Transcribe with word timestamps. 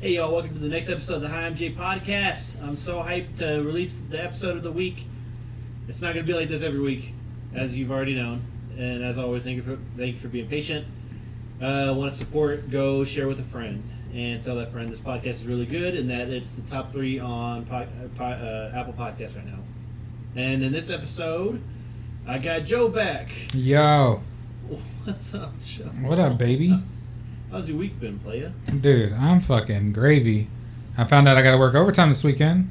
Hey 0.00 0.14
y'all, 0.14 0.32
welcome 0.32 0.54
to 0.54 0.58
the 0.58 0.68
next 0.68 0.88
episode 0.88 1.16
of 1.16 1.22
the 1.22 1.28
High 1.28 1.50
MJ 1.50 1.76
podcast. 1.76 2.60
I'm 2.62 2.76
so 2.76 3.02
hyped 3.02 3.36
to 3.38 3.62
release 3.62 3.96
the 4.00 4.22
episode 4.22 4.56
of 4.56 4.62
the 4.62 4.72
week. 4.72 5.04
It's 5.88 6.00
not 6.00 6.14
going 6.14 6.24
to 6.24 6.32
be 6.32 6.38
like 6.38 6.48
this 6.48 6.62
every 6.62 6.80
week, 6.80 7.12
as 7.54 7.76
you've 7.76 7.90
already 7.90 8.14
known. 8.14 8.42
And 8.78 9.04
as 9.04 9.18
always, 9.18 9.44
thank 9.44 9.56
you 9.56 9.62
for 9.62 9.78
thank 9.98 10.14
you 10.14 10.18
for 10.18 10.28
being 10.28 10.46
patient. 10.48 10.86
Uh, 11.60 11.92
Want 11.94 12.10
to 12.10 12.16
support? 12.16 12.70
Go 12.70 13.04
share 13.04 13.28
with 13.28 13.40
a 13.40 13.44
friend 13.44 13.82
and 14.14 14.42
tell 14.42 14.56
that 14.56 14.72
friend 14.72 14.90
this 14.90 14.98
podcast 15.00 15.26
is 15.26 15.46
really 15.46 15.66
good 15.66 15.94
and 15.94 16.08
that 16.10 16.28
it's 16.30 16.56
the 16.56 16.68
top 16.68 16.92
three 16.92 17.18
on 17.18 17.66
po- 17.66 17.86
po- 18.16 18.24
uh, 18.24 18.72
Apple 18.74 18.94
Podcasts 18.94 19.36
right 19.36 19.46
now. 19.46 19.58
And 20.34 20.62
in 20.62 20.72
this 20.72 20.88
episode, 20.88 21.60
I 22.26 22.38
got 22.38 22.64
Joe 22.64 22.88
back. 22.88 23.30
Yo, 23.52 24.22
What's 25.04 25.34
up, 25.34 25.60
Joe? 25.60 25.84
what 26.00 26.18
up, 26.18 26.38
baby? 26.38 26.80
How's 27.50 27.68
your 27.68 27.78
week 27.78 27.98
been, 27.98 28.18
playa? 28.20 28.52
Dude, 28.80 29.12
I'm 29.12 29.40
fucking 29.40 29.92
gravy. 29.92 30.48
I 30.96 31.04
found 31.04 31.26
out 31.26 31.36
I 31.36 31.42
gotta 31.42 31.58
work 31.58 31.74
overtime 31.74 32.08
this 32.08 32.22
weekend, 32.22 32.70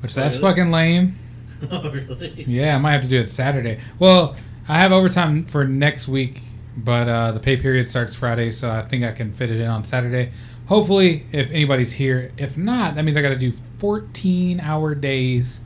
which 0.00 0.14
that's 0.14 0.36
Really? 0.36 0.48
fucking 0.50 0.70
lame. 0.70 1.16
oh, 1.70 1.90
really? 1.90 2.44
Yeah, 2.46 2.76
I 2.76 2.78
might 2.78 2.92
have 2.92 3.02
to 3.02 3.08
do 3.08 3.20
it 3.20 3.28
Saturday. 3.28 3.78
Well, 3.98 4.36
I 4.68 4.80
have 4.80 4.92
overtime 4.92 5.44
for 5.44 5.64
next 5.66 6.08
week, 6.08 6.40
but 6.76 7.08
uh, 7.08 7.32
the 7.32 7.40
pay 7.40 7.56
period 7.58 7.90
starts 7.90 8.14
Friday, 8.14 8.52
so 8.52 8.70
I 8.70 8.82
think 8.82 9.04
I 9.04 9.12
can 9.12 9.32
fit 9.32 9.50
it 9.50 9.60
in 9.60 9.66
on 9.68 9.84
Saturday. 9.84 10.32
Hopefully, 10.66 11.26
if 11.32 11.50
anybody's 11.50 11.92
here. 11.94 12.30
If 12.38 12.56
not, 12.56 12.94
that 12.94 13.04
means 13.04 13.16
I 13.16 13.22
gotta 13.22 13.36
do 13.36 13.52
14 13.78 14.60
hour 14.60 14.94
days. 14.94 15.60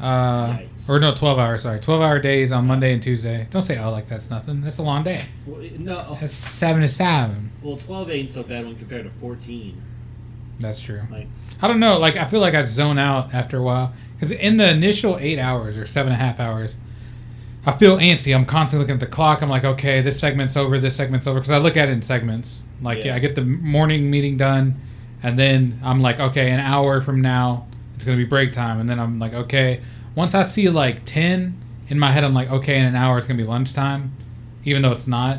Uh, 0.00 0.58
Yikes. 0.58 0.88
or 0.88 1.00
no, 1.00 1.14
12 1.14 1.38
hours. 1.38 1.62
Sorry, 1.62 1.80
12 1.80 2.02
hour 2.02 2.18
days 2.18 2.52
on 2.52 2.66
Monday 2.66 2.92
and 2.92 3.02
Tuesday. 3.02 3.46
Don't 3.50 3.62
say 3.62 3.78
oh 3.78 3.90
like 3.90 4.06
that's 4.06 4.28
nothing. 4.30 4.60
That's 4.60 4.78
a 4.78 4.82
long 4.82 5.02
day. 5.04 5.22
Well, 5.46 5.62
no. 5.78 6.16
That's 6.20 6.34
seven 6.34 6.82
to 6.82 6.88
seven. 6.88 7.52
Well, 7.62 7.76
12 7.76 8.10
ain't 8.10 8.30
so 8.32 8.42
bad 8.42 8.66
when 8.66 8.76
compared 8.76 9.04
to 9.04 9.10
14. 9.10 9.80
That's 10.60 10.80
true. 10.80 11.02
Like, 11.10 11.26
I 11.62 11.68
don't 11.68 11.80
know. 11.80 11.98
Like 11.98 12.16
I 12.16 12.24
feel 12.26 12.40
like 12.40 12.54
I 12.54 12.64
zone 12.64 12.98
out 12.98 13.32
after 13.34 13.58
a 13.58 13.62
while 13.62 13.92
because 14.14 14.30
in 14.30 14.56
the 14.56 14.68
initial 14.68 15.16
eight 15.18 15.38
hours 15.38 15.78
or 15.78 15.86
seven 15.86 16.12
and 16.12 16.20
a 16.20 16.24
half 16.24 16.38
hours, 16.40 16.76
I 17.66 17.72
feel 17.72 17.96
antsy. 17.96 18.34
I'm 18.34 18.44
constantly 18.44 18.84
looking 18.84 18.94
at 18.94 19.00
the 19.00 19.06
clock. 19.14 19.42
I'm 19.42 19.48
like, 19.48 19.64
okay, 19.64 20.00
this 20.02 20.20
segment's 20.20 20.56
over. 20.56 20.78
This 20.78 20.94
segment's 20.96 21.26
over 21.26 21.40
because 21.40 21.50
I 21.50 21.58
look 21.58 21.76
at 21.76 21.88
it 21.88 21.92
in 21.92 22.02
segments. 22.02 22.62
Like 22.82 22.98
Yeah. 22.98 23.06
yeah, 23.06 23.14
I 23.14 23.18
get 23.20 23.36
the 23.36 23.44
morning 23.44 24.10
meeting 24.10 24.36
done, 24.36 24.80
and 25.22 25.38
then 25.38 25.80
I'm 25.82 26.02
like, 26.02 26.20
okay, 26.20 26.50
an 26.50 26.60
hour 26.60 27.00
from 27.00 27.20
now 27.20 27.66
it's 27.94 28.04
gonna 28.04 28.16
be 28.16 28.24
break 28.24 28.52
time, 28.52 28.80
and 28.80 28.88
then 28.88 28.98
I'm 28.98 29.18
like, 29.18 29.34
okay. 29.34 29.80
Once 30.14 30.34
I 30.34 30.42
see 30.42 30.68
like 30.68 31.04
ten 31.04 31.60
in 31.88 31.98
my 31.98 32.10
head, 32.10 32.24
I'm 32.24 32.34
like, 32.34 32.50
okay, 32.50 32.78
in 32.78 32.84
an 32.84 32.94
hour 32.96 33.18
it's 33.18 33.26
gonna 33.26 33.42
be 33.42 33.48
lunchtime, 33.48 34.12
even 34.64 34.82
though 34.82 34.92
it's 34.92 35.06
not. 35.06 35.38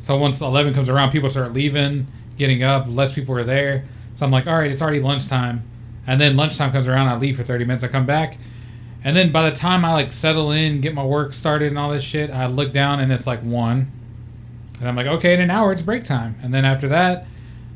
So 0.00 0.16
once 0.16 0.40
eleven 0.40 0.74
comes 0.74 0.88
around, 0.88 1.10
people 1.10 1.30
start 1.30 1.52
leaving, 1.52 2.06
getting 2.36 2.62
up. 2.62 2.86
Less 2.88 3.12
people 3.12 3.36
are 3.36 3.44
there. 3.44 3.84
So 4.14 4.24
I'm 4.24 4.32
like, 4.32 4.46
all 4.46 4.56
right, 4.56 4.70
it's 4.70 4.82
already 4.82 5.00
lunchtime. 5.00 5.62
And 6.06 6.20
then 6.20 6.36
lunchtime 6.36 6.72
comes 6.72 6.86
around, 6.86 7.08
I 7.08 7.16
leave 7.16 7.36
for 7.36 7.42
30 7.42 7.64
minutes, 7.64 7.84
I 7.84 7.88
come 7.88 8.06
back. 8.06 8.38
And 9.04 9.16
then 9.16 9.30
by 9.30 9.48
the 9.48 9.54
time 9.54 9.84
I 9.84 9.92
like 9.92 10.12
settle 10.12 10.52
in, 10.52 10.80
get 10.80 10.94
my 10.94 11.04
work 11.04 11.34
started 11.34 11.68
and 11.68 11.78
all 11.78 11.90
this 11.90 12.02
shit, 12.02 12.30
I 12.30 12.46
look 12.46 12.72
down 12.72 13.00
and 13.00 13.12
it's 13.12 13.26
like 13.26 13.40
one. 13.40 13.90
And 14.78 14.88
I'm 14.88 14.96
like, 14.96 15.06
okay, 15.06 15.34
in 15.34 15.40
an 15.40 15.50
hour 15.50 15.72
it's 15.72 15.82
break 15.82 16.04
time. 16.04 16.36
And 16.42 16.54
then 16.54 16.64
after 16.64 16.88
that, 16.88 17.26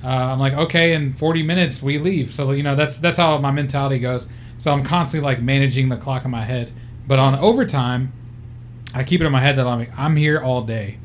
uh, 0.02 0.08
I'm 0.08 0.38
like, 0.38 0.54
okay, 0.54 0.92
in 0.94 1.12
40 1.12 1.42
minutes 1.42 1.82
we 1.82 1.98
leave. 1.98 2.32
So 2.32 2.52
you 2.52 2.62
know 2.62 2.74
that's 2.76 2.98
that's 2.98 3.16
how 3.16 3.38
my 3.38 3.50
mentality 3.50 3.98
goes. 3.98 4.28
So 4.58 4.72
I'm 4.72 4.84
constantly 4.84 5.24
like 5.24 5.42
managing 5.42 5.88
the 5.88 5.96
clock 5.96 6.24
in 6.24 6.30
my 6.30 6.44
head. 6.44 6.72
But 7.06 7.18
on 7.18 7.38
overtime, 7.38 8.12
I 8.94 9.04
keep 9.04 9.20
it 9.20 9.26
in 9.26 9.32
my 9.32 9.40
head 9.40 9.56
that 9.56 9.66
I'm 9.66 9.78
like, 9.78 9.98
I'm 9.98 10.16
here 10.16 10.40
all 10.40 10.62
day. 10.62 10.98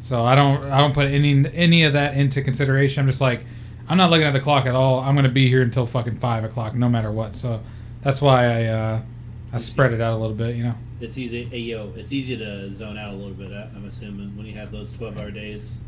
So 0.00 0.24
I 0.24 0.34
don't 0.34 0.64
I 0.64 0.78
don't 0.78 0.94
put 0.94 1.06
any 1.06 1.44
any 1.52 1.84
of 1.84 1.94
that 1.94 2.14
into 2.14 2.42
consideration. 2.42 3.00
I'm 3.00 3.06
just 3.06 3.20
like, 3.20 3.44
I'm 3.88 3.96
not 3.98 4.10
looking 4.10 4.26
at 4.26 4.32
the 4.32 4.40
clock 4.40 4.66
at 4.66 4.74
all. 4.74 5.00
I'm 5.00 5.14
gonna 5.14 5.28
be 5.28 5.48
here 5.48 5.62
until 5.62 5.86
fucking 5.86 6.18
five 6.18 6.44
o'clock, 6.44 6.74
no 6.74 6.88
matter 6.88 7.10
what. 7.10 7.34
So 7.34 7.62
that's 8.02 8.20
why 8.22 8.44
I 8.44 8.64
uh, 8.66 9.02
I 9.52 9.58
spread 9.58 9.92
it 9.92 10.00
out 10.00 10.12
a 10.12 10.16
little 10.16 10.36
bit, 10.36 10.56
you 10.56 10.62
know. 10.62 10.74
it's 11.00 11.16
easy. 11.18 11.44
Hey, 11.44 11.58
yo, 11.58 11.92
it's 11.96 12.12
easy 12.12 12.36
to 12.36 12.70
zone 12.70 12.98
out 12.98 13.14
a 13.14 13.16
little 13.16 13.32
bit, 13.32 13.50
I'm 13.52 13.86
assuming, 13.86 14.36
when 14.36 14.46
you 14.46 14.54
have 14.54 14.70
those 14.70 14.92
12 14.92 15.16
hour 15.18 15.30
days 15.30 15.78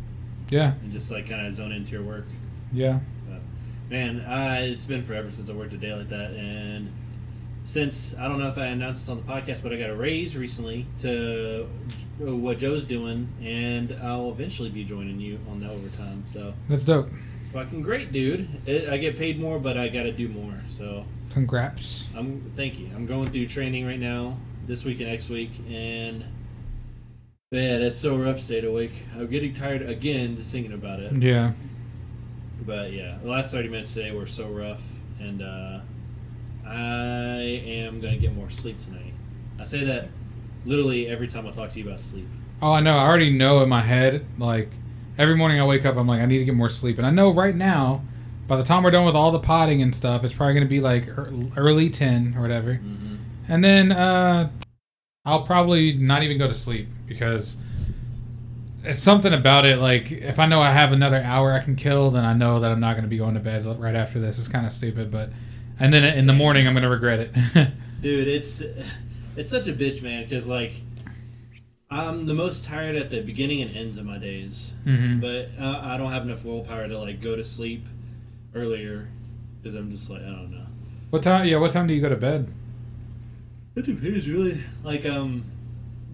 Yeah, 0.49 0.73
and 0.83 0.91
just 0.93 1.11
like 1.11 1.29
kind 1.29 1.47
of 1.47 1.53
zone 1.53 1.73
into 1.73 1.93
your 1.93 2.03
work. 2.03 2.25
Yeah. 2.73 3.01
Man, 3.89 4.21
uh, 4.21 4.61
it's 4.61 4.85
been 4.85 5.03
forever 5.03 5.33
since 5.33 5.51
I 5.51 5.53
worked 5.53 5.73
a 5.73 5.77
day 5.77 5.93
like 5.93 6.09
that. 6.11 6.31
And 6.31 6.93
since, 7.65 8.17
I 8.17 8.29
don't 8.29 8.39
know 8.39 8.49
if 8.49 8.57
I 8.57 8.67
announced 8.67 9.03
this 9.03 9.09
on 9.09 9.17
the 9.17 9.25
podcast, 9.25 9.65
but 9.65 9.73
I 9.73 9.77
got 9.77 9.91
a 9.91 9.97
raise 9.97 10.37
recently 10.37 10.87
to 11.01 11.69
what 12.19 12.59
Joe's 12.59 12.85
doing, 12.85 13.29
and 13.43 13.97
I'll 14.03 14.31
eventually 14.31 14.69
be 14.69 14.85
joining 14.85 15.19
you 15.19 15.41
on 15.51 15.59
the 15.61 15.69
overtime. 15.71 16.25
So 16.29 16.55
That's 16.69 16.85
dope. 16.85 17.09
it's 17.39 17.49
fucking 17.49 17.83
great, 17.83 18.13
dude. 18.13 18.49
It, 18.67 18.89
I 18.89 18.97
get 18.97 19.17
paid 19.17 19.41
more, 19.41 19.59
but 19.59 19.77
I 19.77 19.89
got 19.89 20.05
to 20.05 20.13
do 20.13 20.29
more. 20.29 20.55
So 20.69 21.05
Congrats. 21.31 22.09
I'm 22.17 22.53
thank 22.55 22.79
you. 22.79 22.91
I'm 22.95 23.07
going 23.07 23.29
through 23.31 23.47
training 23.47 23.87
right 23.87 24.01
now, 24.01 24.37
this 24.67 24.85
week 24.85 25.01
and 25.01 25.09
next 25.09 25.29
week, 25.31 25.51
and 25.69 26.25
man, 27.51 27.83
it's 27.83 27.99
so 27.99 28.17
rough. 28.17 28.41
Stayed 28.41 28.65
awake. 28.65 28.93
I'm 29.17 29.27
getting 29.29 29.53
tired 29.53 29.83
again 29.83 30.37
just 30.37 30.53
thinking 30.53 30.73
about 30.73 31.01
it. 31.01 31.17
Yeah. 31.17 31.53
But 32.67 32.93
yeah, 32.93 33.19
the 33.23 33.29
last 33.29 33.53
30 33.53 33.69
minutes 33.69 33.93
today 33.95 34.13
were 34.13 34.27
so 34.27 34.49
rough, 34.49 34.83
and 35.19 35.43
uh, 35.43 35.81
I 36.67 37.41
am 37.43 38.01
gonna 38.01 38.19
get 38.19 38.35
more 38.35 38.51
sleep 38.51 38.79
tonight. 38.79 39.13
I 39.59 39.65
say 39.65 39.85
that 39.85 40.09
literally 40.65 41.09
every 41.09 41.27
time 41.27 41.47
I 41.47 41.51
talk 41.51 41.73
to 41.73 41.79
you 41.79 41.89
about 41.89 42.03
sleep. 42.03 42.29
Oh, 42.63 42.73
I 42.73 42.81
know. 42.81 42.97
I 42.99 43.07
already 43.07 43.31
know 43.37 43.63
in 43.63 43.69
my 43.69 43.81
head. 43.81 44.25
Like 44.39 44.71
every 45.19 45.37
morning 45.37 45.61
I 45.61 45.65
wake 45.65 45.85
up, 45.87 45.97
I'm 45.97 46.07
like, 46.07 46.21
I 46.21 46.27
need 46.27 46.39
to 46.39 46.45
get 46.45 46.55
more 46.55 46.69
sleep, 46.69 46.99
and 46.99 47.07
I 47.07 47.11
know 47.11 47.33
right 47.33 47.55
now, 47.55 48.03
by 48.47 48.57
the 48.57 48.63
time 48.65 48.83
we're 48.83 48.91
done 48.91 49.07
with 49.07 49.15
all 49.15 49.31
the 49.31 49.39
potting 49.39 49.81
and 49.83 49.95
stuff, 49.95 50.23
it's 50.25 50.35
probably 50.35 50.55
gonna 50.55 50.67
be 50.67 50.81
like 50.81 51.09
early 51.57 51.89
ten 51.91 52.35
or 52.37 52.43
whatever, 52.43 52.75
Mm-hmm. 52.75 53.17
and 53.49 53.65
then 53.65 53.93
uh, 53.93 54.51
I'll 55.25 55.43
probably 55.45 55.95
not 55.95 56.23
even 56.23 56.37
go 56.39 56.47
to 56.47 56.55
sleep 56.55 56.89
because 57.07 57.57
it's 58.85 59.03
something 59.03 59.33
about 59.33 59.65
it. 59.67 59.79
Like 59.79 60.11
if 60.11 60.39
I 60.39 60.47
know 60.47 60.61
I 60.61 60.73
have 60.73 60.93
another 60.93 61.23
hour 61.23 61.53
I 61.53 61.61
can 61.61 61.77
kill, 61.77 62.11
then 62.11 62.25
I 62.25 62.33
know 62.33 62.61
that 62.61 62.71
I'm 62.71 62.81
not 62.81 62.97
gonna 62.97 63.09
be 63.09 63.19
going 63.19 63.35
to 63.35 63.41
bed 63.41 63.65
right 63.79 63.95
after 63.95 64.21
this. 64.21 64.39
It's 64.39 64.49
kind 64.49 64.67
of 64.67 64.73
stupid, 64.73 65.11
but 65.11 65.31
and 65.79 65.93
then 65.93 66.05
in 66.17 66.27
the 66.27 66.33
morning 66.33 66.67
I'm 66.67 66.75
gonna 66.75 66.91
regret 66.91 67.21
it. 67.21 67.71
Dude, 68.01 68.29
it's 68.29 68.63
it's 69.37 69.51
such 69.51 69.69
a 69.69 69.73
bitch, 69.73 70.03
man. 70.03 70.25
Because 70.25 70.49
like, 70.49 70.73
I'm 71.91 72.27
the 72.27 72.35
most 72.35 72.65
tired 72.65 72.97
at 72.97 73.11
the 73.11 73.21
beginning 73.21 73.63
and 73.63 73.77
ends 73.77 73.99
of 73.99 74.07
my 74.07 74.19
days, 74.19 74.73
hmm 74.85 75.21
but 75.21 75.51
uh, 75.59 75.81
I 75.83 75.97
don't 75.97 76.13
have 76.13 76.23
enough 76.23 76.45
willpower 76.45 76.89
to 76.89 76.99
like 76.99 77.21
go 77.21 77.37
to 77.37 77.45
sleep 77.45 77.85
earlier 78.55 79.09
because 79.61 79.75
I'm 79.75 79.91
just 79.91 80.09
like 80.09 80.23
I 80.23 80.27
don't 80.27 80.51
know. 80.51 80.67
What 81.11 81.23
time? 81.23 81.47
Yeah, 81.47 81.59
what 81.59 81.73
time 81.73 81.87
do 81.87 81.95
you 81.95 82.01
go 82.01 82.09
to 82.09 82.17
bed? 82.17 82.49
It 83.77 83.87
depends, 83.87 84.29
really. 84.29 84.61
Like, 84.83 85.07
um, 85.07 85.45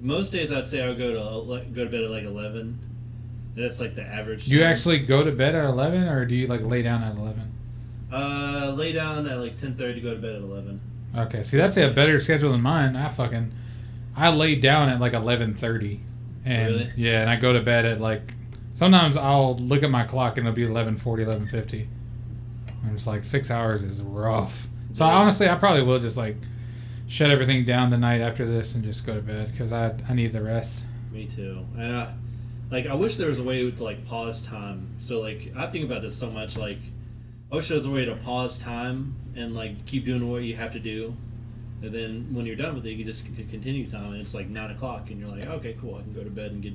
most 0.00 0.32
days 0.32 0.52
I'd 0.52 0.66
say 0.68 0.82
I 0.82 0.88
would 0.88 0.98
go 0.98 1.12
to 1.12 1.64
go 1.72 1.84
to 1.84 1.90
bed 1.90 2.04
at 2.04 2.10
like 2.10 2.24
eleven. 2.24 2.78
That's 3.54 3.80
like 3.80 3.94
the 3.94 4.02
average. 4.02 4.46
Do 4.46 4.54
you 4.54 4.60
time. 4.62 4.72
actually 4.72 4.98
go 5.00 5.22
to 5.24 5.32
bed 5.32 5.54
at 5.54 5.64
eleven, 5.64 6.04
or 6.08 6.24
do 6.26 6.34
you 6.34 6.46
like 6.46 6.62
lay 6.62 6.82
down 6.82 7.02
at 7.02 7.16
eleven? 7.16 7.52
uh 8.12 8.72
lay 8.76 8.92
down 8.92 9.26
at 9.26 9.38
like 9.38 9.58
ten 9.58 9.74
thirty, 9.74 10.00
go 10.00 10.10
to 10.14 10.20
bed 10.20 10.36
at 10.36 10.42
eleven. 10.42 10.80
Okay, 11.16 11.42
see 11.42 11.56
that's 11.56 11.76
a 11.76 11.90
better 11.90 12.20
schedule 12.20 12.52
than 12.52 12.60
mine. 12.62 12.94
I 12.96 13.08
fucking 13.08 13.52
I 14.16 14.30
lay 14.30 14.54
down 14.54 14.88
at 14.88 15.00
like 15.00 15.12
eleven 15.14 15.54
thirty, 15.54 16.00
and 16.44 16.66
Really? 16.74 16.92
yeah, 16.96 17.20
and 17.22 17.30
I 17.30 17.36
go 17.36 17.52
to 17.52 17.60
bed 17.60 17.84
at 17.86 18.00
like 18.00 18.34
sometimes 18.74 19.16
I'll 19.16 19.56
look 19.56 19.82
at 19.82 19.90
my 19.90 20.04
clock 20.04 20.36
and 20.36 20.46
it'll 20.46 20.54
be 20.54 20.66
11.40, 20.66 20.98
11.50. 21.26 21.86
I'm 22.84 22.94
just 22.94 23.06
like 23.06 23.24
six 23.24 23.50
hours 23.50 23.82
is 23.82 24.02
rough. 24.02 24.68
So 24.92 25.04
I, 25.06 25.08
Yeah. 25.12 25.14
honestly, 25.16 25.48
I 25.48 25.54
probably 25.54 25.82
will 25.82 25.98
just 25.98 26.18
like 26.18 26.36
shut 27.06 27.30
everything 27.30 27.64
down 27.64 27.90
tonight 27.90 28.20
after 28.20 28.46
this 28.46 28.74
and 28.74 28.84
just 28.84 29.06
go 29.06 29.14
to 29.14 29.20
bed 29.20 29.50
because 29.50 29.72
I 29.72 29.94
I 30.08 30.14
need 30.14 30.32
the 30.32 30.42
rest. 30.42 30.84
Me 31.12 31.26
too. 31.26 31.64
And 31.76 31.94
uh, 31.94 32.10
like 32.70 32.86
I 32.86 32.94
wish 32.94 33.16
there 33.16 33.28
was 33.28 33.38
a 33.38 33.44
way 33.44 33.70
to 33.70 33.84
like 33.84 34.06
pause 34.06 34.42
time. 34.42 34.96
So 34.98 35.20
like 35.20 35.52
I 35.56 35.66
think 35.68 35.84
about 35.84 36.02
this 36.02 36.16
so 36.16 36.30
much. 36.30 36.56
Like 36.56 36.78
I 37.50 37.56
wish 37.56 37.68
there 37.68 37.76
was 37.76 37.86
a 37.86 37.91
way 37.91 38.04
to 38.04 38.16
pause 38.16 38.58
time 38.58 39.14
and 39.36 39.54
like 39.54 39.86
keep 39.86 40.04
doing 40.04 40.30
what 40.30 40.42
you 40.42 40.56
have 40.56 40.72
to 40.72 40.80
do. 40.80 41.16
And 41.82 41.94
then 41.94 42.28
when 42.32 42.47
you're 42.47 42.56
done 42.56 42.74
with 42.74 42.86
it, 42.86 42.91
you 42.91 42.97
can 42.97 43.06
just 43.06 43.24
continue 43.24 43.86
time. 43.86 44.12
And 44.12 44.20
it's 44.20 44.34
like 44.34 44.48
nine 44.48 44.70
o'clock, 44.70 45.10
and 45.10 45.20
you're 45.20 45.28
like, 45.28 45.47
okay, 45.47 45.76
cool. 45.78 45.97
I 45.97 46.00
can 46.00 46.14
go 46.14 46.24
to 46.24 46.30
bed 46.30 46.50
and 46.50 46.62
get 46.62 46.72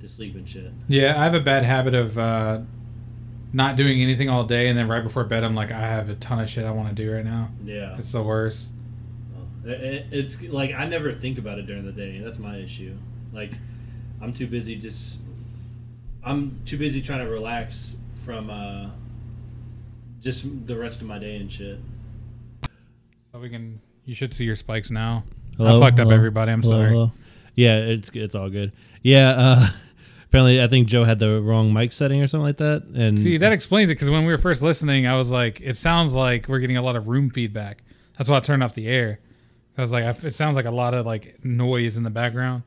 to 0.00 0.08
sleep 0.08 0.34
and 0.34 0.46
shit. 0.46 0.70
Yeah, 0.88 1.18
I 1.18 1.24
have 1.24 1.34
a 1.34 1.40
bad 1.40 1.62
habit 1.62 1.94
of 1.94 2.18
uh, 2.18 2.60
not 3.52 3.76
doing 3.76 4.02
anything 4.02 4.28
all 4.28 4.44
day, 4.44 4.68
and 4.68 4.78
then 4.78 4.88
right 4.88 5.02
before 5.02 5.24
bed, 5.24 5.42
I'm 5.42 5.54
like, 5.54 5.72
I 5.72 5.80
have 5.80 6.10
a 6.10 6.14
ton 6.16 6.38
of 6.38 6.50
shit 6.50 6.64
I 6.64 6.70
want 6.70 6.88
to 6.88 6.94
do 6.94 7.10
right 7.12 7.24
now. 7.24 7.48
Yeah. 7.64 7.96
It's 7.96 8.12
the 8.12 8.22
worst. 8.22 8.68
It- 9.64 9.70
it- 9.80 10.06
It's 10.12 10.42
like 10.42 10.72
I 10.74 10.86
never 10.86 11.12
think 11.12 11.38
about 11.38 11.58
it 11.58 11.66
during 11.66 11.84
the 11.84 11.92
day. 11.92 12.18
That's 12.18 12.38
my 12.38 12.56
issue. 12.56 12.96
Like 13.32 13.52
I'm 14.20 14.32
too 14.32 14.46
busy 14.46 14.76
just 14.76 15.18
I'm 16.24 16.60
too 16.64 16.78
busy 16.78 17.00
trying 17.02 17.24
to 17.24 17.30
relax 17.30 17.96
from 18.14 18.50
uh 18.50 18.90
just 20.20 20.44
the 20.66 20.76
rest 20.76 21.00
of 21.00 21.06
my 21.06 21.18
day 21.18 21.36
and 21.36 21.50
shit. 21.50 21.78
So 23.32 23.38
we 23.40 23.48
can. 23.48 23.80
You 24.04 24.14
should 24.14 24.34
see 24.34 24.44
your 24.44 24.56
spikes 24.56 24.90
now. 24.90 25.24
Hello? 25.56 25.78
I 25.78 25.80
fucked 25.84 26.00
up 26.00 26.10
everybody. 26.10 26.52
I'm 26.52 26.62
Hello, 26.62 26.78
sorry. 26.80 26.90
hello. 26.90 27.12
Yeah, 27.54 27.78
it's 27.78 28.10
it's 28.14 28.34
all 28.34 28.50
good. 28.50 28.72
Yeah, 29.02 29.30
uh, 29.30 29.66
Apparently, 30.26 30.62
I 30.62 30.66
think 30.66 30.88
Joe 30.88 31.04
had 31.04 31.18
the 31.18 31.42
wrong 31.42 31.72
mic 31.74 31.92
setting 31.92 32.22
or 32.22 32.26
something 32.26 32.44
like 32.46 32.56
that. 32.56 32.84
And 32.94 33.18
See, 33.18 33.36
that 33.36 33.52
explains 33.52 33.90
it 33.90 33.94
because 33.94 34.08
when 34.08 34.24
we 34.24 34.32
were 34.32 34.38
first 34.38 34.62
listening, 34.62 35.06
I 35.06 35.14
was 35.16 35.30
like, 35.30 35.60
it 35.60 35.76
sounds 35.76 36.14
like 36.14 36.48
we're 36.48 36.58
getting 36.60 36.78
a 36.78 36.82
lot 36.82 36.96
of 36.96 37.06
room 37.08 37.28
feedback. 37.28 37.82
That's 38.16 38.30
why 38.30 38.38
I 38.38 38.40
turned 38.40 38.62
off 38.62 38.72
the 38.74 38.88
air. 38.88 39.20
I 39.76 39.80
was 39.80 39.92
like, 39.92 40.04
I- 40.04 40.26
it 40.26 40.34
sounds 40.34 40.56
like 40.56 40.66
a 40.66 40.70
lot 40.70 40.94
of 40.94 41.06
like 41.06 41.44
noise 41.44 41.96
in 41.96 42.02
the 42.02 42.10
background, 42.10 42.62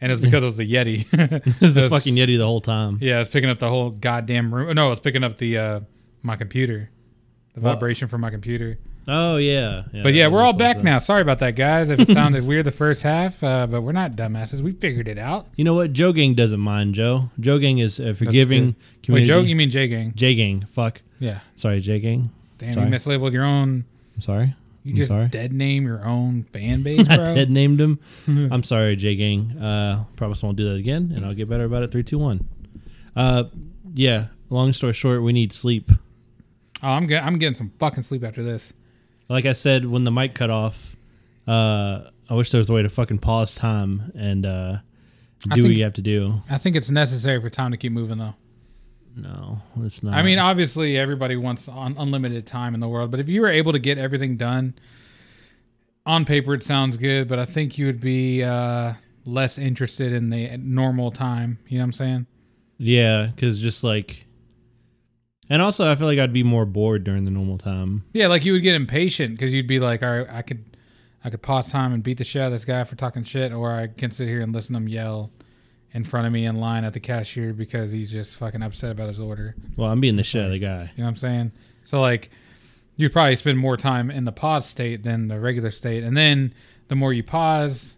and 0.00 0.10
it's 0.10 0.20
because 0.20 0.42
it 0.42 0.46
was 0.46 0.56
the 0.56 0.70
Yeti. 0.72 1.06
it 1.12 1.60
was 1.60 1.76
it's- 1.76 1.90
fucking 1.90 2.14
Yeti 2.16 2.38
the 2.38 2.46
whole 2.46 2.60
time. 2.60 2.98
Yeah, 3.00 3.20
it's 3.20 3.28
picking 3.28 3.50
up 3.50 3.58
the 3.58 3.68
whole 3.68 3.90
goddamn 3.90 4.54
room. 4.54 4.74
No, 4.74 4.90
it's 4.92 5.00
picking 5.00 5.24
up 5.24 5.38
the 5.38 5.58
uh 5.58 5.80
my 6.22 6.36
computer, 6.36 6.90
the 7.54 7.60
What? 7.60 7.74
vibration 7.74 8.08
from 8.08 8.20
my 8.22 8.30
computer. 8.30 8.78
Oh 9.08 9.36
yeah. 9.36 9.84
yeah 9.92 10.02
But 10.02 10.14
yeah, 10.14 10.26
we're 10.26 10.42
all 10.42 10.56
back 10.56 10.76
sense. 10.78 10.84
now. 10.84 10.98
Sorry 10.98 11.22
about 11.22 11.38
that, 11.38 11.54
guys. 11.54 11.90
If 11.90 12.00
it 12.00 12.08
sounded 12.08 12.44
weird 12.48 12.64
the 12.66 12.72
first 12.72 13.04
half, 13.04 13.40
uh, 13.44 13.68
but 13.68 13.82
we're 13.82 13.92
not 13.92 14.16
dumbasses. 14.16 14.62
We 14.62 14.72
figured 14.72 15.06
it 15.06 15.16
out. 15.16 15.46
You 15.54 15.62
know 15.62 15.74
what? 15.74 15.92
Joe 15.92 16.12
Gang 16.12 16.34
doesn't 16.34 16.58
mind. 16.58 16.96
Joe. 16.96 17.30
Joe 17.38 17.58
Gang 17.60 17.78
is 17.78 18.00
a 18.00 18.14
forgiving 18.14 18.74
Wait. 19.08 19.22
Joe, 19.22 19.42
you 19.42 19.54
mean 19.54 19.70
J 19.70 19.86
Gang? 19.86 20.12
J 20.16 20.34
Gang. 20.34 20.62
Fuck. 20.62 21.02
Yeah. 21.20 21.38
Sorry, 21.54 21.78
J 21.80 22.00
Gang. 22.00 22.30
Damn, 22.58 22.72
Sorry. 22.72 22.86
you 22.88 22.92
mislabeled 22.92 23.32
your 23.32 23.44
own. 23.44 23.84
I'm 24.16 24.20
sorry. 24.22 24.56
You 24.86 24.92
I'm 24.92 24.96
just 24.96 25.10
sorry. 25.10 25.26
dead 25.28 25.52
name 25.52 25.84
your 25.86 26.04
own 26.06 26.44
fan 26.52 26.82
base, 26.84 27.08
I 27.08 27.16
bro. 27.16 27.34
dead 27.34 27.50
named 27.50 27.80
him. 27.80 27.98
I'm 28.28 28.62
sorry, 28.62 28.94
J 28.94 29.16
Gang. 29.16 29.58
Uh, 29.58 30.04
promise 30.14 30.42
I 30.42 30.46
won't 30.46 30.56
do 30.56 30.68
that 30.68 30.76
again, 30.76 31.12
and 31.14 31.26
I'll 31.26 31.34
get 31.34 31.48
better 31.48 31.64
about 31.64 31.82
it. 31.82 31.90
Three, 31.90 32.04
two, 32.04 32.18
one. 32.18 32.46
Uh, 33.16 33.44
yeah. 33.94 34.26
Long 34.48 34.72
story 34.72 34.92
short, 34.92 35.22
we 35.22 35.32
need 35.32 35.52
sleep. 35.52 35.90
Oh, 36.82 36.88
I'm 36.90 37.06
get, 37.08 37.24
I'm 37.24 37.38
getting 37.38 37.56
some 37.56 37.72
fucking 37.80 38.04
sleep 38.04 38.22
after 38.22 38.44
this. 38.44 38.72
Like 39.28 39.44
I 39.44 39.54
said, 39.54 39.86
when 39.86 40.04
the 40.04 40.12
mic 40.12 40.34
cut 40.34 40.50
off, 40.50 40.94
uh, 41.48 42.02
I 42.30 42.34
wish 42.34 42.52
there 42.52 42.60
was 42.60 42.70
a 42.70 42.72
way 42.72 42.82
to 42.82 42.88
fucking 42.88 43.18
pause 43.18 43.56
time 43.56 44.12
and 44.14 44.46
uh, 44.46 44.76
do 45.52 45.64
what 45.64 45.72
you 45.74 45.82
have 45.82 45.94
to 45.94 46.02
do. 46.02 46.42
I 46.48 46.58
think 46.58 46.76
it's 46.76 46.90
necessary 46.92 47.40
for 47.40 47.50
time 47.50 47.72
to 47.72 47.76
keep 47.76 47.90
moving, 47.90 48.18
though. 48.18 48.34
No, 49.16 49.62
it's 49.80 50.02
not. 50.02 50.14
I 50.14 50.22
mean, 50.22 50.38
obviously, 50.38 50.98
everybody 50.98 51.36
wants 51.36 51.68
un- 51.68 51.96
unlimited 51.98 52.46
time 52.46 52.74
in 52.74 52.80
the 52.80 52.88
world, 52.88 53.10
but 53.10 53.18
if 53.18 53.28
you 53.28 53.40
were 53.40 53.48
able 53.48 53.72
to 53.72 53.78
get 53.78 53.96
everything 53.96 54.36
done 54.36 54.74
on 56.04 56.24
paper, 56.26 56.52
it 56.52 56.62
sounds 56.62 56.98
good. 56.98 57.26
But 57.26 57.38
I 57.38 57.46
think 57.46 57.78
you 57.78 57.86
would 57.86 58.00
be 58.00 58.42
uh, 58.44 58.92
less 59.24 59.56
interested 59.56 60.12
in 60.12 60.28
the 60.28 60.58
normal 60.58 61.10
time. 61.10 61.58
You 61.66 61.78
know 61.78 61.84
what 61.84 61.86
I'm 61.86 61.92
saying? 61.92 62.26
yeah, 62.78 63.28
because 63.34 63.58
just 63.58 63.82
like, 63.82 64.26
and 65.48 65.62
also 65.62 65.90
I 65.90 65.94
feel 65.94 66.06
like 66.08 66.18
I'd 66.18 66.32
be 66.34 66.42
more 66.42 66.66
bored 66.66 67.04
during 67.04 67.24
the 67.24 67.30
normal 67.30 67.56
time. 67.56 68.04
Yeah, 68.12 68.26
like 68.26 68.44
you 68.44 68.52
would 68.52 68.62
get 68.62 68.74
impatient 68.74 69.32
because 69.32 69.54
you'd 69.54 69.66
be 69.66 69.80
like, 69.80 70.02
all 70.02 70.18
right, 70.18 70.26
I 70.30 70.42
could, 70.42 70.76
I 71.24 71.30
could 71.30 71.40
pause 71.40 71.70
time 71.70 71.94
and 71.94 72.02
beat 72.02 72.18
the 72.18 72.24
shit 72.24 72.42
out 72.42 72.46
of 72.46 72.52
this 72.52 72.66
guy 72.66 72.84
for 72.84 72.94
talking 72.96 73.22
shit, 73.22 73.52
or 73.54 73.72
I 73.72 73.86
can 73.86 74.10
sit 74.10 74.28
here 74.28 74.42
and 74.42 74.52
listen 74.54 74.74
to 74.74 74.76
him 74.80 74.88
yell 74.88 75.30
in 75.92 76.04
front 76.04 76.26
of 76.26 76.32
me 76.32 76.44
in 76.44 76.56
line 76.60 76.84
at 76.84 76.92
the 76.92 77.00
cashier 77.00 77.52
because 77.52 77.90
he's 77.90 78.10
just 78.10 78.36
fucking 78.36 78.62
upset 78.62 78.90
about 78.90 79.08
his 79.08 79.20
order. 79.20 79.54
Well, 79.76 79.90
I'm 79.90 80.00
being 80.00 80.16
the 80.16 80.22
shit 80.22 80.42
out 80.42 80.46
of 80.46 80.52
the 80.52 80.58
guy. 80.58 80.90
You 80.96 80.98
know 80.98 81.04
what 81.04 81.08
I'm 81.10 81.16
saying? 81.16 81.52
So 81.84 82.00
like 82.00 82.30
you'd 82.96 83.12
probably 83.12 83.36
spend 83.36 83.58
more 83.58 83.76
time 83.76 84.10
in 84.10 84.24
the 84.24 84.32
pause 84.32 84.66
state 84.66 85.02
than 85.04 85.28
the 85.28 85.38
regular 85.40 85.70
state. 85.70 86.02
And 86.04 86.16
then 86.16 86.52
the 86.88 86.96
more 86.96 87.12
you 87.12 87.22
pause, 87.22 87.96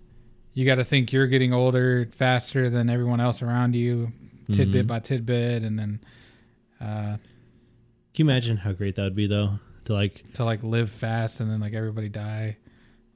you 0.54 0.64
got 0.66 0.76
to 0.76 0.84
think 0.84 1.12
you're 1.12 1.26
getting 1.26 1.52
older 1.52 2.08
faster 2.12 2.68
than 2.70 2.90
everyone 2.90 3.20
else 3.20 3.42
around 3.42 3.74
you, 3.76 4.12
tidbit 4.52 4.84
Mhm. 4.84 4.88
by 4.88 4.98
tidbit 5.00 5.62
and 5.62 5.78
then 5.78 6.00
uh 6.80 7.16
Can 8.14 8.26
you 8.26 8.30
imagine 8.30 8.56
how 8.58 8.72
great 8.72 8.94
that 8.96 9.02
would 9.04 9.14
be 9.16 9.26
though? 9.26 9.58
To 9.86 9.92
like 9.94 10.32
to 10.34 10.44
like 10.44 10.62
live 10.62 10.90
fast 10.90 11.40
and 11.40 11.50
then 11.50 11.60
like 11.60 11.72
everybody 11.74 12.08
die 12.08 12.56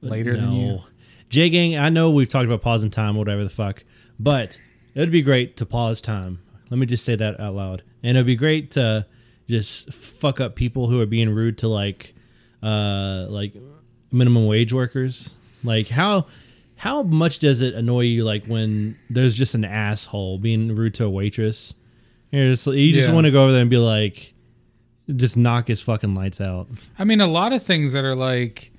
later 0.01 0.37
than 0.37 0.53
you. 0.53 0.81
J 1.29 1.49
Gang, 1.51 1.77
I 1.79 1.89
know 1.89 2.11
we've 2.11 2.29
talked 2.29 2.45
about 2.47 2.61
pausing 2.63 2.91
time, 2.91 3.17
whatever 3.17 3.43
the 3.45 3.51
fuck, 3.51 3.85
but 4.23 4.61
it 4.95 5.01
would 5.01 5.11
be 5.11 5.23
great 5.23 5.57
to 5.59 5.67
pause 5.67 6.01
time. 6.01 6.41
Let 6.71 6.79
me 6.79 6.87
just 6.87 7.05
say 7.05 7.17
that 7.17 7.41
out 7.41 7.55
loud. 7.55 7.83
And 8.03 8.17
it 8.17 8.21
would 8.21 8.27
be 8.27 8.37
great 8.37 8.71
to 8.73 9.07
just 9.49 9.93
fuck 9.93 10.41
up 10.41 10.55
people 10.55 10.89
who 10.89 11.01
are 11.01 11.07
being 11.07 11.31
rude 11.31 11.59
to 11.59 11.69
like 11.69 12.15
uh 12.63 13.27
like 13.29 13.55
minimum 14.11 14.47
wage 14.47 14.73
workers. 14.73 15.35
Like 15.65 15.89
how 15.89 16.27
how 16.77 17.03
much 17.03 17.39
does 17.39 17.63
it 17.63 17.75
annoy 17.75 18.01
you 18.03 18.25
like 18.25 18.47
when 18.47 18.97
there's 19.11 19.35
just 19.35 19.55
an 19.55 19.65
asshole 19.65 20.39
being 20.39 20.75
rude 20.75 20.95
to 20.95 21.05
a 21.05 21.11
waitress? 21.11 21.75
You're 22.31 22.51
just, 22.53 22.67
you 22.67 22.93
just 22.95 23.09
Yeah. 23.09 23.15
want 23.15 23.27
to 23.27 23.31
go 23.31 23.43
over 23.45 23.53
there 23.53 23.61
and 23.61 23.71
be 23.71 23.77
like 23.79 24.33
just 25.15 25.37
knock 25.37 25.69
his 25.69 25.81
fucking 25.83 26.15
lights 26.15 26.41
out. 26.41 26.69
I 26.99 27.05
mean 27.05 27.21
a 27.21 27.27
lot 27.27 27.53
of 27.53 27.63
things 27.63 27.93
that 27.93 28.05
are 28.05 28.15
like 28.15 28.73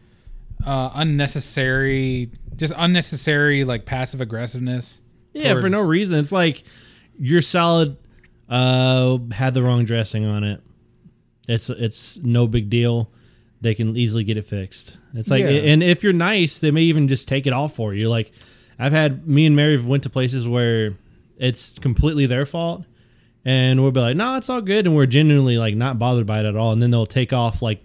uh 0.65 0.89
unnecessary 0.95 2.31
just 2.55 2.73
unnecessary 2.77 3.63
like 3.63 3.85
passive 3.85 4.21
aggressiveness. 4.21 5.01
Yeah, 5.33 5.59
for 5.59 5.69
no 5.69 5.81
reason. 5.81 6.19
It's 6.19 6.31
like 6.31 6.63
your 7.19 7.41
salad 7.41 7.97
uh, 8.50 9.18
had 9.31 9.53
the 9.53 9.63
wrong 9.63 9.85
dressing 9.85 10.27
on 10.27 10.44
it. 10.44 10.62
It's 11.47 11.69
it's 11.69 12.18
no 12.18 12.47
big 12.47 12.69
deal. 12.69 13.12
They 13.62 13.74
can 13.75 13.95
easily 13.97 14.24
get 14.24 14.38
it 14.38 14.45
fixed. 14.45 15.00
It's 15.13 15.30
like, 15.30 15.41
Yeah. 15.44 15.50
and 15.50 15.81
if 15.81 16.03
you're 16.03 16.13
nice, 16.13 16.59
they 16.59 16.71
may 16.71 16.81
even 16.83 17.07
just 17.07 17.27
take 17.27 17.47
it 17.47 17.53
off 17.53 17.74
for 17.75 17.94
you. 17.94 18.09
Like, 18.09 18.31
I've 18.77 18.91
had 18.91 19.25
me 19.27 19.45
and 19.45 19.56
Mary 19.56 19.74
have 19.74 19.85
went 19.85 20.03
to 20.03 20.09
places 20.09 20.47
where 20.47 20.95
it's 21.38 21.77
completely 21.79 22.25
their 22.25 22.45
fault, 22.45 22.83
and 23.45 23.81
we'll 23.81 23.91
be 23.91 24.00
like, 24.01 24.18
"No, 24.18 24.36
it's 24.38 24.50
all 24.50 24.62
good," 24.62 24.86
and 24.86 24.95
we're 24.95 25.06
genuinely 25.06 25.57
like 25.57 25.75
not 25.75 25.97
bothered 25.97 26.25
by 26.25 26.39
it 26.41 26.45
at 26.45 26.56
all. 26.56 26.71
And 26.74 26.81
then 26.81 26.91
they'll 26.91 27.06
take 27.06 27.31
off 27.33 27.62
like, 27.62 27.81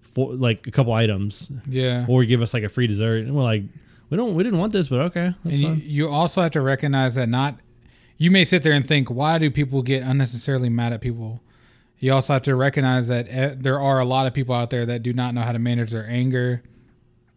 for 0.00 0.34
like 0.34 0.66
a 0.66 0.70
couple 0.70 0.92
items, 0.92 1.50
Yeah. 1.68 2.06
or 2.08 2.24
give 2.24 2.40
us 2.40 2.54
like 2.54 2.62
a 2.62 2.68
free 2.68 2.86
dessert, 2.86 3.24
and 3.26 3.34
we're 3.34 3.42
like, 3.42 3.62
"We 4.10 4.16
don't, 4.16 4.34
we 4.34 4.44
didn't 4.44 4.58
want 4.58 4.72
this, 4.72 4.88
but 4.88 5.00
okay, 5.02 5.34
that's 5.42 5.56
and 5.56 5.62
you, 5.62 5.68
fine." 5.68 5.82
you 5.84 6.08
also 6.08 6.42
have 6.42 6.52
to 6.52 6.60
recognize 6.60 7.14
that 7.16 7.28
not 7.28 7.56
you 8.18 8.30
may 8.30 8.44
sit 8.44 8.62
there 8.62 8.72
and 8.72 8.86
think 8.86 9.10
why 9.10 9.38
do 9.38 9.50
people 9.50 9.82
get 9.82 10.02
unnecessarily 10.02 10.68
mad 10.68 10.92
at 10.92 11.00
people 11.00 11.42
you 11.98 12.12
also 12.12 12.34
have 12.34 12.42
to 12.42 12.54
recognize 12.54 13.08
that 13.08 13.26
eh, 13.28 13.54
there 13.56 13.80
are 13.80 13.98
a 14.00 14.04
lot 14.04 14.26
of 14.26 14.34
people 14.34 14.54
out 14.54 14.70
there 14.70 14.86
that 14.86 15.02
do 15.02 15.12
not 15.12 15.34
know 15.34 15.42
how 15.42 15.52
to 15.52 15.58
manage 15.58 15.90
their 15.90 16.06
anger 16.08 16.62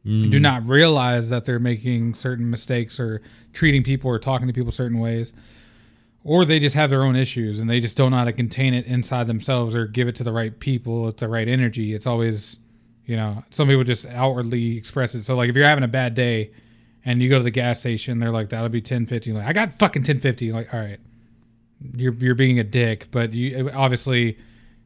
Mm. 0.06 0.32
do 0.32 0.40
not 0.40 0.66
realize 0.66 1.30
that 1.30 1.44
they're 1.44 1.60
making 1.60 2.14
certain 2.14 2.50
mistakes 2.50 3.02
or 3.02 3.22
treating 3.52 3.84
people 3.84 4.10
or 4.10 4.18
talking 4.18 4.48
to 4.48 4.54
people 4.54 4.72
certain 4.72 4.98
ways 4.98 5.34
or 6.24 6.46
they 6.46 6.58
just 6.58 6.74
have 6.76 6.90
their 6.90 7.04
own 7.04 7.18
issues 7.18 7.60
and 7.60 7.70
they 7.70 7.82
just 7.82 7.98
don't 7.98 8.12
know 8.12 8.18
how 8.18 8.24
to 8.24 8.32
contain 8.32 8.74
it 8.74 8.86
inside 8.86 9.28
themselves 9.28 9.76
or 9.76 9.88
give 9.88 10.08
it 10.08 10.16
to 10.16 10.24
the 10.24 10.32
right 10.32 10.58
people 10.62 11.04
with 11.04 11.18
the 11.18 11.28
right 11.28 11.50
energy 11.50 11.94
it's 11.94 12.08
always 12.08 12.60
you 13.10 13.16
know 13.18 13.44
some 13.50 13.68
people 13.68 13.84
just 13.84 14.06
outwardly 14.06 14.78
express 14.78 15.16
it. 15.16 15.24
So 15.24 15.36
like 15.36 15.50
if 15.50 15.56
you're 15.56 15.66
having 15.66 15.84
a 15.84 15.88
bad 16.02 16.14
day 16.14 16.52
and 17.06 17.22
you 17.22 17.30
go 17.30 17.38
to 17.38 17.44
the 17.44 17.52
gas 17.52 17.80
station 17.80 18.20
they're 18.20 18.30
like 18.32 18.50
that'll 18.50 18.70
be 18.70 18.80
1050 18.80 19.32
like 19.34 19.46
i 19.46 19.54
got 19.54 19.72
fucking 19.74 20.02
1050 20.02 20.52
like 20.52 20.74
all 20.74 20.80
right. 20.80 21.00
You're 21.96 22.14
you're 22.14 22.36
being 22.36 22.60
a 22.60 22.64
dick 22.64 23.08
but 23.10 23.34
you 23.34 23.70
obviously 23.74 24.38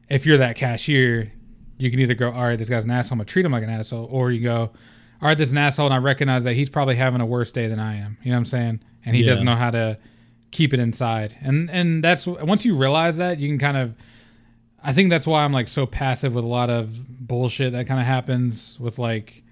if 0.08 0.24
you're 0.26 0.38
that 0.38 0.56
cashier 0.56 1.32
you 1.76 1.90
can 1.90 1.98
either 1.98 2.14
go 2.14 2.30
all 2.30 2.44
right 2.44 2.56
this 2.58 2.68
guy's 2.68 2.84
an 2.84 2.90
asshole. 2.92 3.14
I'm 3.16 3.18
gonna 3.18 3.24
treat 3.26 3.44
him 3.44 3.52
like 3.52 3.64
an 3.64 3.70
asshole 3.70 4.06
or 4.10 4.30
you 4.30 4.42
go 4.42 4.56
all 4.60 5.28
right 5.28 5.36
this 5.36 5.48
is 5.48 5.52
an 5.52 5.58
asshole 5.58 5.86
and 5.86 5.94
i 5.94 5.98
recognize 5.98 6.44
that 6.44 6.54
he's 6.54 6.70
probably 6.70 6.94
having 6.96 7.20
a 7.20 7.26
worse 7.26 7.50
day 7.52 7.66
than 7.68 7.80
i 7.80 7.96
am. 7.96 8.16
You 8.22 8.30
know 8.30 8.36
what 8.36 8.40
i'm 8.40 8.44
saying? 8.46 8.80
And 9.04 9.16
he 9.16 9.22
Yeah. 9.22 9.28
doesn't 9.30 9.44
know 9.44 9.56
how 9.56 9.70
to 9.70 9.98
keep 10.52 10.72
it 10.72 10.78
inside. 10.80 11.36
And 11.42 11.68
and 11.70 12.02
that's 12.04 12.26
once 12.26 12.64
you 12.64 12.76
realize 12.76 13.16
that 13.16 13.38
you 13.40 13.48
can 13.48 13.58
kind 13.58 13.76
of 13.76 13.94
i 14.84 14.92
think 14.92 15.10
that's 15.10 15.26
why 15.26 15.42
i'm 15.42 15.52
like 15.52 15.68
so 15.68 15.86
passive 15.86 16.34
with 16.34 16.44
a 16.44 16.48
lot 16.48 16.70
of 16.70 17.26
bullshit 17.26 17.72
that 17.72 17.86
kind 17.86 17.98
of 17.98 18.06
happens 18.06 18.78
with 18.78 18.98
like 18.98 19.44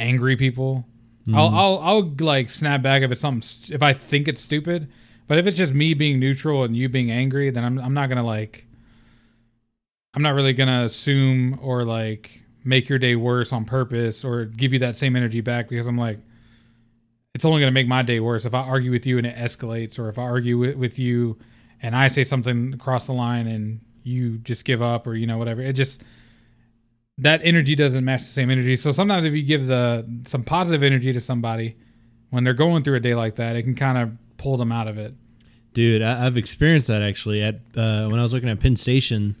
angry 0.00 0.36
people. 0.36 0.86
I'll, 1.32 1.48
mm-hmm. 1.48 1.56
I'll 1.56 1.78
I'll 1.78 2.14
like 2.20 2.50
snap 2.50 2.82
back 2.82 3.02
if 3.02 3.12
it's 3.12 3.20
something 3.20 3.42
st- 3.42 3.72
if 3.72 3.82
I 3.82 3.92
think 3.92 4.26
it's 4.26 4.40
stupid, 4.40 4.90
but 5.28 5.38
if 5.38 5.46
it's 5.46 5.56
just 5.56 5.74
me 5.74 5.94
being 5.94 6.18
neutral 6.18 6.64
and 6.64 6.74
you 6.74 6.88
being 6.88 7.10
angry, 7.10 7.50
then 7.50 7.64
I'm 7.64 7.78
I'm 7.78 7.94
not 7.94 8.08
gonna 8.08 8.24
like 8.24 8.66
I'm 10.14 10.22
not 10.22 10.34
really 10.34 10.54
gonna 10.54 10.82
assume 10.82 11.58
or 11.62 11.84
like 11.84 12.42
make 12.64 12.88
your 12.88 12.98
day 12.98 13.14
worse 13.14 13.52
on 13.52 13.64
purpose 13.64 14.24
or 14.24 14.46
give 14.46 14.72
you 14.72 14.80
that 14.80 14.96
same 14.96 15.14
energy 15.14 15.40
back 15.40 15.68
because 15.68 15.86
I'm 15.86 15.98
like 15.98 16.18
it's 17.34 17.44
only 17.44 17.60
gonna 17.60 17.70
make 17.70 17.86
my 17.86 18.02
day 18.02 18.18
worse. 18.18 18.44
If 18.44 18.54
I 18.54 18.60
argue 18.60 18.90
with 18.90 19.06
you 19.06 19.18
and 19.18 19.26
it 19.26 19.36
escalates 19.36 19.98
or 19.98 20.08
if 20.08 20.18
I 20.18 20.22
argue 20.22 20.58
with, 20.58 20.76
with 20.76 20.98
you 20.98 21.38
and 21.80 21.94
I 21.94 22.08
say 22.08 22.24
something 22.24 22.74
across 22.74 23.06
the 23.06 23.12
line 23.12 23.46
and 23.46 23.80
you 24.10 24.38
just 24.38 24.64
give 24.64 24.82
up 24.82 25.06
or 25.06 25.14
you 25.14 25.26
know 25.26 25.38
whatever 25.38 25.62
it 25.62 25.72
just 25.72 26.02
that 27.20 27.40
energy 27.44 27.74
doesn't 27.74 28.04
match 28.04 28.20
the 28.20 28.28
same 28.28 28.50
energy. 28.50 28.76
So 28.76 28.92
sometimes 28.92 29.26
if 29.26 29.34
you 29.34 29.42
give 29.42 29.66
the 29.66 30.06
some 30.26 30.42
positive 30.42 30.82
energy 30.82 31.12
to 31.12 31.20
somebody 31.20 31.76
when 32.30 32.44
they're 32.44 32.54
going 32.54 32.82
through 32.82 32.96
a 32.96 33.00
day 33.00 33.14
like 33.14 33.36
that, 33.36 33.56
it 33.56 33.62
can 33.62 33.74
kind 33.74 33.98
of 33.98 34.16
pull 34.38 34.56
them 34.56 34.72
out 34.72 34.88
of 34.88 34.96
it. 34.96 35.14
Dude, 35.74 36.02
I, 36.02 36.26
I've 36.26 36.38
experienced 36.38 36.88
that 36.88 37.02
actually. 37.02 37.42
At 37.42 37.56
uh, 37.76 38.08
when 38.08 38.18
I 38.18 38.22
was 38.22 38.32
looking 38.32 38.48
at 38.48 38.58
Penn 38.58 38.74
Station, 38.76 39.36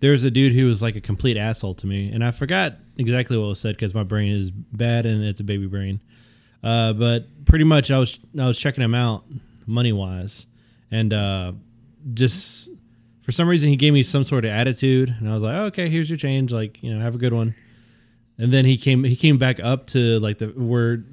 there 0.00 0.10
was 0.10 0.24
a 0.24 0.30
dude 0.30 0.52
who 0.52 0.66
was 0.66 0.82
like 0.82 0.96
a 0.96 1.00
complete 1.00 1.36
asshole 1.36 1.74
to 1.76 1.86
me, 1.86 2.10
and 2.10 2.24
I 2.24 2.32
forgot 2.32 2.74
exactly 2.96 3.38
what 3.38 3.46
was 3.46 3.60
said 3.60 3.76
because 3.76 3.94
my 3.94 4.02
brain 4.02 4.32
is 4.32 4.50
bad 4.50 5.06
and 5.06 5.22
it's 5.22 5.40
a 5.40 5.44
baby 5.44 5.66
brain. 5.66 6.00
Uh, 6.62 6.92
but 6.92 7.44
pretty 7.44 7.64
much, 7.64 7.90
I 7.90 7.98
was 7.98 8.18
I 8.38 8.46
was 8.46 8.58
checking 8.58 8.82
him 8.82 8.94
out 8.94 9.24
money 9.66 9.92
wise, 9.92 10.46
and 10.90 11.12
uh, 11.12 11.52
just 12.14 12.68
for 13.22 13.32
some 13.32 13.48
reason 13.48 13.68
he 13.70 13.76
gave 13.76 13.92
me 13.92 14.02
some 14.02 14.24
sort 14.24 14.44
of 14.44 14.50
attitude, 14.50 15.14
and 15.18 15.28
I 15.28 15.34
was 15.34 15.42
like, 15.42 15.54
oh, 15.54 15.64
okay, 15.66 15.88
here's 15.88 16.10
your 16.10 16.18
change, 16.18 16.52
like 16.52 16.82
you 16.82 16.94
know, 16.94 17.00
have 17.00 17.14
a 17.14 17.18
good 17.18 17.32
one. 17.32 17.54
And 18.38 18.52
then 18.52 18.64
he 18.64 18.76
came 18.76 19.04
he 19.04 19.16
came 19.16 19.38
back 19.38 19.60
up 19.60 19.86
to 19.88 20.18
like 20.20 20.38
the 20.38 20.48
where 20.48 21.04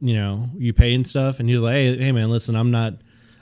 you 0.00 0.14
know 0.14 0.50
you 0.56 0.72
pay 0.72 0.94
and 0.94 1.06
stuff, 1.06 1.40
and 1.40 1.48
he 1.48 1.54
was 1.54 1.64
like, 1.64 1.74
hey, 1.74 1.96
hey 1.96 2.12
man, 2.12 2.30
listen, 2.30 2.56
I'm 2.56 2.70
not 2.70 2.94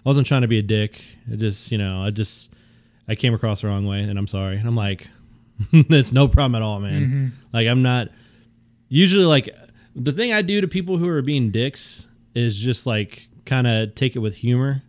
I 0.04 0.08
wasn't 0.08 0.26
trying 0.26 0.42
to 0.42 0.48
be 0.48 0.58
a 0.58 0.62
dick. 0.62 1.02
I 1.32 1.36
just, 1.36 1.72
you 1.72 1.78
know, 1.78 2.02
I 2.02 2.10
just 2.10 2.50
I 3.08 3.14
came 3.14 3.32
across 3.32 3.62
the 3.62 3.68
wrong 3.68 3.86
way, 3.86 4.00
and 4.02 4.18
I'm 4.18 4.26
sorry. 4.26 4.56
And 4.56 4.68
I'm 4.68 4.76
like, 4.76 5.08
it's 5.72 6.12
no 6.12 6.28
problem 6.28 6.54
at 6.54 6.62
all, 6.62 6.80
man. 6.80 7.02
Mm-hmm. 7.02 7.26
Like 7.52 7.66
I'm 7.66 7.82
not 7.82 8.08
usually 8.88 9.24
like 9.24 9.48
the 9.96 10.12
thing 10.12 10.32
I 10.32 10.42
do 10.42 10.60
to 10.60 10.68
people 10.68 10.98
who 10.98 11.08
are 11.08 11.22
being 11.22 11.50
dicks 11.50 12.08
is 12.34 12.56
just 12.56 12.86
like 12.86 13.28
kind 13.46 13.66
of 13.66 13.94
take 13.94 14.14
it 14.14 14.18
with 14.18 14.36
humor. 14.36 14.82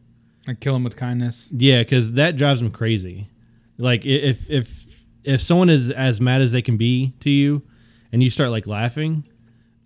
Like 0.47 0.59
kill 0.59 0.75
him 0.75 0.83
with 0.83 0.95
kindness. 0.95 1.49
Yeah, 1.51 1.81
because 1.81 2.13
that 2.13 2.35
drives 2.35 2.61
them 2.61 2.71
crazy. 2.71 3.29
Like 3.77 4.05
if 4.05 4.49
if 4.49 4.85
if 5.23 5.41
someone 5.41 5.69
is 5.69 5.89
as 5.89 6.21
mad 6.21 6.41
as 6.41 6.51
they 6.51 6.61
can 6.61 6.77
be 6.77 7.13
to 7.21 7.29
you, 7.29 7.63
and 8.11 8.21
you 8.21 8.29
start 8.29 8.51
like 8.51 8.67
laughing, 8.67 9.27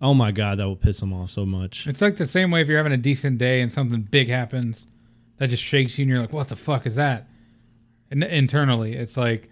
oh 0.02 0.14
my 0.14 0.30
god, 0.30 0.58
that 0.58 0.66
will 0.66 0.76
piss 0.76 1.00
them 1.00 1.12
off 1.12 1.30
so 1.30 1.46
much. 1.46 1.86
It's 1.86 2.02
like 2.02 2.16
the 2.16 2.26
same 2.26 2.50
way 2.50 2.60
if 2.60 2.68
you're 2.68 2.76
having 2.76 2.92
a 2.92 2.98
decent 2.98 3.38
day 3.38 3.60
and 3.60 3.72
something 3.72 4.02
big 4.02 4.28
happens 4.28 4.86
that 5.38 5.48
just 5.48 5.62
shakes 5.62 5.98
you 5.98 6.02
and 6.02 6.10
you're 6.10 6.20
like, 6.20 6.32
what 6.32 6.48
the 6.48 6.56
fuck 6.56 6.86
is 6.86 6.96
that? 6.96 7.26
And 8.10 8.22
internally, 8.22 8.94
it's 8.94 9.16
like 9.16 9.48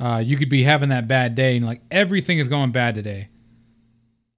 uh, 0.00 0.22
you 0.24 0.36
could 0.36 0.48
be 0.48 0.62
having 0.62 0.88
that 0.88 1.06
bad 1.06 1.34
day 1.34 1.56
and 1.56 1.66
like 1.66 1.82
everything 1.90 2.38
is 2.38 2.48
going 2.48 2.72
bad 2.72 2.94
today. 2.94 3.28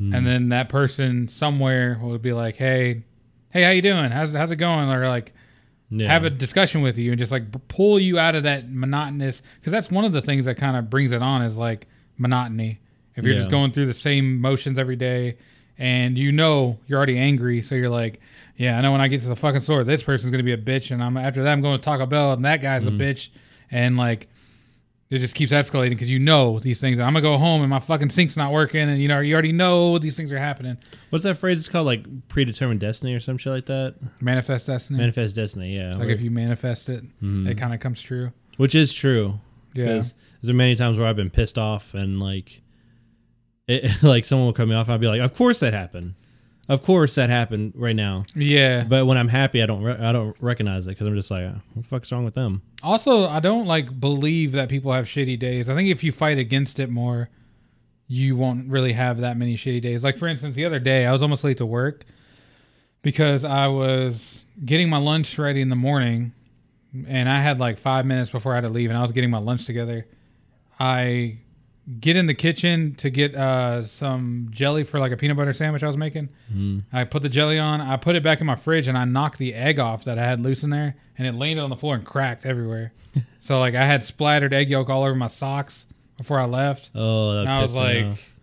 And 0.01 0.25
then 0.25 0.51
that 0.51 0.69
person 0.69 1.27
somewhere 1.27 1.99
will 2.01 2.19
be 2.19 2.33
like, 2.33 2.55
hey, 2.55 3.03
hey, 3.51 3.63
how 3.65 3.71
you 3.71 3.83
doing? 3.83 4.13
How's, 4.13 4.33
how's 4.33 4.53
it 4.53 4.57
going? 4.57 4.89
Or 4.89 5.09
like, 5.09 5.33
Yeah. 5.91 6.11
have 6.13 6.25
a 6.25 6.31
discussion 6.31 6.83
with 6.83 6.99
you 6.99 7.13
and 7.13 7.19
just 7.19 7.33
like 7.33 7.45
pull 7.69 7.99
you 7.99 8.19
out 8.19 8.35
of 8.35 8.43
that 8.43 8.71
monotonous 8.71 9.43
because 9.59 9.73
that's 9.73 9.91
one 9.91 10.05
of 10.05 10.13
the 10.13 10.21
things 10.21 10.45
that 10.45 10.57
kind 10.57 10.77
of 10.77 10.91
brings 10.91 11.13
it 11.13 11.23
on 11.23 11.43
is 11.43 11.57
like 11.57 11.87
monotony. 12.19 12.81
If 13.15 13.25
you're 13.25 13.35
just 13.35 13.51
going 13.51 13.73
through 13.73 13.87
the 13.87 13.95
same 13.95 14.41
motions 14.41 14.79
every 14.79 14.95
day 14.95 15.39
and 15.77 16.17
you 16.17 16.31
know 16.31 16.79
you're 16.87 16.97
already 16.97 17.19
angry 17.19 17.63
so 17.63 17.75
you're 17.75 17.89
like 17.89 18.21
yeah 18.57 18.77
i 18.77 18.81
know 18.81 18.91
when 18.91 19.01
i 19.01 19.07
get 19.07 19.21
to 19.21 19.29
the 19.29 19.37
fucking 19.37 19.61
store 19.61 19.85
this 19.85 20.03
person's 20.03 20.31
gonna 20.31 20.43
be 20.43 20.53
a 20.53 20.59
bitch 20.59 20.91
and 20.91 21.03
i'm 21.03 21.17
after 21.17 21.43
that 21.43 21.53
i'm 21.53 21.61
going 21.61 21.79
to 21.79 21.83
taco 21.83 22.05
bell 22.05 22.33
and 22.33 22.45
that 22.45 22.61
guy's 22.61 22.87
a 22.87 22.91
mm-hmm. 22.91 23.01
bitch. 23.01 23.31
And 23.71 23.97
like 23.97 24.29
it 25.11 25.19
just 25.19 25.35
keeps 25.35 25.53
escalating 25.53 25.91
because 25.91 26.11
you 26.11 26.19
know 26.19 26.59
these 26.59 26.81
things. 26.81 26.99
I'm 26.99 27.15
gonna 27.15 27.23
go 27.23 27.39
home 27.39 27.63
and 27.63 27.71
my 27.71 27.79
fucking 27.79 28.11
sink's 28.11 28.37
not 28.37 28.53
working, 28.53 28.89
and 28.89 29.01
you 29.01 29.09
know 29.09 29.21
you 29.21 29.33
already 29.33 29.53
know 29.53 29.99
these 29.99 30.17
things 30.17 30.33
are 30.33 30.39
happening. 30.39 30.77
What's 31.11 31.25
that 31.25 31.37
phrase? 31.37 31.59
It's 31.59 31.69
called 31.69 31.87
like 31.87 32.29
predetermined 32.29 32.81
destiny 32.81 33.15
or 33.15 33.21
some 33.21 33.39
shit 33.39 33.53
like 33.53 33.67
that. 33.67 33.95
Manifest 34.21 34.67
destiny. 34.67 34.99
Manifest 34.99 35.35
destiny. 35.35 35.75
Yeah. 35.75 35.91
it's 35.91 35.99
like 35.99 36.09
if 36.09 36.21
you 36.21 36.31
manifest 36.31 36.91
it, 36.91 37.05
hmm. 37.21 37.47
it 37.47 37.57
kind 37.57 37.73
of 37.73 37.81
comes 37.81 38.03
true. 38.03 38.33
which 38.59 38.75
is 38.75 38.93
true. 38.93 39.41
Yeah. 39.75 39.87
There's 39.87 40.15
been 40.43 40.57
many 40.57 40.75
times 40.75 40.99
where 40.99 41.07
I've 41.07 41.17
been 41.17 41.31
pissed 41.31 41.57
off 41.57 41.95
and 41.95 42.21
like, 42.21 42.63
it, 43.67 44.03
like 44.03 44.25
someone 44.25 44.47
will 44.47 44.53
cut 44.53 44.69
me 44.69 44.75
off. 44.75 44.89
I'll 44.89 44.99
be 44.99 45.07
like, 45.07 45.21
of 45.21 45.35
course 45.35 45.61
that 45.61 45.73
happened. 45.73 46.15
Of 46.69 46.83
course 46.83 47.15
that 47.15 47.31
happened 47.31 47.73
right 47.77 47.97
now. 47.97 48.25
Yeah. 48.35 48.85
But 48.85 49.07
when 49.07 49.17
I'm 49.17 49.29
happy, 49.29 49.63
I 49.63 49.67
don't 49.67 49.83
re- 49.83 49.97
I 49.99 50.13
don't 50.13 50.37
recognize 50.39 50.87
it 50.87 50.91
because 50.91 51.07
I'm 51.07 51.17
just 51.17 51.31
like, 51.31 51.51
what 51.51 51.83
the 51.83 51.83
fuck's 51.83 52.13
wrong 52.13 52.25
with 52.27 52.35
them? 52.35 52.61
Also, 52.83 53.27
I 53.27 53.41
don't 53.41 53.67
like 53.67 53.99
believe 53.99 54.53
that 54.53 54.69
people 54.69 54.93
have 54.93 55.07
shitty 55.07 55.39
days. 55.39 55.71
I 55.71 55.75
think 55.75 55.89
if 55.89 56.05
you 56.05 56.13
fight 56.13 56.39
against 56.39 56.79
it 56.79 56.91
more, 56.91 57.31
you 58.07 58.37
won't 58.37 58.69
really 58.69 58.93
have 58.93 59.21
that 59.21 59.39
many 59.39 59.55
shitty 59.55 59.81
days. 59.81 60.05
Like 60.05 60.19
for 60.19 60.29
instance, 60.29 60.57
the 60.57 60.67
other 60.67 60.79
day 60.79 61.07
I 61.07 61.13
was 61.13 61.23
almost 61.23 61.43
late 61.43 61.57
to 61.59 61.67
work 61.67 62.05
because 63.01 63.45
I 63.45 63.69
was 63.69 64.45
getting 64.63 64.91
my 64.91 64.99
lunch 64.99 65.39
ready 65.39 65.63
in 65.63 65.71
the 65.71 65.77
morning 65.77 66.33
and 67.07 67.29
I 67.29 67.41
had 67.41 67.59
like 67.59 67.79
5 67.79 68.05
minutes 68.05 68.31
before 68.31 68.53
I 68.53 68.57
had 68.57 68.63
to 68.63 68.69
leave 68.69 68.91
and 68.91 68.99
I 68.99 69.03
was 69.03 69.13
getting 69.13 69.31
my 69.31 69.39
lunch 69.39 69.65
together. 69.65 70.07
I 70.79 71.39
get 72.01 72.17
in 72.17 72.27
the 72.27 72.35
kitchen 72.35 72.95
to 72.97 73.11
get 73.11 73.35
uh, 73.35 73.83
some 73.83 74.49
jelly 74.51 74.85
for 74.85 75.01
like 75.01 75.13
a 75.13 75.17
peanut 75.17 75.37
butter 75.37 75.53
sandwich 75.53 75.83
I 75.83 75.87
was 75.87 75.97
making. 75.97 76.29
I 76.93 77.05
put 77.05 77.23
the 77.23 77.29
jelly 77.29 77.59
on, 77.59 77.81
I 77.81 77.97
put 77.97 78.15
it 78.17 78.23
back 78.23 78.41
in 78.41 78.47
my 78.47 78.57
fridge, 78.57 78.89
and 78.89 78.99
I 78.99 79.05
knocked 79.05 79.39
the 79.39 79.55
egg 79.55 79.79
off 79.79 80.05
that 80.05 80.19
I 80.19 80.25
had 80.25 80.41
loose 80.41 80.63
in 80.63 80.71
there, 80.71 80.97
and 81.17 81.27
it 81.27 81.35
landed 81.35 81.63
on 81.63 81.71
the 81.71 81.77
floor 81.77 81.95
and 81.95 82.05
cracked 82.05 82.45
everywhere. 82.45 82.93
so 83.39 83.59
like 83.59 83.75
I 83.75 83.85
had 83.85 84.05
splattered 84.05 84.53
egg 84.53 84.69
yolk 84.69 84.91
all 84.91 85.03
over 85.03 85.15
my 85.15 85.29
socks 85.29 85.87
before 86.17 86.39
I 86.39 86.45
left. 86.45 86.91
Oh, 86.95 87.35
that 87.35 87.41
And 87.41 87.49
I 87.49 87.63
was 87.63 87.75
like, 87.75 88.07
off. 88.07 88.35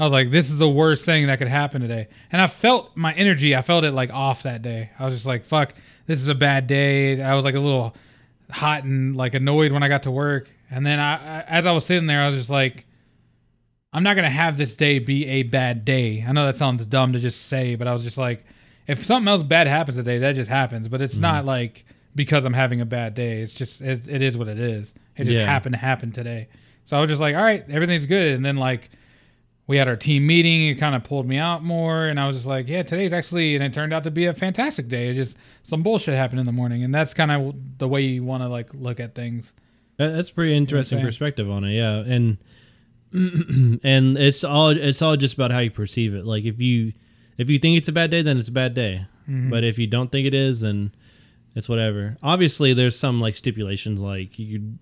I 0.00 0.04
was 0.04 0.12
like, 0.12 0.30
this 0.30 0.50
is 0.50 0.58
the 0.58 0.68
worst 0.68 1.04
thing 1.04 1.26
that 1.26 1.38
could 1.38 1.48
happen 1.48 1.82
today. 1.82 2.08
And 2.32 2.40
I 2.40 2.46
felt 2.46 2.96
my 2.96 3.12
energy. 3.12 3.54
I 3.54 3.60
felt 3.60 3.84
it 3.84 3.92
like 3.92 4.10
off 4.10 4.44
that 4.44 4.62
day. 4.62 4.90
I 4.98 5.04
was 5.04 5.12
just 5.12 5.26
like, 5.26 5.44
fuck, 5.44 5.74
this 6.06 6.18
is 6.18 6.28
a 6.28 6.34
bad 6.34 6.66
day. 6.66 7.22
I 7.22 7.34
was 7.34 7.44
like 7.44 7.54
a 7.54 7.60
little 7.60 7.94
hot 8.50 8.84
and 8.84 9.14
like 9.14 9.34
annoyed 9.34 9.72
when 9.72 9.82
I 9.82 9.88
got 9.88 10.04
to 10.04 10.10
work. 10.10 10.50
And 10.70 10.86
then 10.86 10.98
I, 10.98 11.14
I 11.14 11.40
as 11.42 11.66
I 11.66 11.72
was 11.72 11.84
sitting 11.84 12.06
there, 12.06 12.22
I 12.22 12.26
was 12.26 12.36
just 12.36 12.50
like, 12.50 12.86
I'm 13.92 14.02
not 14.02 14.14
gonna 14.16 14.30
have 14.30 14.56
this 14.56 14.76
day 14.76 14.98
be 14.98 15.26
a 15.26 15.42
bad 15.42 15.84
day. 15.84 16.24
I 16.26 16.32
know 16.32 16.46
that 16.46 16.56
sounds 16.56 16.86
dumb 16.86 17.12
to 17.12 17.18
just 17.18 17.46
say, 17.46 17.74
but 17.74 17.88
I 17.88 17.92
was 17.92 18.02
just 18.02 18.18
like, 18.18 18.44
if 18.86 19.04
something 19.04 19.28
else 19.28 19.42
bad 19.42 19.66
happens 19.66 19.96
today, 19.96 20.18
that 20.18 20.34
just 20.34 20.50
happens. 20.50 20.88
But 20.88 21.02
it's 21.02 21.16
not 21.16 21.38
mm-hmm. 21.40 21.48
like 21.48 21.84
because 22.14 22.44
I'm 22.44 22.54
having 22.54 22.80
a 22.80 22.86
bad 22.86 23.14
day. 23.14 23.40
It's 23.40 23.54
just 23.54 23.80
it, 23.80 24.08
it 24.08 24.22
is 24.22 24.36
what 24.36 24.48
it 24.48 24.58
is. 24.58 24.94
It 25.16 25.24
just 25.24 25.38
Yeah. 25.38 25.46
happened 25.46 25.74
to 25.74 25.78
happen 25.78 26.12
today. 26.12 26.48
So 26.84 26.96
I 26.96 27.00
was 27.00 27.08
just 27.08 27.20
like, 27.20 27.36
all 27.36 27.42
right, 27.42 27.64
everything's 27.68 28.06
good. 28.06 28.34
And 28.34 28.44
then 28.44 28.56
like 28.56 28.90
we 29.70 29.76
had 29.76 29.86
our 29.86 29.94
team 29.94 30.26
meeting. 30.26 30.66
It 30.66 30.80
kind 30.80 30.96
of 30.96 31.04
pulled 31.04 31.26
me 31.26 31.38
out 31.38 31.62
more, 31.62 32.06
and 32.06 32.18
I 32.18 32.26
was 32.26 32.36
just 32.36 32.48
like, 32.48 32.66
yeah, 32.66 32.82
today's 32.82 33.12
actually, 33.12 33.54
and 33.54 33.62
it 33.62 33.72
turned 33.72 33.92
out 33.92 34.02
to 34.02 34.10
be 34.10 34.26
a 34.26 34.34
fantastic 34.34 34.88
day. 34.88 35.10
It 35.10 35.14
just 35.14 35.36
some 35.62 35.84
bullshit 35.84 36.16
happened 36.16 36.40
in 36.40 36.46
the 36.46 36.50
morning, 36.52 36.82
and 36.82 36.92
that's 36.92 37.14
kind 37.14 37.30
of 37.30 37.78
the 37.78 37.86
way 37.86 38.00
you 38.00 38.24
want 38.24 38.42
to 38.42 38.48
like 38.48 38.74
look 38.74 38.98
at 38.98 39.14
things. 39.14 39.52
That- 40.00 40.12
that's 40.16 40.30
a 40.30 40.34
pretty 40.34 40.56
interesting 40.56 40.96
saying? 40.98 41.06
perspective 41.06 41.50
on 41.50 41.64
it. 41.64 41.72
Yeah, 41.74 41.98
and 42.06 42.38
and 43.12 44.16
it's 44.18 44.44
all 44.44 44.70
it's 44.70 45.02
all 45.02 45.16
just 45.16 45.34
about 45.34 45.50
how 45.50 45.58
you 45.60 45.70
perceive 45.70 46.14
it. 46.14 46.24
Like 46.24 46.44
if 46.44 46.60
you 46.60 46.92
if 47.38 47.50
you 47.50 47.58
think 47.58 47.76
it's 47.78 47.88
a 47.88 47.92
bad 47.92 48.10
day, 48.10 48.22
then 48.22 48.38
it's 48.38 48.48
a 48.48 48.52
bad 48.52 48.74
day. 48.74 49.06
Mm-hmm. 49.28 49.50
But 49.50 49.64
if 49.64 49.78
you 49.78 49.86
don't 49.86 50.10
think 50.12 50.26
it 50.26 50.34
is, 50.34 50.60
then 50.62 50.92
it's 51.54 51.68
whatever. 51.68 52.16
Obviously, 52.22 52.72
there's 52.72 52.98
some 52.98 53.20
like 53.20 53.34
stipulations, 53.36 54.00
like 54.00 54.38
you 54.38 54.74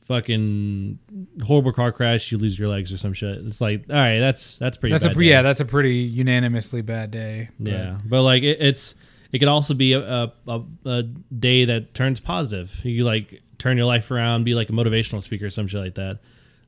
fucking 0.00 0.98
horrible 1.44 1.72
car 1.72 1.90
crash, 1.92 2.30
you 2.30 2.38
lose 2.38 2.58
your 2.58 2.68
legs 2.68 2.92
or 2.92 2.98
some 2.98 3.12
shit. 3.14 3.38
It's 3.46 3.60
like, 3.60 3.84
all 3.90 3.96
right, 3.96 4.18
that's 4.18 4.58
that's 4.58 4.76
pretty. 4.76 4.92
That's 4.94 5.04
a 5.04 5.10
day. 5.18 5.24
yeah, 5.24 5.42
that's 5.42 5.60
a 5.60 5.64
pretty 5.64 5.96
unanimously 5.96 6.82
bad 6.82 7.10
day. 7.10 7.48
But- 7.58 7.72
Yeah, 7.72 7.98
but 8.04 8.22
like 8.22 8.42
it, 8.42 8.58
it's 8.60 8.94
it 9.32 9.38
could 9.38 9.48
also 9.48 9.74
be 9.74 9.94
a, 9.94 10.00
a, 10.00 10.32
a, 10.46 10.62
a 10.84 11.02
day 11.02 11.64
that 11.64 11.94
turns 11.94 12.20
positive. 12.20 12.84
You 12.84 13.04
like 13.04 13.42
turn 13.64 13.78
your 13.78 13.86
life 13.86 14.10
around, 14.10 14.44
be 14.44 14.54
like 14.54 14.68
a 14.68 14.72
motivational 14.72 15.22
speaker 15.22 15.46
or 15.46 15.50
some 15.50 15.66
shit 15.66 15.80
like 15.80 15.94
that. 15.94 16.18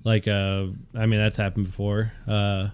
Like 0.02 0.26
uh, 0.26 0.66
I 0.94 1.04
mean 1.04 1.20
that's 1.20 1.36
happened 1.36 1.66
before. 1.66 2.12
Uh, 2.26 2.68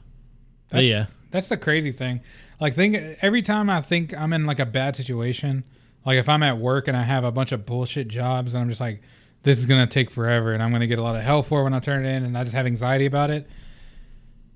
That's, 0.71 0.87
yeah, 0.87 1.07
that's 1.33 1.49
the 1.49 1.57
crazy 1.57 1.91
thing. 1.91 2.21
Like, 2.61 2.75
think 2.75 2.97
every 3.21 3.43
time 3.43 3.69
I 3.69 3.81
think 3.81 4.17
I'm 4.17 4.33
in 4.33 4.47
like 4.47 4.61
a 4.61 4.67
bad 4.67 4.95
situation, 4.95 5.65
like 6.07 6.19
if 6.19 6.29
I'm 6.29 6.45
at 6.45 6.59
work 6.59 6.87
and 6.87 6.97
I 6.97 7.03
have 7.03 7.25
a 7.25 7.33
bunch 7.33 7.51
of 7.51 7.67
bullshit 7.67 8.07
jobs, 8.07 8.55
and 8.55 8.63
I'm 8.63 8.69
just 8.69 8.81
like, 8.81 9.03
this 9.43 9.59
is 9.59 9.67
gonna 9.67 9.89
take 9.89 10.11
forever, 10.11 10.53
and 10.53 10.63
I'm 10.63 10.71
gonna 10.71 10.87
get 10.87 11.01
a 11.01 11.03
lot 11.03 11.17
of 11.17 11.23
hell 11.23 11.43
for 11.43 11.61
it 11.61 11.65
when 11.65 11.75
I 11.75 11.81
turn 11.81 12.07
it 12.07 12.09
in, 12.09 12.25
and 12.25 12.39
I 12.39 12.45
just 12.45 12.55
have 12.55 12.67
anxiety 12.67 13.07
about 13.07 13.31
it. 13.31 13.51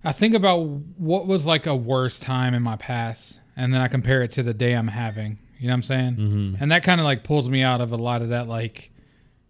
I 0.04 0.12
think 0.12 0.34
about 0.34 0.60
what 0.60 1.26
was 1.26 1.44
like 1.44 1.66
a 1.66 1.74
worse 1.74 2.20
time 2.20 2.54
in 2.54 2.62
my 2.62 2.76
past, 2.76 3.40
and 3.56 3.74
then 3.74 3.80
I 3.80 3.88
compare 3.88 4.22
it 4.22 4.30
to 4.32 4.44
the 4.44 4.54
day 4.54 4.74
I'm 4.74 4.88
having. 4.88 5.38
You 5.58 5.66
know 5.66 5.72
what 5.72 5.76
I'm 5.76 5.82
saying? 5.82 6.16
Mm-hmm. 6.16 6.62
And 6.62 6.70
that 6.70 6.84
kind 6.84 7.00
of 7.00 7.04
like 7.04 7.24
pulls 7.24 7.48
me 7.48 7.62
out 7.62 7.80
of 7.80 7.90
a 7.90 7.96
lot 7.96 8.22
of 8.22 8.28
that 8.28 8.46
like 8.46 8.92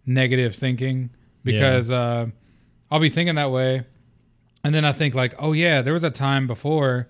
negative 0.07 0.55
thinking 0.55 1.11
because 1.43 1.91
uh, 1.91 2.27
I'll 2.89 2.99
be 2.99 3.09
thinking 3.09 3.35
that 3.35 3.51
way, 3.51 3.83
and 4.63 4.73
then 4.73 4.83
I 4.85 4.91
think 4.93 5.13
like, 5.13 5.35
oh 5.37 5.51
yeah, 5.51 5.81
there 5.81 5.93
was 5.93 6.03
a 6.03 6.09
time 6.09 6.47
before 6.47 7.07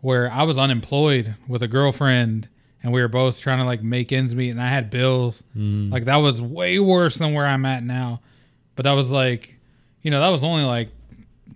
where 0.00 0.30
I 0.30 0.44
was 0.44 0.56
unemployed 0.58 1.34
with 1.48 1.62
a 1.62 1.68
girlfriend 1.68 2.48
and 2.82 2.92
we 2.92 3.00
were 3.00 3.08
both 3.08 3.40
trying 3.40 3.58
to 3.58 3.64
like 3.64 3.82
make 3.82 4.12
ends 4.12 4.34
meet 4.34 4.50
and 4.50 4.62
I 4.62 4.68
had 4.68 4.90
bills. 4.90 5.42
Like 5.90 6.04
that 6.04 6.16
was 6.16 6.40
way 6.40 6.78
worse 6.78 7.16
than 7.16 7.34
where 7.34 7.46
I'm 7.46 7.64
at 7.64 7.82
now. 7.82 8.20
But 8.76 8.84
that 8.84 8.92
was 8.92 9.10
like, 9.10 9.58
you 10.02 10.10
know, 10.10 10.20
that 10.20 10.28
was 10.28 10.44
only 10.44 10.64
like 10.64 10.90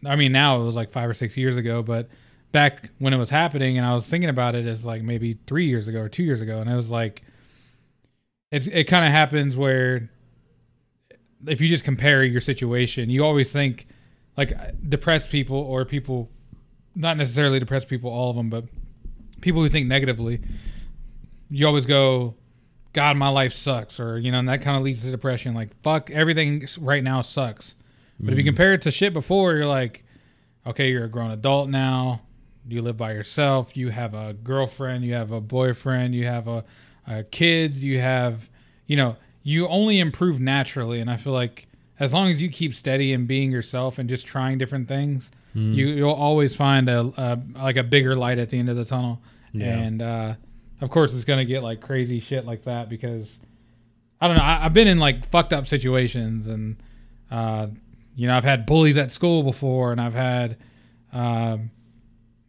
I 0.04 0.16
mean 0.16 0.32
now 0.32 0.60
it 0.60 0.64
was 0.64 0.74
like 0.74 0.90
5 0.90 1.10
or 1.10 1.14
6 1.14 1.36
years 1.36 1.56
ago, 1.56 1.82
but 1.82 2.08
back 2.50 2.90
when 2.98 3.12
it 3.12 3.18
was 3.18 3.30
happening 3.30 3.78
and 3.78 3.86
I 3.86 3.94
was 3.94 4.08
thinking 4.08 4.30
about 4.30 4.56
it 4.56 4.66
as 4.66 4.84
like 4.84 5.02
maybe 5.02 5.38
3 5.46 5.66
years 5.66 5.86
ago 5.86 6.00
or 6.00 6.08
2 6.08 6.24
years 6.24 6.40
ago 6.40 6.60
and 6.60 6.68
it 6.68 6.74
was 6.74 6.90
like 6.90 7.22
it's 8.50 8.66
it 8.66 8.84
kind 8.84 9.04
of 9.04 9.12
happens 9.12 9.56
where 9.56 10.10
if 11.46 11.60
you 11.60 11.68
just 11.68 11.84
compare 11.84 12.24
your 12.24 12.40
situation, 12.40 13.10
you 13.10 13.24
always 13.24 13.52
think 13.52 13.86
like 14.36 14.52
depressed 14.88 15.30
people 15.30 15.56
or 15.56 15.84
people 15.84 16.30
not 16.94 17.16
necessarily 17.16 17.58
depressed 17.58 17.88
people 17.88 18.10
all 18.10 18.30
of 18.30 18.36
them 18.36 18.50
but 18.50 18.64
people 19.40 19.62
who 19.62 19.68
think 19.68 19.86
negatively 19.86 20.40
you 21.50 21.66
always 21.66 21.86
go 21.86 22.34
god 22.92 23.16
my 23.16 23.28
life 23.28 23.52
sucks 23.52 24.00
or 24.00 24.18
you 24.18 24.32
know 24.32 24.38
and 24.38 24.48
that 24.48 24.62
kind 24.62 24.76
of 24.76 24.82
leads 24.82 25.04
to 25.04 25.10
depression. 25.10 25.54
Like 25.54 25.70
fuck 25.82 26.10
everything 26.10 26.66
right 26.80 27.02
now 27.02 27.20
sucks. 27.20 27.76
But 28.18 28.32
if 28.32 28.38
you 28.38 28.44
mm-hmm. 28.44 28.48
compare 28.48 28.74
it 28.74 28.82
to 28.82 28.90
shit 28.90 29.12
before 29.12 29.54
you're 29.54 29.66
like 29.66 30.04
okay 30.66 30.90
you're 30.90 31.04
a 31.04 31.08
grown 31.08 31.30
adult 31.30 31.68
now. 31.68 32.22
You 32.68 32.82
live 32.82 32.96
by 32.96 33.12
yourself. 33.12 33.76
You 33.76 33.88
have 33.88 34.14
a 34.14 34.34
girlfriend. 34.34 35.04
You 35.04 35.14
have 35.14 35.32
a 35.32 35.40
boyfriend. 35.40 36.14
You 36.14 36.26
have 36.26 36.46
a, 36.46 36.64
a 37.06 37.24
kids. 37.24 37.84
You 37.84 37.98
have 38.00 38.48
you 38.86 38.96
know 38.96 39.16
you 39.42 39.66
only 39.68 39.98
improve 39.98 40.38
naturally 40.40 41.00
and 41.00 41.10
i 41.10 41.16
feel 41.16 41.32
like 41.32 41.66
as 41.98 42.12
long 42.14 42.30
as 42.30 42.42
you 42.42 42.48
keep 42.48 42.74
steady 42.74 43.12
and 43.12 43.26
being 43.28 43.50
yourself 43.52 43.98
and 43.98 44.08
just 44.08 44.26
trying 44.26 44.58
different 44.58 44.88
things 44.88 45.30
you 45.52 45.86
you'll 45.88 46.10
always 46.12 46.54
find 46.54 46.88
a, 46.88 47.00
a 47.16 47.38
like 47.56 47.76
a 47.76 47.82
bigger 47.82 48.14
light 48.14 48.38
at 48.38 48.50
the 48.50 48.58
end 48.58 48.68
of 48.68 48.76
the 48.76 48.84
tunnel 48.84 49.20
Yeah. 49.52 49.76
and 49.78 50.00
uh 50.02 50.34
of 50.80 50.90
course 50.90 51.12
it's 51.12 51.24
gonna 51.24 51.44
get 51.44 51.62
like 51.62 51.80
crazy 51.80 52.20
shit 52.20 52.46
like 52.46 52.62
that 52.64 52.88
because 52.88 53.40
I 54.22 54.28
don't 54.28 54.36
know. 54.36 54.42
I, 54.42 54.66
I've 54.66 54.74
been 54.74 54.86
in 54.86 54.98
like 54.98 55.28
fucked 55.30 55.54
up 55.54 55.66
situations, 55.66 56.46
and 56.46 56.76
uh, 57.30 57.68
you 58.14 58.26
know, 58.26 58.36
I've 58.36 58.44
had 58.44 58.66
bullies 58.66 58.98
at 58.98 59.10
school 59.12 59.42
before, 59.42 59.92
and 59.92 60.00
I've 60.00 60.12
had 60.12 60.58
um, 61.12 61.70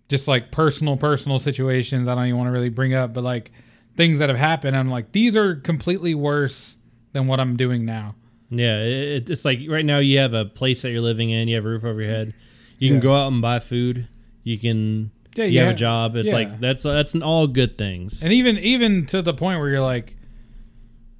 just 0.09 0.27
like 0.27 0.51
personal, 0.51 0.97
personal 0.97 1.39
situations. 1.39 2.07
I 2.09 2.15
don't 2.15 2.25
even 2.25 2.37
want 2.37 2.47
to 2.49 2.51
really 2.51 2.67
bring 2.67 2.93
up, 2.93 3.13
but 3.13 3.23
like 3.23 3.51
things 3.95 4.19
that 4.19 4.27
have 4.27 4.37
happened. 4.37 4.75
I'm 4.75 4.89
like, 4.89 5.13
these 5.13 5.37
are 5.37 5.55
completely 5.55 6.13
worse 6.13 6.75
than 7.13 7.27
what 7.27 7.39
I'm 7.39 7.55
doing 7.57 7.85
now. 7.85 8.15
Yeah, 8.49 8.79
it, 8.83 9.29
it's 9.29 9.45
like 9.45 9.59
right 9.67 9.85
now 9.85 9.99
you 9.99 10.19
have 10.19 10.33
a 10.33 10.45
place 10.45 10.81
that 10.81 10.91
you're 10.91 11.01
living 11.01 11.29
in, 11.29 11.47
you 11.47 11.55
have 11.55 11.65
a 11.65 11.69
roof 11.69 11.85
over 11.85 12.01
your 12.01 12.09
head, 12.11 12.33
you 12.79 12.87
Yeah. 12.89 12.93
can 12.95 12.99
go 13.01 13.15
out 13.15 13.31
and 13.31 13.41
buy 13.41 13.59
food, 13.59 14.07
you 14.43 14.57
can 14.57 15.11
Yeah, 15.35 15.45
you 15.45 15.51
you 15.51 15.59
have 15.59 15.69
a 15.69 15.73
job. 15.77 16.15
It's 16.17 16.29
yeah. 16.29 16.35
like 16.35 16.59
that's 16.59 16.83
that's 16.83 17.13
an 17.13 17.23
all 17.23 17.47
good 17.47 17.77
things. 17.77 18.23
And 18.23 18.33
even 18.33 18.57
even 18.59 19.05
to 19.07 19.21
the 19.21 19.33
point 19.33 19.59
where 19.59 19.69
you're 19.69 19.79
like, 19.81 20.17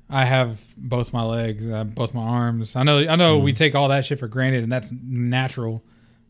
I 0.10 0.26
have 0.26 0.62
both 0.76 1.14
my 1.14 1.24
legs, 1.24 1.70
uh, 1.70 1.86
both 1.86 2.14
my 2.14 2.22
arms. 2.24 2.76
I 2.76 2.84
know 2.84 3.00
I 3.00 3.16
know 3.16 3.36
Mm-hmm. 3.38 3.46
we 3.46 3.54
take 3.54 3.76
all 3.76 3.88
that 3.90 4.04
shit 4.04 4.20
for 4.20 4.28
granted, 4.28 4.64
and 4.64 4.72
that's 4.72 4.92
natural. 5.02 5.84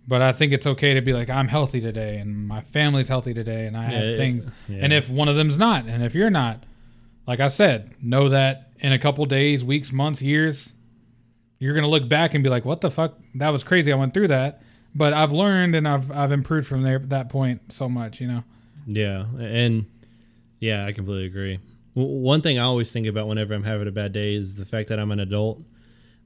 But 0.07 0.21
I 0.21 0.33
think 0.33 0.51
it's 0.51 0.65
okay 0.67 0.95
to 0.95 1.01
be 1.01 1.13
like, 1.13 1.29
I'm 1.29 1.47
healthy 1.47 1.79
today, 1.81 2.17
and 2.17 2.47
my 2.47 2.61
family's 2.61 3.07
healthy 3.07 3.33
today, 3.33 3.65
and 3.67 3.77
I 3.77 3.83
have 3.83 4.17
things. 4.17 4.47
yeah. 4.67 4.79
And 4.81 4.93
if 4.93 5.09
one 5.09 5.27
of 5.29 5.35
them's 5.35 5.57
not, 5.59 5.85
and 5.85 6.03
if 6.03 6.15
you're 6.15 6.31
not, 6.31 6.63
like 7.31 7.39
I 7.39 7.47
said, 7.47 7.93
know 8.01 8.27
that 8.27 8.71
in 8.81 8.91
a 8.91 8.99
couple 8.99 9.25
days, 9.25 9.63
weeks, 9.63 9.93
months, 9.93 10.21
years, 10.21 10.73
you're 11.59 11.73
gonna 11.73 11.87
look 11.87 12.09
back 12.09 12.33
and 12.33 12.43
be 12.43 12.49
like, 12.49 12.65
"What 12.65 12.81
the 12.81 12.91
fuck? 12.91 13.17
That 13.35 13.51
was 13.51 13.63
crazy. 13.63 13.89
I 13.89 13.95
went 13.95 14.13
through 14.13 14.27
that." 14.27 14.61
But 14.93 15.13
I've 15.13 15.31
learned 15.31 15.73
and 15.75 15.87
I've 15.87 16.11
I've 16.11 16.33
improved 16.33 16.67
from 16.67 16.81
there 16.81 16.99
that 16.99 17.29
point 17.29 17.71
so 17.71 17.87
much, 17.87 18.19
you 18.19 18.27
know. 18.27 18.43
Yeah, 18.85 19.19
and 19.39 19.85
yeah, 20.59 20.85
I 20.85 20.91
completely 20.91 21.25
agree. 21.27 21.59
W- 21.95 22.17
one 22.19 22.41
thing 22.41 22.59
I 22.59 22.63
always 22.63 22.91
think 22.91 23.07
about 23.07 23.29
whenever 23.29 23.53
I'm 23.53 23.63
having 23.63 23.87
a 23.87 23.91
bad 23.91 24.11
day 24.11 24.35
is 24.35 24.57
the 24.57 24.65
fact 24.65 24.89
that 24.89 24.99
I'm 24.99 25.11
an 25.11 25.21
adult. 25.21 25.61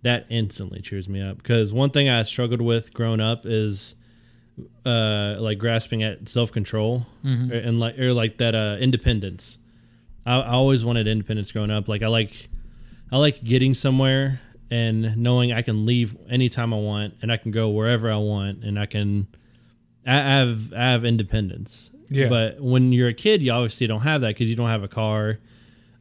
That 0.01 0.25
instantly 0.29 0.81
cheers 0.81 1.07
me 1.07 1.21
up 1.21 1.37
because 1.37 1.71
one 1.71 1.91
thing 1.91 2.09
I 2.09 2.23
struggled 2.23 2.61
with 2.61 2.95
growing 2.95 3.19
up 3.21 3.45
is 3.45 3.93
uh, 4.87 5.35
like 5.37 5.59
grasping 5.59 6.01
at 6.01 6.27
self 6.29 6.51
control 6.51 7.05
and 7.51 7.79
like 7.79 7.99
or 7.99 8.11
like 8.13 8.37
that 8.39 8.55
uh, 8.55 8.77
independence. 8.79 9.59
I, 10.25 10.39
I 10.39 10.51
always 10.51 10.83
wanted 10.83 11.07
independence 11.07 11.51
growing 11.51 11.71
up. 11.71 11.87
Like 11.87 12.03
I 12.03 12.07
like 12.07 12.49
I 13.11 13.17
like 13.17 13.43
getting 13.43 13.73
somewhere 13.73 14.41
and 14.71 15.15
knowing 15.17 15.53
I 15.53 15.61
can 15.61 15.85
leave 15.85 16.17
anytime 16.29 16.73
I 16.73 16.77
want 16.77 17.15
and 17.21 17.31
I 17.31 17.37
can 17.37 17.51
go 17.51 17.69
wherever 17.69 18.11
I 18.11 18.17
want 18.17 18.63
and 18.63 18.79
I 18.79 18.85
can 18.85 19.27
I 20.05 20.15
have 20.15 20.73
I 20.73 20.91
have 20.91 21.05
independence. 21.05 21.91
Yeah. 22.09 22.29
But 22.29 22.61
when 22.61 22.91
you're 22.91 23.09
a 23.09 23.13
kid, 23.13 23.41
you 23.41 23.51
obviously 23.51 23.87
don't 23.87 24.01
have 24.01 24.21
that 24.21 24.29
because 24.29 24.49
you 24.49 24.55
don't 24.55 24.69
have 24.69 24.83
a 24.83 24.87
car. 24.87 25.39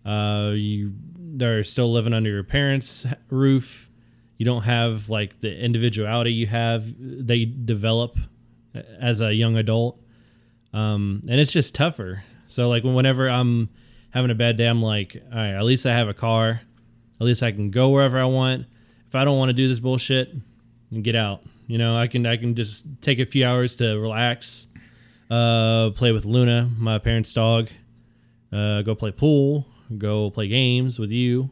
Uh, 0.04 0.52
you 0.54 0.92
they're 1.16 1.64
still 1.64 1.92
living 1.92 2.12
under 2.12 2.30
your 2.30 2.44
parents' 2.44 3.06
roof. 3.30 3.90
You 4.36 4.44
don't 4.44 4.62
have 4.62 5.08
like 5.08 5.40
the 5.40 5.56
individuality 5.56 6.32
you 6.32 6.46
have 6.46 6.84
they 6.98 7.44
develop 7.44 8.16
as 9.00 9.20
a 9.20 9.34
young 9.34 9.56
adult, 9.56 10.00
um, 10.72 11.22
and 11.28 11.40
it's 11.40 11.52
just 11.52 11.74
tougher. 11.74 12.24
So 12.48 12.68
like 12.68 12.84
whenever 12.84 13.28
I'm 13.28 13.70
having 14.14 14.30
a 14.30 14.34
bad 14.34 14.56
day, 14.56 14.66
I'm 14.66 14.80
like, 14.80 15.20
all 15.30 15.36
right, 15.36 15.50
at 15.50 15.64
least 15.64 15.84
I 15.84 15.92
have 15.92 16.08
a 16.08 16.14
car. 16.14 16.62
At 17.20 17.24
least 17.26 17.42
I 17.42 17.52
can 17.52 17.70
go 17.70 17.90
wherever 17.90 18.18
I 18.18 18.24
want. 18.24 18.66
If 19.06 19.14
I 19.14 19.24
don't 19.24 19.36
want 19.36 19.50
to 19.50 19.52
do 19.52 19.68
this 19.68 19.80
bullshit, 19.80 20.34
and 20.94 21.04
get 21.04 21.16
out. 21.16 21.42
You 21.66 21.78
know, 21.78 21.96
I 21.96 22.06
can 22.06 22.26
I 22.26 22.36
can 22.36 22.54
just 22.54 22.86
take 23.00 23.18
a 23.18 23.26
few 23.26 23.44
hours 23.44 23.76
to 23.76 23.98
relax, 23.98 24.66
uh, 25.30 25.90
play 25.90 26.12
with 26.12 26.24
Luna, 26.24 26.70
my 26.78 26.98
parents' 26.98 27.32
dog, 27.32 27.68
uh, 28.52 28.82
go 28.82 28.94
play 28.94 29.10
pool, 29.10 29.66
go 29.96 30.30
play 30.30 30.48
games 30.48 30.98
with 30.98 31.10
you, 31.10 31.50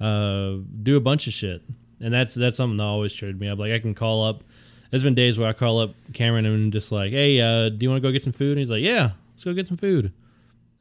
uh, 0.00 0.54
do 0.82 0.96
a 0.96 1.00
bunch 1.00 1.26
of 1.26 1.32
shit, 1.32 1.62
and 2.00 2.12
that's 2.12 2.34
that's 2.34 2.56
something 2.56 2.76
that 2.76 2.84
always 2.84 3.12
cheered 3.12 3.40
me 3.40 3.48
up. 3.48 3.58
Like 3.58 3.72
I 3.72 3.78
can 3.78 3.94
call 3.94 4.24
up. 4.24 4.42
There's 4.90 5.02
been 5.02 5.14
days 5.14 5.38
where 5.38 5.48
I 5.48 5.52
call 5.52 5.80
up 5.80 5.90
Cameron 6.14 6.46
and 6.46 6.72
just 6.72 6.92
like, 6.92 7.10
"Hey, 7.10 7.40
uh, 7.40 7.68
do 7.68 7.78
you 7.80 7.90
want 7.90 8.02
to 8.02 8.08
go 8.08 8.12
get 8.12 8.22
some 8.22 8.32
food?" 8.32 8.52
And 8.52 8.58
he's 8.58 8.70
like, 8.70 8.82
"Yeah, 8.82 9.10
let's 9.32 9.44
go 9.44 9.52
get 9.52 9.66
some 9.66 9.76
food." 9.76 10.12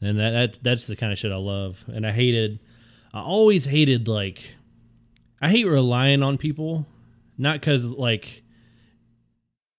And 0.01 0.19
that, 0.19 0.31
that 0.31 0.63
that's 0.63 0.87
the 0.87 0.95
kind 0.95 1.11
of 1.11 1.17
shit 1.17 1.31
I 1.31 1.37
love. 1.37 1.83
And 1.87 2.05
I 2.05 2.11
hated, 2.11 2.59
I 3.13 3.21
always 3.21 3.65
hated 3.65 4.07
like, 4.07 4.55
I 5.41 5.49
hate 5.49 5.65
relying 5.65 6.23
on 6.23 6.37
people, 6.37 6.85
not 7.37 7.59
because 7.59 7.93
like 7.93 8.43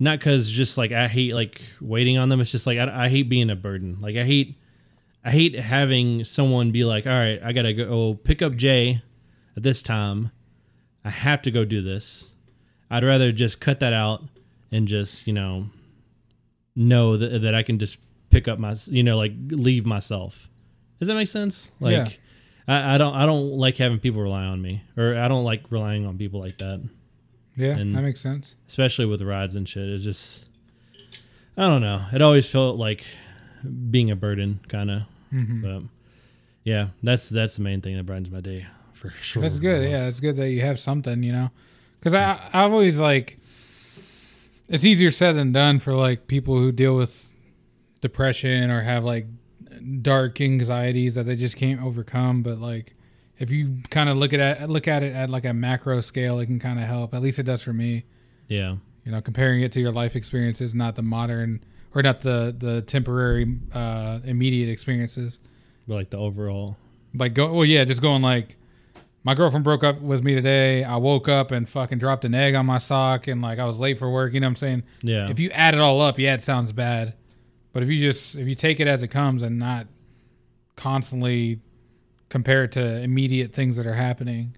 not 0.01 0.19
because 0.19 0.51
just 0.51 0.79
like 0.79 0.93
I 0.93 1.09
hate 1.09 1.35
like 1.35 1.61
waiting 1.81 2.19
on 2.19 2.29
them. 2.29 2.41
It's 2.41 2.51
just 2.51 2.67
like 2.67 2.79
I, 2.79 3.07
I 3.07 3.09
hate 3.09 3.29
being 3.29 3.51
a 3.51 3.57
burden. 3.57 3.99
Like 4.01 4.17
I 4.17 4.25
hate 4.25 4.57
I 5.25 5.31
hate 5.31 5.59
having 5.59 6.25
someone 6.25 6.71
be 6.71 6.85
like, 6.85 7.07
all 7.07 7.13
right, 7.13 7.41
I 7.43 7.53
gotta 7.53 7.73
go 7.73 8.15
pick 8.15 8.41
up 8.41 8.55
Jay 8.55 9.03
at 9.57 9.63
this 9.63 9.83
time. 9.83 10.31
I 11.05 11.11
have 11.11 11.43
to 11.43 11.51
go 11.51 11.65
do 11.65 11.83
this. 11.83 12.33
I'd 12.91 13.05
rather 13.05 13.33
just 13.33 13.61
cut 13.61 13.81
that 13.81 13.93
out 13.93 14.25
and 14.71 14.87
just 14.87 15.27
you 15.27 15.33
know 15.33 15.67
know 16.77 17.17
that 17.17 17.43
that 17.43 17.55
I 17.55 17.63
can 17.63 17.79
just 17.79 17.99
pick 18.31 18.49
up 18.49 18.59
my 18.59 18.75
you 18.87 19.03
know 19.03 19.17
like 19.17 19.33
leave 19.51 19.85
myself. 19.87 20.49
Does 20.99 21.09
that 21.09 21.15
make 21.15 21.29
sense? 21.29 21.71
Like. 21.81 21.93
Yeah. 21.93 22.09
I, 22.71 22.97
I 22.97 22.99
don't. 22.99 23.15
I 23.15 23.25
don't 23.25 23.53
like 23.53 23.77
having 23.79 23.99
people 23.99 24.21
rely 24.21 24.45
on 24.45 24.61
me, 24.61 24.83
or 24.95 25.17
I 25.17 25.27
don't 25.29 25.45
like 25.45 25.71
relying 25.73 26.05
on 26.05 26.19
people 26.19 26.39
like 26.39 26.59
that 26.59 26.87
Yeah, 27.57 27.79
And- 27.79 27.97
that 27.97 28.03
makes 28.03 28.21
sense. 28.21 28.57
especially 28.69 29.07
with 29.07 29.23
rides 29.23 29.57
and 29.57 29.67
shit. 29.67 29.89
It's 29.89 30.05
just, 30.05 30.45
I 31.57 31.63
don't 31.63 31.81
know. 31.81 32.05
It 32.13 32.21
always 32.21 32.47
felt 32.51 32.77
like 32.77 33.07
being 33.91 34.11
a 34.11 34.17
burden, 34.17 34.61
kind 34.69 34.91
of. 34.91 35.03
hmm 35.31 35.63
But 35.63 35.83
yeah, 36.63 36.89
that's 37.03 37.31
that's 37.31 37.57
the 37.57 37.63
main 37.63 37.81
thing 37.81 37.97
that 37.97 38.05
brightens 38.05 38.31
my 38.31 38.43
day 38.43 38.67
for 38.93 39.09
sure. 39.13 39.41
That's 39.41 39.59
good. 39.59 39.89
Yeah, 39.91 40.07
it's 40.07 40.21
good 40.21 40.37
that 40.37 40.51
you 40.51 40.61
have 40.61 40.79
something, 40.79 41.23
you 41.23 41.33
know. 41.33 41.51
Because 41.99 42.13
I 42.13 42.51
I've 42.53 42.71
always 42.73 42.99
like, 42.99 43.39
it's 44.69 44.85
easier 44.85 45.11
said 45.11 45.37
than 45.37 45.53
done 45.53 45.79
for 45.79 45.95
like 45.95 46.27
people 46.27 46.55
who 46.59 46.71
deal 46.71 46.95
with 46.95 47.35
depression 48.01 48.71
or 48.71 48.83
have 48.83 49.05
like 49.05 49.27
dark 50.03 50.41
anxieties 50.41 51.15
that 51.15 51.25
they 51.25 51.37
just 51.37 51.57
can't 51.57 51.83
overcome. 51.83 52.43
But 52.43 52.59
like, 52.59 52.95
if 53.39 53.51
you 53.51 53.79
kind 53.91 54.09
of 54.09 54.17
look 54.17 54.33
at 54.33 54.41
it, 54.63 54.69
look 54.69 54.89
at 54.89 55.03
it 55.03 55.15
at 55.15 55.31
like 55.31 55.45
a 55.45 55.53
macro 55.53 56.01
scale, 56.01 56.39
it 56.39 56.47
can 56.47 56.59
kind 56.59 56.79
of 56.79 56.87
help. 56.87 57.15
At 57.15 57.23
least 57.23 57.39
it 57.39 57.45
does 57.45 57.63
for 57.63 57.73
me. 57.73 58.05
Yeah, 58.49 58.77
You 59.05 59.13
know, 59.13 59.21
comparing 59.21 59.61
it 59.63 59.73
to 59.73 59.81
your 59.81 59.93
life 59.93 60.17
experiences, 60.17 60.75
not 60.75 60.97
the 60.97 61.03
modern 61.03 61.63
or 61.95 62.03
not 62.03 62.21
the 62.23 62.55
the 62.57 62.83
temporary 62.83 63.59
uh, 63.73 64.21
immediate 64.25 64.71
experiences. 64.71 65.39
but 65.87 65.95
like 65.95 66.11
the 66.11 66.19
overall. 66.19 66.77
Like 67.15 67.35
go 67.35 67.53
well 67.53 67.65
yeah, 67.65 67.85
just 67.85 68.03
going 68.03 68.23
like 68.23 68.57
my 69.25 69.35
girlfriend 69.35 69.65
broke 69.65 69.85
up 69.85 70.01
with 70.01 70.23
me 70.23 70.35
today. 70.35 70.85
I 70.85 70.97
woke 70.97 71.29
up 71.29 71.51
and 71.51 71.69
fucking 71.69 71.99
dropped 71.99 72.25
an 72.25 72.35
egg 72.35 72.55
on 72.55 72.65
my 72.67 72.79
sock 72.79 73.27
and 73.27 73.43
like 73.43 73.59
I 73.59 73.65
was 73.65 73.79
late 73.81 73.99
for 73.99 74.11
work, 74.11 74.33
you 74.33 74.41
know 74.41 74.47
what 74.47 74.51
I'm 74.53 74.57
saying? 74.57 74.83
Yeah, 75.03 75.29
If 75.29 75.39
you 75.41 75.51
add 75.51 75.75
it 75.75 75.81
all 75.81 76.01
up, 76.01 76.19
yeah, 76.19 76.35
it 76.35 76.43
sounds 76.43 76.73
bad. 76.73 77.15
But 77.73 77.83
if 77.83 77.89
you 77.89 77.99
just 78.01 78.35
if 78.37 78.47
you 78.47 78.55
take 78.55 78.81
it 78.81 78.87
as 78.87 79.03
it 79.03 79.09
comes 79.09 79.43
and 79.43 79.59
not 79.59 79.87
constantly 80.77 81.61
compare 82.29 82.65
it 82.65 82.73
to 82.73 83.01
immediate 83.01 83.53
things 83.53 83.77
that 83.77 83.87
are 83.87 83.95
happening, 83.95 84.57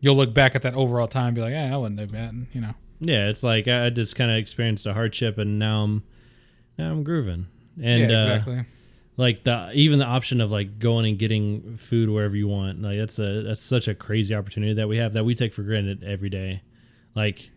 you'll 0.00 0.16
look 0.16 0.34
back 0.34 0.54
at 0.54 0.62
that 0.62 0.74
overall 0.74 1.08
time 1.08 1.28
and 1.28 1.34
be 1.34 1.40
like, 1.40 1.52
yeah, 1.52 1.70
that 1.70 1.78
wasn't 1.78 1.96
that 1.98 2.12
bad, 2.12 2.46
you 2.52 2.60
know. 2.60 2.74
yeah. 3.00 3.28
It's 3.28 3.42
like 3.42 3.68
I 3.68 3.90
just 3.90 4.16
kind 4.16 4.30
of 4.30 4.36
experienced 4.36 4.86
a 4.86 4.94
hardship, 4.94 5.38
and 5.38 5.58
now 5.58 5.82
I'm 5.82 6.02
now 6.78 6.90
I'm 6.90 7.02
grooving. 7.02 7.46
And 7.82 8.10
yeah, 8.10 8.42
uh, 8.46 8.62
like 9.16 9.44
the 9.44 9.70
even 9.74 9.98
the 9.98 10.04
option 10.04 10.40
of 10.40 10.50
like 10.50 10.78
going 10.78 11.06
and 11.06 11.18
getting 11.18 11.76
food 11.76 12.08
wherever 12.08 12.36
you 12.36 12.48
want 12.48 12.82
like 12.82 12.98
that's 12.98 13.18
a 13.18 13.42
that's 13.42 13.62
such 13.62 13.88
a 13.88 13.94
crazy 13.94 14.34
opportunity 14.34 14.74
that 14.74 14.88
we 14.88 14.98
have 14.98 15.14
that 15.14 15.24
we 15.24 15.34
take 15.34 15.52
for 15.52 15.62
granted 15.62 16.04
every 16.04 16.28
day 16.28 16.62
like 17.14 17.50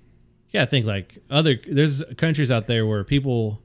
yeah 0.51 0.61
i 0.61 0.65
think 0.65 0.85
like 0.85 1.17
other 1.29 1.59
there's 1.69 2.03
countries 2.17 2.49
out 2.49 2.67
there 2.67 2.85
where 2.85 3.03
people 3.03 3.61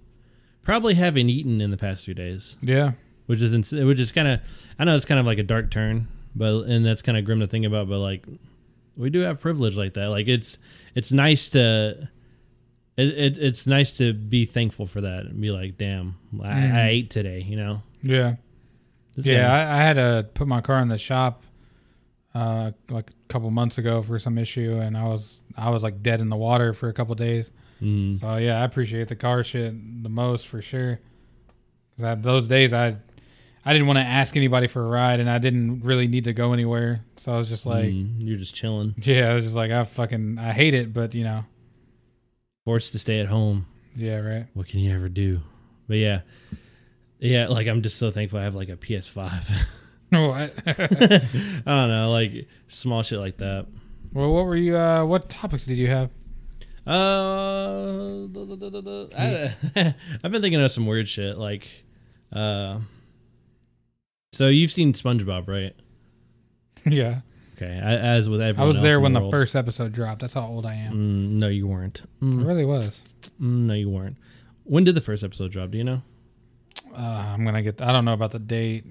probably 0.64 0.94
haven't 0.94 1.28
eaten 1.30 1.60
in 1.60 1.70
the 1.70 1.76
past 1.76 2.04
few 2.04 2.14
days 2.14 2.56
yeah. 2.62 2.92
which 3.26 3.40
is 3.42 3.54
ins- 3.54 3.72
which 3.72 4.00
is 4.00 4.10
kind 4.12 4.26
of 4.28 4.40
i 4.78 4.84
know 4.84 4.96
it's 4.96 5.04
kind 5.04 5.20
of 5.20 5.26
like 5.26 5.38
a 5.38 5.42
dark 5.42 5.70
turn 5.70 6.08
but 6.34 6.62
and 6.62 6.84
that's 6.84 7.02
kind 7.02 7.16
of 7.18 7.24
grim 7.24 7.40
to 7.40 7.46
think 7.46 7.64
about 7.66 7.88
but 7.88 7.98
like 7.98 8.26
we 8.96 9.10
do 9.10 9.20
have 9.20 9.38
privilege 9.40 9.76
like 9.76 9.94
that 9.94 10.08
like 10.08 10.26
it's 10.28 10.58
it's 10.94 11.12
nice 11.12 11.48
to 11.50 12.08
it, 12.96 13.08
it 13.08 13.38
it's 13.38 13.66
nice 13.66 13.92
to 13.98 14.12
be 14.12 14.44
thankful 14.44 14.86
for 14.86 15.00
that 15.02 15.26
and 15.26 15.40
be 15.40 15.50
like 15.50 15.76
damn 15.78 16.16
I, 16.42 16.46
Mm. 16.46 16.74
I 16.74 16.88
ate 16.88 17.10
today 17.10 17.40
you 17.40 17.56
know 17.56 17.82
Yeah. 18.02 18.36
Yeah, 19.16 19.52
I, 19.52 19.78
I 19.78 19.82
had 19.82 19.94
to 19.94 20.26
put 20.34 20.48
my 20.48 20.60
car 20.60 20.80
in 20.80 20.88
the 20.88 20.98
shop 20.98 21.44
uh, 22.34 22.72
like 22.90 23.10
a 23.10 23.14
couple 23.28 23.48
months 23.52 23.78
ago 23.78 24.02
for 24.02 24.18
some 24.18 24.38
issue, 24.38 24.80
and 24.82 24.96
I 24.96 25.04
was 25.04 25.42
I 25.56 25.70
was 25.70 25.84
like 25.84 26.02
dead 26.02 26.20
in 26.20 26.28
the 26.30 26.36
water 26.36 26.72
for 26.72 26.88
a 26.88 26.92
couple 26.92 27.14
days. 27.14 27.52
Mm. 27.84 28.18
So 28.18 28.36
yeah, 28.38 28.60
I 28.62 28.64
appreciate 28.64 29.08
the 29.08 29.16
car 29.16 29.44
shit 29.44 30.02
the 30.02 30.08
most 30.08 30.46
for 30.48 30.62
sure. 30.62 31.00
Because 31.96 32.22
those 32.22 32.48
days 32.48 32.72
I 32.72 32.96
I 33.66 33.72
didn't 33.72 33.86
want 33.86 33.98
to 33.98 34.04
ask 34.04 34.36
anybody 34.36 34.66
for 34.66 34.84
a 34.84 34.88
ride, 34.88 35.20
and 35.20 35.28
I 35.30 35.38
didn't 35.38 35.80
really 35.84 36.06
need 36.06 36.24
to 36.24 36.32
go 36.32 36.52
anywhere. 36.52 37.04
So 37.16 37.32
I 37.32 37.38
was 37.38 37.48
just 37.48 37.64
like, 37.66 37.86
Mm, 37.86 38.16
you're 38.18 38.36
just 38.38 38.54
chilling, 38.54 38.94
yeah, 39.02 39.30
I 39.30 39.34
was 39.34 39.44
just 39.44 39.56
like, 39.56 39.70
I 39.70 39.84
fucking 39.84 40.38
I 40.38 40.52
hate 40.52 40.74
it, 40.74 40.92
but 40.92 41.14
you 41.14 41.24
know, 41.24 41.44
forced 42.64 42.92
to 42.92 42.98
stay 42.98 43.20
at 43.20 43.26
home. 43.26 43.66
yeah, 43.94 44.18
right. 44.18 44.46
What 44.54 44.66
can 44.68 44.80
you 44.80 44.94
ever 44.94 45.08
do? 45.08 45.40
But 45.88 45.98
yeah, 45.98 46.20
yeah, 47.18 47.46
like 47.48 47.66
I'm 47.66 47.82
just 47.82 47.98
so 47.98 48.10
thankful 48.10 48.38
I 48.38 48.44
have 48.44 48.54
like 48.54 48.68
a 48.70 48.76
PS5. 48.76 49.30
what? 50.10 50.52
I 50.66 51.62
don't 51.66 51.88
know, 51.88 52.10
like 52.10 52.48
small 52.68 53.02
shit 53.02 53.18
like 53.18 53.36
that. 53.38 53.66
well, 54.12 54.32
what 54.32 54.46
were 54.46 54.56
you? 54.56 54.76
Uh, 54.76 55.04
what 55.04 55.28
topics 55.28 55.66
did 55.66 55.76
you 55.78 55.88
have? 55.88 56.10
Uh, 56.86 58.26
duh, 58.26 58.56
duh, 58.56 58.80
duh. 58.80 59.06
I, 59.16 59.54
I've 60.22 60.30
been 60.30 60.42
thinking 60.42 60.60
of 60.60 60.70
some 60.70 60.86
weird 60.86 61.08
shit. 61.08 61.38
Like, 61.38 61.68
uh, 62.32 62.78
so 64.32 64.48
you've 64.48 64.70
seen 64.70 64.92
SpongeBob, 64.92 65.48
right? 65.48 65.74
yeah, 66.86 67.20
Okay, 67.56 67.80
I, 67.82 67.94
as 67.96 68.28
with 68.28 68.42
everyone, 68.42 68.64
I 68.64 68.72
was 68.72 68.82
there 68.82 69.00
when 69.00 69.12
the 69.14 69.20
world. 69.20 69.30
first 69.32 69.56
episode 69.56 69.92
dropped. 69.92 70.20
That's 70.20 70.34
how 70.34 70.42
old 70.46 70.66
I 70.66 70.74
am. 70.74 70.92
Mm, 70.92 71.28
no, 71.38 71.48
you 71.48 71.66
weren't. 71.66 72.02
I 72.20 72.24
Mm, 72.26 72.46
really 72.46 72.64
was. 72.66 73.02
mm, 73.40 73.66
no, 73.66 73.74
you 73.74 73.88
weren't. 73.88 74.16
When 74.64 74.84
did 74.84 74.94
the 74.94 75.00
first 75.00 75.22
episode 75.24 75.52
drop? 75.52 75.70
Do 75.70 75.78
you 75.78 75.84
know? 75.84 76.02
Uh, 76.92 76.98
I'm 77.00 77.44
gonna 77.44 77.62
get. 77.62 77.80
I 77.80 77.92
don't 77.92 78.04
know 78.04 78.12
about 78.12 78.32
the 78.32 78.38
date. 78.38 78.84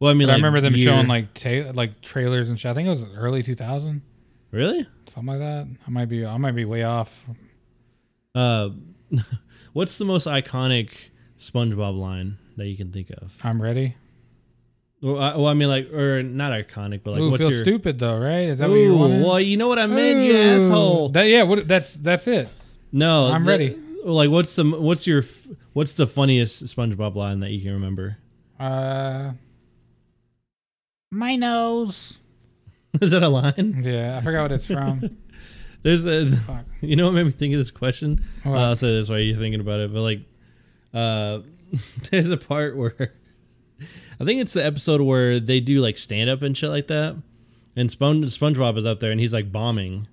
Well, 0.00 0.10
I 0.10 0.14
mean, 0.14 0.28
But 0.28 0.32
I 0.32 0.36
remember 0.36 0.60
them 0.60 0.74
year- 0.74 0.86
showing 0.86 1.06
like 1.06 1.32
ta- 1.34 1.70
like 1.74 2.00
trailers 2.02 2.50
and 2.50 2.58
shit. 2.58 2.70
I 2.70 2.74
think 2.74 2.86
it 2.86 2.90
was 2.90 3.06
early 3.14 3.42
2000, 3.42 4.02
Really? 4.50 4.86
something 5.06 5.38
like 5.38 5.38
that. 5.40 5.66
I 5.86 5.90
might 5.90 6.06
be. 6.06 6.24
I 6.24 6.36
might 6.38 6.52
be 6.54 6.64
way 6.64 6.82
off. 6.84 7.26
Uh, 8.34 8.70
what's 9.72 9.98
the 9.98 10.04
most 10.04 10.26
iconic 10.26 10.90
SpongeBob 11.38 11.98
line 11.98 12.38
that 12.56 12.66
you 12.66 12.76
can 12.76 12.92
think 12.92 13.10
of? 13.10 13.36
I'm 13.42 13.60
ready. 13.60 13.96
Well, 15.02 15.18
I, 15.18 15.36
well, 15.36 15.46
I 15.48 15.54
mean, 15.54 15.68
like, 15.68 15.92
or 15.92 16.22
not 16.22 16.52
iconic, 16.52 17.02
but 17.04 17.12
like, 17.12 17.20
Ooh, 17.20 17.30
what's 17.30 17.42
feel 17.42 17.50
your? 17.52 17.60
stupid 17.62 17.98
though, 17.98 18.18
right? 18.18 18.48
Is 18.48 18.60
that 18.60 18.68
what 18.70 18.76
you 18.76 18.94
Ooh, 18.94 18.96
wanted? 18.98 19.22
well, 19.24 19.40
you 19.40 19.56
know 19.56 19.68
what 19.68 19.78
I 19.78 19.86
meant, 19.86 20.24
you 20.26 20.36
asshole. 20.36 21.10
That 21.10 21.24
yeah. 21.24 21.42
What? 21.42 21.68
That's 21.68 21.94
that's 21.94 22.26
it. 22.26 22.48
No, 22.92 23.26
I'm 23.26 23.44
the- 23.44 23.50
ready. 23.50 23.78
Like, 24.04 24.30
what's 24.30 24.54
the 24.56 24.64
what's 24.64 25.06
your 25.06 25.22
what's 25.72 25.94
the 25.94 26.06
funniest 26.06 26.64
SpongeBob 26.64 27.14
line 27.16 27.40
that 27.40 27.50
you 27.50 27.60
can 27.60 27.72
remember? 27.72 28.16
Uh, 28.58 29.32
my 31.10 31.36
nose. 31.36 32.18
Is 33.02 33.10
that 33.12 33.22
a 33.22 33.28
line? 33.28 33.82
Yeah, 33.84 34.16
I 34.16 34.20
forgot 34.22 34.42
what 34.42 34.52
it's 34.52 34.66
from. 34.66 35.16
There's 35.82 36.04
a. 36.04 36.28
Fuck. 36.28 36.64
You 36.82 36.94
know 36.94 37.06
what 37.06 37.14
made 37.14 37.24
me 37.26 37.32
think 37.32 37.52
of 37.54 37.58
this 37.58 37.70
question? 37.70 38.22
What? 38.44 38.56
Uh, 38.56 38.68
I'll 38.68 38.76
say 38.76 38.88
this 38.94 39.08
while 39.08 39.18
you're 39.18 39.36
thinking 39.36 39.60
about 39.60 39.80
it, 39.80 39.92
but 39.92 40.02
like, 40.02 40.20
uh, 40.94 41.40
there's 42.10 42.30
a 42.30 42.36
part 42.36 42.76
where 42.76 43.12
I 44.20 44.24
think 44.24 44.40
it's 44.40 44.52
the 44.52 44.64
episode 44.64 45.00
where 45.00 45.40
they 45.40 45.58
do 45.58 45.80
like 45.80 45.98
stand 45.98 46.30
up 46.30 46.42
and 46.42 46.56
shit 46.56 46.70
like 46.70 46.86
that, 46.88 47.16
and 47.74 47.90
Spon- 47.90 48.22
SpongeBob 48.24 48.76
is 48.78 48.86
up 48.86 49.00
there 49.00 49.10
and 49.10 49.18
he's 49.18 49.32
like 49.32 49.50
bombing, 49.50 50.06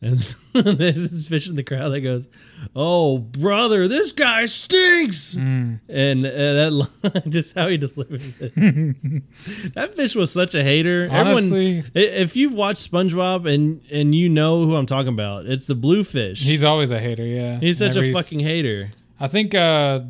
and 0.00 0.18
there's 0.54 1.10
this 1.10 1.28
fish 1.28 1.48
in 1.48 1.56
the 1.56 1.64
crowd 1.64 1.88
that 1.90 2.00
goes, 2.02 2.28
"Oh 2.76 3.18
brother, 3.18 3.88
this 3.88 4.12
guy 4.12 4.46
stinks," 4.46 5.36
Mm. 5.36 5.80
and 5.88 6.24
uh, 6.24 6.30
that 6.30 6.70
line, 6.72 7.22
just 7.30 7.54
how 7.56 7.68
he 7.68 7.76
delivered 7.78 8.22
it. 8.40 8.54
that 9.74 9.94
fish 9.96 10.14
was 10.14 10.30
such 10.32 10.54
a 10.54 10.62
hater. 10.62 11.08
Honestly- 11.10 11.78
Everyone, 11.78 11.92
if 11.94 12.36
you've 12.36 12.54
watched 12.54 12.90
SpongeBob 12.90 13.52
and 13.52 13.80
and 13.90 14.14
you 14.14 14.28
know 14.28 14.64
who 14.64 14.76
I'm 14.76 14.86
talking 14.86 15.12
about, 15.12 15.46
it's 15.46 15.66
the 15.66 15.74
blue 15.74 16.04
fish. 16.04 16.42
He's 16.42 16.62
always 16.64 16.90
a 16.90 17.00
hater. 17.00 17.24
Yeah, 17.26 17.58
He's 17.58 17.78
such 17.78 17.96
Whenever 17.96 18.18
a 18.18 18.22
fucking 18.22 18.40
hater. 18.40 18.92
I 19.18 19.26
think. 19.26 19.54
uh 19.54 20.00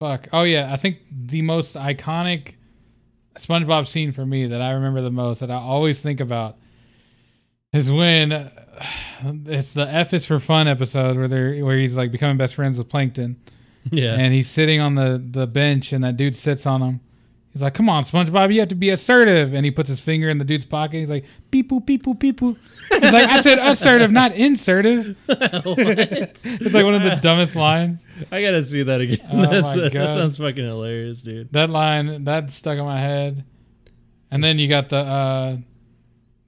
Fuck. 0.00 0.28
Oh 0.32 0.42
yeah, 0.42 0.70
I 0.72 0.76
think 0.76 0.98
the 1.10 1.40
most 1.42 1.74
iconic 1.74 2.54
SpongeBob 3.38 3.86
scene 3.86 4.12
for 4.12 4.26
me 4.26 4.46
that 4.46 4.60
I 4.60 4.72
remember 4.72 5.00
the 5.00 5.10
most 5.10 5.40
that 5.40 5.50
I 5.50 5.54
always 5.56 6.02
think 6.02 6.20
about 6.20 6.56
is 7.76 7.90
when 7.90 8.50
it's 9.46 9.72
the 9.72 9.88
F 9.88 10.12
is 10.12 10.26
for 10.26 10.38
fun 10.38 10.68
episode 10.68 11.16
where 11.16 11.28
they're 11.28 11.64
where 11.64 11.76
he's 11.78 11.96
like 11.96 12.10
becoming 12.10 12.36
best 12.36 12.54
friends 12.54 12.78
with 12.78 12.88
Plankton 12.88 13.36
Yeah. 13.90 14.14
and 14.14 14.34
he's 14.34 14.48
sitting 14.50 14.80
on 14.80 14.94
the 14.94 15.22
the 15.30 15.46
bench 15.46 15.92
and 15.92 16.02
that 16.04 16.16
dude 16.16 16.36
sits 16.36 16.66
on 16.66 16.82
him. 16.82 17.00
He's 17.52 17.62
like, 17.62 17.72
"Come 17.72 17.88
on, 17.88 18.02
SpongeBob, 18.02 18.52
you 18.52 18.60
have 18.60 18.68
to 18.68 18.74
be 18.74 18.90
assertive." 18.90 19.54
And 19.54 19.64
he 19.64 19.70
puts 19.70 19.88
his 19.88 19.98
finger 19.98 20.28
in 20.28 20.36
the 20.36 20.44
dude's 20.44 20.66
pocket. 20.66 20.98
He's 20.98 21.08
like, 21.08 21.24
"Beep 21.50 21.70
boop, 21.70 21.86
beep 21.86 22.04
boop, 22.04 22.18
beep 22.18 22.38
boop." 22.38 22.54
He's 22.90 23.12
like, 23.12 23.30
"I 23.30 23.40
said 23.40 23.58
assertive, 23.58 24.12
not 24.12 24.34
insertive." 24.34 25.16
it's 25.28 26.44
like 26.74 26.84
one 26.84 26.94
of 26.94 27.02
the 27.02 27.18
dumbest 27.22 27.56
lines. 27.56 28.06
I 28.30 28.42
gotta 28.42 28.62
see 28.62 28.82
that 28.82 29.00
again. 29.00 29.20
Oh 29.32 29.46
that 29.46 29.92
sounds 29.92 30.36
fucking 30.36 30.64
hilarious, 30.66 31.22
dude. 31.22 31.50
That 31.54 31.70
line 31.70 32.24
that 32.24 32.50
stuck 32.50 32.76
in 32.78 32.84
my 32.84 33.00
head. 33.00 33.44
And 34.30 34.44
then 34.44 34.58
you 34.58 34.68
got 34.68 34.90
the 34.90 34.98
uh, 34.98 35.56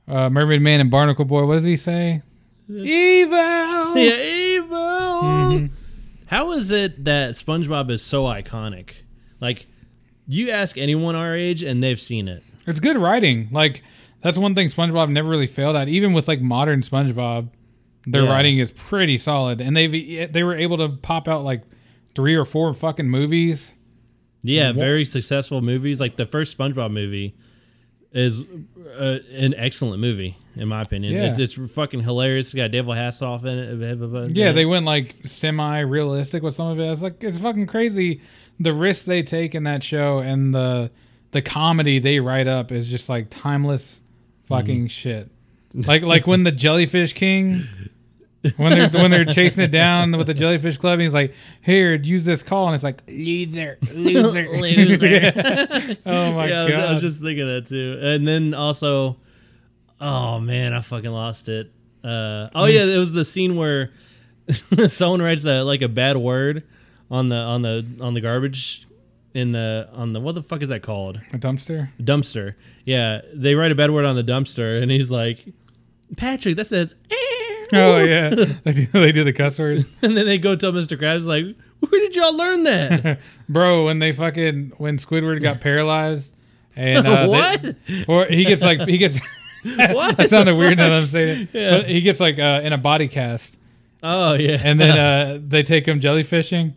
uh, 0.08 0.30
Mermaid 0.30 0.60
Man 0.62 0.80
and 0.80 0.90
Barnacle 0.90 1.24
Boy. 1.24 1.44
What 1.46 1.54
does 1.56 1.64
he 1.64 1.76
say? 1.76 2.22
Evil. 2.68 3.36
Yeah, 3.96 4.22
evil. 4.22 4.76
Mhm. 4.76 5.70
How 6.26 6.52
is 6.52 6.70
it 6.70 7.04
that 7.06 7.30
SpongeBob 7.34 7.90
is 7.90 8.02
so 8.02 8.24
iconic? 8.24 8.90
Like, 9.40 9.66
you 10.26 10.50
ask 10.50 10.76
anyone 10.76 11.14
our 11.16 11.34
age, 11.34 11.62
and 11.62 11.82
they've 11.82 11.98
seen 11.98 12.28
it. 12.28 12.42
It's 12.66 12.80
good 12.80 12.96
writing. 12.98 13.48
Like 13.50 13.82
that's 14.20 14.36
one 14.36 14.54
thing 14.54 14.68
SpongeBob 14.68 15.10
never 15.10 15.30
really 15.30 15.46
failed 15.46 15.74
at. 15.76 15.88
Even 15.88 16.12
with 16.12 16.28
like 16.28 16.40
modern 16.42 16.82
SpongeBob, 16.82 17.48
their 18.06 18.24
Yeah. 18.24 18.30
writing 18.30 18.58
is 18.58 18.72
pretty 18.72 19.16
solid, 19.16 19.60
and 19.62 19.74
they've 19.76 20.32
they 20.32 20.42
were 20.44 20.56
able 20.56 20.76
to 20.76 20.90
pop 20.90 21.28
out 21.28 21.44
like 21.44 21.62
three 22.14 22.34
or 22.34 22.44
four 22.44 22.74
fucking 22.74 23.08
movies. 23.08 23.74
Yeah, 24.42 24.72
very 24.72 25.04
successful 25.06 25.62
movies. 25.62 25.98
Like 26.00 26.16
the 26.16 26.26
first 26.26 26.56
SpongeBob 26.58 26.92
movie 26.92 27.34
is 28.12 28.44
uh, 28.98 29.18
an 29.32 29.54
excellent 29.54 30.00
movie, 30.00 30.36
in 30.56 30.68
my 30.68 30.82
opinion. 30.82 31.14
Yeah. 31.14 31.26
It's, 31.26 31.38
it's 31.38 31.72
fucking 31.72 32.00
hilarious. 32.00 32.46
It's 32.46 32.54
got 32.54 32.70
David 32.70 32.96
Hasselhoff 32.96 33.44
in 33.44 33.58
it. 33.58 34.36
Yeah, 34.36 34.52
they 34.52 34.66
went 34.66 34.86
like 34.86 35.16
semi 35.24 35.80
realistic 35.80 36.42
with 36.42 36.54
some 36.54 36.68
of 36.68 36.80
it. 36.80 36.90
It's 36.90 37.02
like 37.02 37.22
it's 37.22 37.38
fucking 37.38 37.66
crazy 37.66 38.20
the 38.60 38.72
risks 38.72 39.04
they 39.04 39.22
take 39.22 39.54
in 39.54 39.64
that 39.64 39.82
show 39.82 40.18
and 40.18 40.54
the 40.54 40.90
the 41.30 41.42
comedy 41.42 41.98
they 41.98 42.20
write 42.20 42.46
up 42.46 42.72
is 42.72 42.88
just 42.88 43.08
like 43.08 43.28
timeless 43.30 44.02
fucking 44.44 44.88
shit. 44.88 45.30
Like 45.74 46.02
like 46.02 46.26
when 46.26 46.44
the 46.44 46.52
Jellyfish 46.52 47.12
King 47.12 47.64
when 48.56 48.70
they're 48.70 48.88
when 49.02 49.10
they're 49.10 49.24
chasing 49.24 49.64
it 49.64 49.70
down 49.70 50.16
with 50.16 50.26
the 50.26 50.34
Jellyfish 50.34 50.76
Club, 50.76 50.98
he's 50.98 51.14
like, 51.14 51.34
"Here, 51.62 51.94
use 51.94 52.24
this 52.24 52.42
call," 52.42 52.66
and 52.66 52.74
it's 52.74 52.84
like, 52.84 53.02
"Loser, 53.08 53.78
loser, 53.92 54.48
Loser. 54.52 55.32
oh 56.06 56.32
my 56.32 56.48
yeah, 56.48 56.60
I 56.60 56.64
was, 56.64 56.72
god! 56.72 56.84
I 56.84 56.90
was 56.90 57.00
just 57.00 57.20
thinking 57.20 57.46
that 57.46 57.66
too. 57.66 57.98
And 58.02 58.26
then 58.26 58.54
also, 58.54 59.16
oh 60.00 60.40
man, 60.40 60.72
I 60.72 60.80
fucking 60.80 61.10
lost 61.10 61.48
it. 61.48 61.72
Uh, 62.02 62.48
oh 62.54 62.66
yeah, 62.66 62.84
it 62.84 62.98
was 62.98 63.12
the 63.12 63.24
scene 63.24 63.56
where 63.56 63.92
someone 64.88 65.20
writes 65.20 65.44
a, 65.44 65.62
like 65.62 65.82
a 65.82 65.88
bad 65.88 66.16
word 66.16 66.64
on 67.10 67.28
the 67.28 67.36
on 67.36 67.62
the 67.62 67.84
on 68.00 68.14
the 68.14 68.20
garbage 68.20 68.86
in 69.34 69.52
the 69.52 69.88
on 69.92 70.12
the 70.12 70.20
what 70.20 70.34
the 70.34 70.42
fuck 70.42 70.62
is 70.62 70.68
that 70.68 70.82
called 70.82 71.20
a 71.32 71.38
dumpster. 71.38 71.90
dumpster. 72.00 72.54
Yeah, 72.84 73.20
they 73.34 73.54
write 73.54 73.72
a 73.72 73.74
bad 73.74 73.90
word 73.90 74.04
on 74.04 74.16
the 74.16 74.24
dumpster, 74.24 74.80
and 74.80 74.90
he's 74.90 75.10
like, 75.10 75.44
Patrick, 76.16 76.56
that 76.56 76.66
says. 76.66 76.94
"Eh." 77.10 77.27
Oh 77.72 78.02
yeah, 78.02 78.30
they 78.64 78.72
do, 78.72 78.86
they 78.86 79.12
do 79.12 79.24
the 79.24 79.32
cuss 79.32 79.58
words. 79.58 79.88
And 80.02 80.16
then 80.16 80.26
they 80.26 80.38
go 80.38 80.56
tell 80.56 80.72
Mr. 80.72 80.96
Krabs 80.98 81.24
like, 81.24 81.44
where 81.80 82.00
did 82.00 82.16
y'all 82.16 82.36
learn 82.36 82.64
that? 82.64 83.20
Bro, 83.48 83.86
when 83.86 83.98
they 83.98 84.12
fucking 84.12 84.72
when 84.78 84.96
Squidward 84.96 85.42
got 85.42 85.60
paralyzed 85.60 86.34
and 86.76 87.06
uh, 87.06 87.22
they- 87.22 87.28
What? 87.28 87.76
or 88.08 88.26
he 88.26 88.44
gets 88.44 88.62
like 88.62 88.80
he 88.88 88.98
gets 88.98 89.20
what? 89.64 90.16
that 90.16 90.30
sounded 90.30 90.56
weird 90.56 90.78
now 90.78 90.88
that 90.88 90.98
I'm 91.02 91.06
saying 91.06 91.42
it. 91.42 91.48
Yeah. 91.52 91.70
But 91.78 91.88
he 91.88 92.00
gets 92.00 92.20
like 92.20 92.38
uh, 92.38 92.60
in 92.64 92.72
a 92.72 92.78
body 92.78 93.08
cast 93.08 93.58
Oh 94.02 94.34
yeah. 94.34 94.60
and 94.62 94.78
then 94.80 94.96
uh, 94.98 95.40
they 95.46 95.62
take 95.62 95.86
him 95.86 96.00
jellyfishing. 96.00 96.74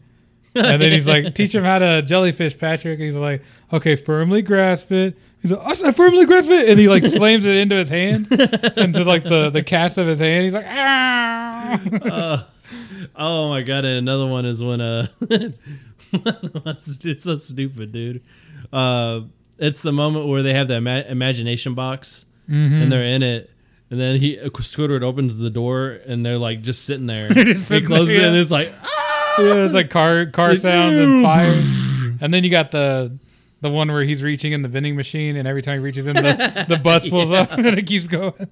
And 0.54 0.82
then 0.82 0.92
he's 0.92 1.08
like, 1.08 1.34
teach 1.34 1.56
him 1.56 1.64
how 1.64 1.80
to 1.80 2.02
jellyfish, 2.02 2.58
Patrick. 2.58 3.00
And 3.00 3.06
he's 3.06 3.16
like, 3.16 3.42
okay, 3.72 3.96
firmly 3.96 4.42
grasp 4.42 4.92
it. 4.92 5.16
He's 5.42 5.52
like, 5.52 5.82
I 5.84 5.92
firmly 5.92 6.26
grasp 6.26 6.50
it. 6.50 6.70
And 6.70 6.80
he 6.80 6.88
like 6.88 7.04
slams 7.18 7.46
it 7.46 7.56
into 7.58 7.76
his 7.76 7.90
hand, 7.90 8.28
into 8.32 9.04
like 9.04 9.24
the, 9.24 9.50
the 9.50 9.64
cast 9.64 9.98
of 9.98 10.08
his 10.08 10.20
hand. 10.20 10.44
He's 10.44 10.54
like, 10.54 10.66
ah. 10.68 11.82
Uh, 12.04 12.44
oh 13.16 13.50
my 13.50 13.62
god! 13.62 13.86
And 13.86 13.98
another 13.98 14.28
one 14.28 14.46
is 14.46 14.62
when 14.64 14.82
uh, 14.82 15.08
it's 16.12 17.24
so 17.24 17.36
stupid, 17.38 17.92
dude. 17.92 18.22
Uh, 18.72 19.22
it's 19.58 19.82
the 19.82 19.92
moment 19.92 20.28
where 20.28 20.42
they 20.44 20.54
have 20.54 20.68
the 20.68 20.76
ima- 20.76 21.06
imagination 21.08 21.74
box 21.74 22.26
Mm-hmm. 22.50 22.74
and 22.82 22.92
they're 22.92 23.04
in 23.04 23.24
it, 23.24 23.50
and 23.90 24.00
then 24.02 24.18
he 24.20 24.36
Squidward 24.36 25.04
opens 25.04 25.38
the 25.38 25.50
door 25.50 26.00
and 26.06 26.26
they're 26.26 26.40
like 26.40 26.62
just 26.62 26.84
sitting 26.84 27.06
there. 27.06 27.30
They're 27.34 27.46
just 27.46 27.72
he 27.72 27.80
closes 27.82 28.10
there, 28.14 28.26
it 28.26 28.28
and 28.30 28.36
it's 28.36 28.52
like, 28.52 28.68
yeah, 29.40 29.64
it's 29.64 29.74
like 29.74 29.90
car 29.90 30.26
car 30.26 30.58
sounds 30.58 30.96
and 30.98 31.24
fire. 31.24 32.18
And 32.20 32.34
then 32.34 32.44
you 32.44 32.50
got 32.50 32.72
the 32.72 33.18
the 33.62 33.70
one 33.70 33.92
where 33.92 34.04
he's 34.04 34.22
reaching 34.24 34.52
in 34.52 34.62
the 34.64 34.68
vending 34.68 34.96
machine, 34.96 35.36
and 35.38 35.48
every 35.48 35.62
time 35.62 35.80
he 35.80 35.84
reaches 35.86 36.08
in, 36.08 36.16
the, 36.16 36.66
the 36.68 36.78
bus 36.78 37.08
pulls 37.08 37.32
up 37.42 37.52
and 37.58 37.66
it 37.68 37.86
keeps 37.88 38.08
going. 38.08 38.48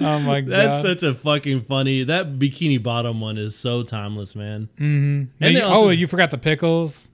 Oh 0.00 0.18
my 0.20 0.40
god! 0.40 0.50
that's 0.50 0.82
such 0.82 1.02
a 1.02 1.14
fucking 1.14 1.62
funny. 1.62 2.04
That 2.04 2.38
bikini 2.38 2.82
bottom 2.82 3.20
one 3.20 3.38
is 3.38 3.56
so 3.56 3.82
timeless, 3.82 4.34
man. 4.34 4.68
Mm-hmm. 4.78 5.44
And 5.44 5.54
you- 5.54 5.62
also- 5.62 5.86
oh, 5.86 5.90
you 5.90 6.06
forgot 6.06 6.30
the 6.30 6.38
pickles. 6.38 7.10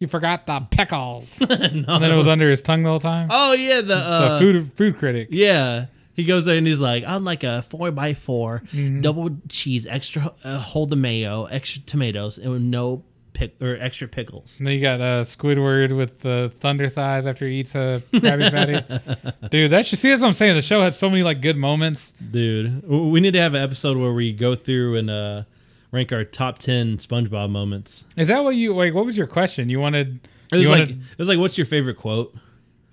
You 0.00 0.06
forgot 0.08 0.46
the 0.46 0.60
pickles, 0.70 1.38
no. 1.40 1.46
and 1.50 1.84
then 1.86 2.10
it 2.10 2.16
was 2.16 2.26
under 2.26 2.50
his 2.50 2.62
tongue 2.62 2.82
the 2.84 2.88
whole 2.88 2.98
time. 3.00 3.28
Oh 3.30 3.52
yeah, 3.52 3.82
the 3.82 3.94
uh, 3.96 4.32
the 4.32 4.38
food 4.38 4.72
food 4.72 4.96
critic. 4.98 5.28
Yeah. 5.30 5.86
He 6.14 6.24
goes 6.24 6.44
there 6.44 6.56
and 6.58 6.66
he's 6.66 6.80
like, 6.80 7.04
I'd 7.04 7.22
like 7.22 7.44
a 7.44 7.62
four 7.62 7.90
by 7.92 8.12
4 8.12 8.62
Mm-hmm. 8.72 9.00
double 9.00 9.30
cheese, 9.48 9.86
extra 9.86 10.34
uh, 10.44 10.58
hold 10.58 10.90
the 10.90 10.96
mayo, 10.96 11.44
extra 11.46 11.80
tomatoes, 11.82 12.36
and 12.36 12.70
no 12.70 13.04
pick 13.40 13.62
or 13.62 13.78
extra 13.80 14.06
pickles. 14.06 14.58
And 14.58 14.66
then 14.66 14.74
you 14.74 14.80
got 14.80 15.00
uh, 15.00 15.24
Squidward 15.24 15.96
with 15.96 16.20
the 16.20 16.52
thunder 16.60 16.88
thighs 16.88 17.26
after 17.26 17.48
he 17.48 17.60
eats 17.60 17.74
a 17.74 18.02
Krabby 18.12 18.50
Patty. 18.50 19.32
Dude, 19.48 19.70
that's 19.70 19.88
just 19.88 20.02
see 20.02 20.10
that's 20.10 20.20
what 20.20 20.28
I'm 20.28 20.34
saying. 20.34 20.56
The 20.56 20.62
show 20.62 20.82
had 20.82 20.92
so 20.92 21.08
many 21.08 21.22
like 21.22 21.40
good 21.40 21.56
moments. 21.56 22.12
Dude, 22.12 22.86
we 22.86 23.18
need 23.20 23.32
to 23.32 23.40
have 23.40 23.54
an 23.54 23.62
episode 23.62 23.96
where 23.96 24.12
we 24.12 24.32
go 24.32 24.54
through 24.54 24.96
and 24.96 25.10
uh, 25.10 25.42
rank 25.90 26.12
our 26.12 26.22
top 26.22 26.58
ten 26.58 26.98
SpongeBob 26.98 27.50
moments. 27.50 28.04
Is 28.16 28.28
that 28.28 28.44
what 28.44 28.56
you 28.56 28.74
like? 28.74 28.92
What 28.92 29.06
was 29.06 29.16
your 29.16 29.26
question? 29.26 29.70
You 29.70 29.80
wanted? 29.80 30.20
It 30.52 30.56
was 30.56 30.62
you 30.62 30.68
like 30.68 30.90
it 30.90 31.18
was 31.18 31.28
like, 31.28 31.38
what's 31.38 31.56
your 31.56 31.66
favorite 31.66 31.96
quote? 31.96 32.34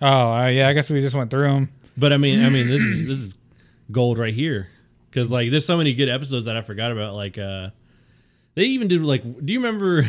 oh 0.02 0.32
uh, 0.32 0.48
yeah, 0.48 0.70
I 0.70 0.74
guess 0.74 0.90
we 0.90 1.02
just 1.02 1.16
went 1.16 1.30
through 1.30 1.52
them. 1.52 1.70
But 1.98 2.14
I 2.14 2.18
mean, 2.18 2.46
I 2.46 2.50
mean, 2.50 2.68
this 2.68 2.82
is 2.82 3.08
this 3.08 3.20
is 3.20 3.38
gold 3.92 4.18
right 4.18 4.34
here 4.34 4.70
because 5.10 5.30
like 5.30 5.52
there's 5.52 5.66
so 5.66 5.78
many 5.78 5.94
good 5.94 6.10
episodes 6.10 6.46
that 6.46 6.56
I 6.56 6.62
forgot 6.62 6.94
about. 6.94 7.16
Like 7.16 7.38
uh, 7.38 7.72
they 8.56 8.64
even 8.64 8.88
did 8.88 9.02
like, 9.02 9.24
do 9.46 9.52
you 9.52 9.60
remember? 9.60 10.06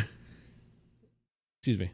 Excuse 1.61 1.79
me. 1.79 1.91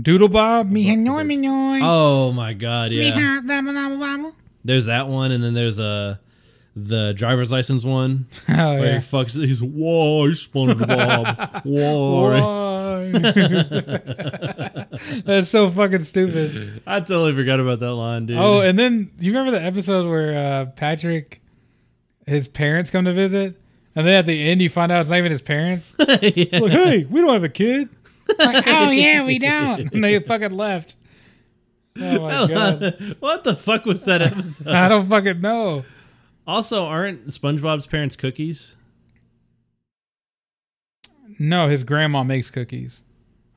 Doodle 0.00 0.28
Bob, 0.28 0.70
me 0.70 0.86
hanoi 0.86 1.26
me 1.26 1.36
noi. 1.36 1.80
Oh 1.82 2.32
my 2.32 2.52
god, 2.52 2.92
yeah. 2.92 3.10
ha- 3.10 3.42
da- 3.46 3.62
ba- 3.62 3.72
da- 3.72 3.88
ba- 3.88 3.96
ba- 3.98 4.32
There's 4.64 4.84
that 4.86 5.08
one, 5.08 5.32
and 5.32 5.42
then 5.42 5.54
there's 5.54 5.80
uh 5.80 6.16
the 6.74 7.12
driver's 7.14 7.52
license 7.52 7.84
one 7.84 8.26
Oh 8.48 8.54
where 8.74 8.78
he 8.78 8.84
yeah. 8.94 8.98
fucks. 9.00 9.36
He's 9.42 9.62
why 9.62 10.28
SpongeBob? 10.28 11.62
Why? 11.64 12.40
Why? 12.40 13.12
That's 15.24 15.48
so 15.48 15.70
fucking 15.70 16.00
stupid. 16.00 16.82
I 16.86 17.00
totally 17.00 17.34
forgot 17.34 17.60
about 17.60 17.80
that 17.80 17.94
line, 17.94 18.26
dude. 18.26 18.36
Oh, 18.38 18.60
and 18.60 18.78
then 18.78 19.10
you 19.18 19.32
remember 19.32 19.50
the 19.58 19.62
episode 19.62 20.08
where 20.08 20.60
uh, 20.62 20.66
Patrick, 20.66 21.40
his 22.26 22.46
parents 22.48 22.90
come 22.90 23.04
to 23.06 23.12
visit, 23.12 23.58
and 23.94 24.06
then 24.06 24.14
at 24.16 24.26
the 24.26 24.48
end 24.50 24.60
you 24.62 24.68
find 24.70 24.90
out 24.92 25.00
it's 25.00 25.10
not 25.10 25.16
even 25.18 25.30
his 25.30 25.42
parents. 25.42 25.94
It's 25.98 26.60
like, 26.60 26.72
hey, 26.72 27.04
we 27.04 27.20
don't 27.20 27.32
have 27.32 27.44
a 27.44 27.48
kid. 27.50 27.88
Like, 28.38 28.64
oh 28.68 28.90
yeah, 28.90 29.24
we 29.24 29.38
don't. 29.38 29.92
And 29.92 30.02
they 30.04 30.18
fucking 30.20 30.52
left. 30.52 30.96
Oh 32.00 32.20
my 32.20 32.46
god, 32.54 33.16
what 33.20 33.44
the 33.44 33.54
fuck 33.54 33.84
was 33.84 34.04
that 34.06 34.22
episode? 34.22 34.68
I 34.68 34.88
don't 34.88 35.06
fucking 35.08 35.40
know. 35.40 35.84
also, 36.46 36.84
aren't 36.86 37.26
SpongeBob's 37.28 37.86
parents 37.86 38.16
cookies? 38.16 38.76
No, 41.38 41.68
his 41.68 41.84
grandma 41.84 42.22
makes 42.22 42.50
cookies. 42.50 43.02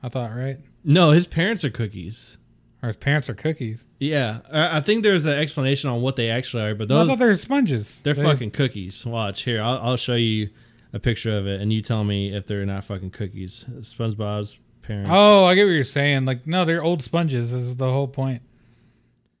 I 0.02 0.08
thought 0.08 0.34
right, 0.34 0.58
No, 0.84 1.10
his 1.10 1.26
parents 1.26 1.64
are 1.64 1.70
cookies. 1.70 2.38
or 2.82 2.88
his 2.88 2.96
parents 2.96 3.28
are 3.28 3.34
cookies. 3.34 3.86
Yeah, 3.98 4.40
I, 4.52 4.78
I 4.78 4.80
think 4.80 5.02
there's 5.02 5.24
an 5.24 5.38
explanation 5.38 5.90
on 5.90 6.00
what 6.02 6.16
they 6.16 6.30
actually 6.30 6.62
are, 6.64 6.74
but 6.74 6.84
I 6.84 6.94
those 6.94 7.08
thought 7.08 7.18
they 7.18 7.26
were 7.26 7.36
sponges. 7.36 8.02
they're 8.02 8.14
They- 8.14 8.22
fucking 8.22 8.50
cookies. 8.52 9.04
Watch 9.04 9.42
here, 9.42 9.62
I'll, 9.62 9.78
I'll 9.78 9.96
show 9.96 10.14
you 10.14 10.50
a 10.92 10.98
picture 10.98 11.36
of 11.36 11.46
it, 11.46 11.60
and 11.60 11.72
you 11.72 11.82
tell 11.82 12.04
me 12.04 12.34
if 12.34 12.46
they're 12.46 12.64
not 12.66 12.84
fucking 12.84 13.10
cookies. 13.10 13.64
SpongeBob's 13.80 14.58
parents. 14.86 15.10
Oh, 15.12 15.44
I 15.44 15.54
get 15.54 15.64
what 15.64 15.70
you're 15.70 15.84
saying. 15.84 16.24
Like, 16.24 16.46
no, 16.46 16.64
they're 16.64 16.82
old 16.82 17.02
sponges. 17.02 17.52
Is 17.52 17.76
the 17.76 17.90
whole 17.90 18.08
point. 18.08 18.42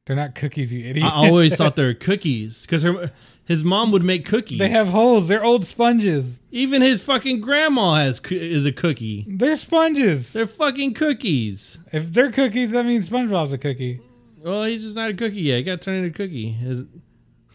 They're 0.04 0.14
not 0.16 0.34
cookies, 0.36 0.72
you 0.72 0.88
idiot. 0.88 1.04
I 1.06 1.26
always 1.28 1.56
thought 1.58 1.74
they 1.74 1.84
were 1.84 1.94
cookies 1.94 2.62
because 2.62 2.82
her 2.84 3.10
his 3.44 3.64
mom 3.64 3.90
would 3.92 4.04
make 4.04 4.24
cookies. 4.24 4.58
they 4.58 4.68
have 4.68 4.88
holes. 4.88 5.26
They're 5.28 5.44
old 5.44 5.64
sponges. 5.64 6.40
even 6.52 6.80
his 6.82 7.02
fucking 7.04 7.40
grandma 7.40 7.96
has 7.96 8.20
is 8.30 8.66
a 8.66 8.72
cookie. 8.72 9.24
They're 9.28 9.56
sponges. 9.56 10.32
They're 10.32 10.46
fucking 10.46 10.94
cookies. 10.94 11.78
If 11.92 12.12
they're 12.12 12.30
cookies, 12.30 12.70
that 12.72 12.86
means 12.86 13.08
SpongeBob's 13.08 13.52
a 13.52 13.58
cookie. 13.58 14.00
Well, 14.42 14.64
he's 14.64 14.82
just 14.84 14.94
not 14.96 15.10
a 15.10 15.14
cookie 15.14 15.40
yet. 15.42 15.56
He 15.56 15.62
got 15.64 15.80
to 15.80 15.84
turn 15.84 16.04
into 16.04 16.10
a 16.10 16.12
cookie. 16.12 16.50
His, 16.50 16.84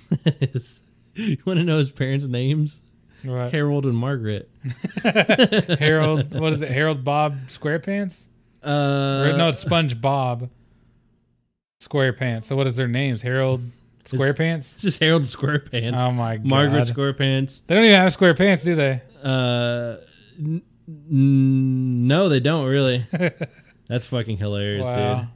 his- 0.39 0.81
you 1.15 1.37
want 1.45 1.59
to 1.59 1.63
know 1.65 1.77
his 1.77 1.91
parents' 1.91 2.25
names? 2.25 2.81
What? 3.23 3.51
Harold 3.51 3.85
and 3.85 3.95
Margaret. 3.95 4.49
Harold, 5.79 6.33
what 6.39 6.53
is 6.53 6.61
it? 6.61 6.69
Harold 6.71 7.03
Bob 7.03 7.35
SquarePants? 7.47 8.27
Uh, 8.63 9.29
Or, 9.33 9.37
no, 9.37 9.49
it's 9.49 9.59
Sponge 9.59 9.99
Bob 9.99 10.49
SquarePants. 11.81 12.43
So 12.45 12.55
what 12.55 12.67
is 12.67 12.75
their 12.75 12.87
names? 12.87 13.21
Harold 13.21 13.61
SquarePants? 14.05 14.75
it's 14.75 14.77
just 14.81 14.99
Harold 14.99 15.23
Squarepants. 15.23 15.97
Oh 15.97 16.11
my 16.11 16.37
god. 16.37 16.45
Margaret 16.45 16.83
Squarepants. 16.87 17.61
They 17.67 17.75
don't 17.75 17.85
even 17.85 17.99
have 17.99 18.15
SquarePants, 18.15 18.63
do 18.63 18.75
they? 18.75 19.01
Uh, 19.23 19.97
n- 20.39 20.61
n- 20.87 22.07
no, 22.07 22.27
they 22.29 22.39
don't 22.39 22.67
really. 22.67 23.05
That's 23.87 24.07
fucking 24.07 24.37
hilarious, 24.37 24.85
Wow. 24.87 25.27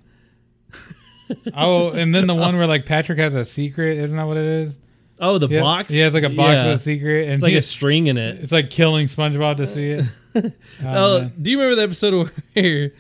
oh, 1.56 1.90
and 1.92 2.14
then 2.14 2.28
the 2.28 2.36
one 2.36 2.56
where 2.58 2.68
like 2.68 2.86
Patrick 2.86 3.18
has 3.20 3.36
a 3.36 3.44
secret, 3.46 3.98
isn't 3.98 4.16
that 4.16 4.26
what 4.28 4.38
it 4.38 4.46
is? 4.46 4.78
Oh, 5.20 5.38
the 5.38 5.48
Yeah, 5.48 5.62
box. 5.62 5.94
He 5.94 6.00
has 6.02 6.14
like 6.14 6.24
a 6.24 6.30
box 6.30 6.54
Yeah. 6.56 6.68
with 6.70 6.80
a 6.80 6.82
secret, 6.84 7.24
and 7.26 7.34
It's 7.36 7.44
like 7.44 7.54
a 7.54 7.62
string 7.62 8.08
in 8.08 8.18
it. 8.18 8.40
it's 8.42 8.52
like 8.52 8.70
killing 8.70 9.08
SpongeBob 9.08 9.58
to 9.58 9.68
see 9.68 9.92
it. 9.92 10.06
Oh, 10.36 10.52
Oh, 10.84 11.32
do 11.42 11.50
you 11.52 11.58
remember 11.58 11.76
the 11.78 11.84
episode 11.84 12.30
where 12.54 12.92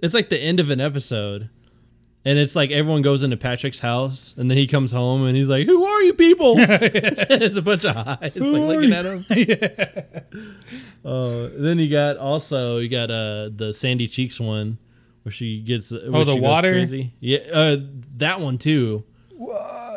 it's 0.00 0.14
like 0.14 0.28
the 0.28 0.38
end 0.40 0.60
of 0.60 0.70
an 0.70 0.80
episode? 0.80 1.50
And 2.24 2.38
it's 2.38 2.54
like 2.54 2.70
everyone 2.70 3.02
goes 3.02 3.22
into 3.22 3.36
Patrick's 3.36 3.78
house, 3.80 4.34
and 4.36 4.50
then 4.50 4.58
he 4.58 4.66
comes 4.66 4.92
home, 4.92 5.24
and 5.24 5.36
he's 5.36 5.48
like, 5.48 5.66
"Who 5.66 5.82
are 5.84 6.02
you 6.02 6.12
people?" 6.14 6.56
it's 6.58 7.56
a 7.56 7.62
bunch 7.62 7.84
of 7.86 7.96
eyes 7.96 8.32
Who 8.34 8.52
like 8.52 8.68
looking 8.68 8.90
you? 8.90 8.94
at 8.94 9.04
him. 9.06 10.24
Oh, 11.04 11.48
then 11.48 11.78
you 11.78 11.88
got 11.90 12.16
also 12.18 12.78
you 12.78 12.88
got 12.88 13.10
uh 13.10 13.48
the 13.54 13.72
Sandy 13.72 14.06
Cheeks 14.08 14.38
one, 14.38 14.78
where 15.22 15.32
she 15.32 15.60
gets 15.60 15.90
where 15.90 16.02
Oh, 16.12 16.24
the 16.24 16.36
water? 16.36 16.72
crazy. 16.72 17.14
Yeah, 17.20 17.38
uh, 17.52 17.76
that 18.16 18.40
one 18.40 18.58
too. 18.58 19.04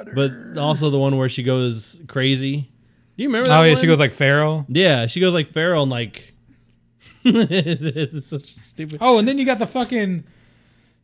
Water. 0.06 0.14
But 0.16 0.60
also 0.60 0.90
the 0.90 1.00
one 1.00 1.18
where 1.18 1.30
she 1.30 1.44
goes 1.44 2.02
crazy. 2.08 2.72
Do 3.18 3.24
you 3.24 3.30
remember 3.30 3.50
that? 3.50 3.60
Oh 3.60 3.64
yeah, 3.64 3.74
one? 3.74 3.82
she 3.82 3.88
goes 3.88 4.00
like 4.00 4.14
feral. 4.14 4.66
Yeah, 4.68 5.08
she 5.08 5.20
goes 5.20 5.34
like 5.34 5.48
feral 5.48 5.84
and 5.84 5.92
like. 5.92 6.34
it's 7.24 8.28
such 8.28 8.56
stupid. 8.56 8.98
Oh, 9.02 9.20
and 9.20 9.28
then 9.28 9.38
you 9.38 9.46
got 9.46 9.60
the 9.60 9.68
fucking 9.68 10.24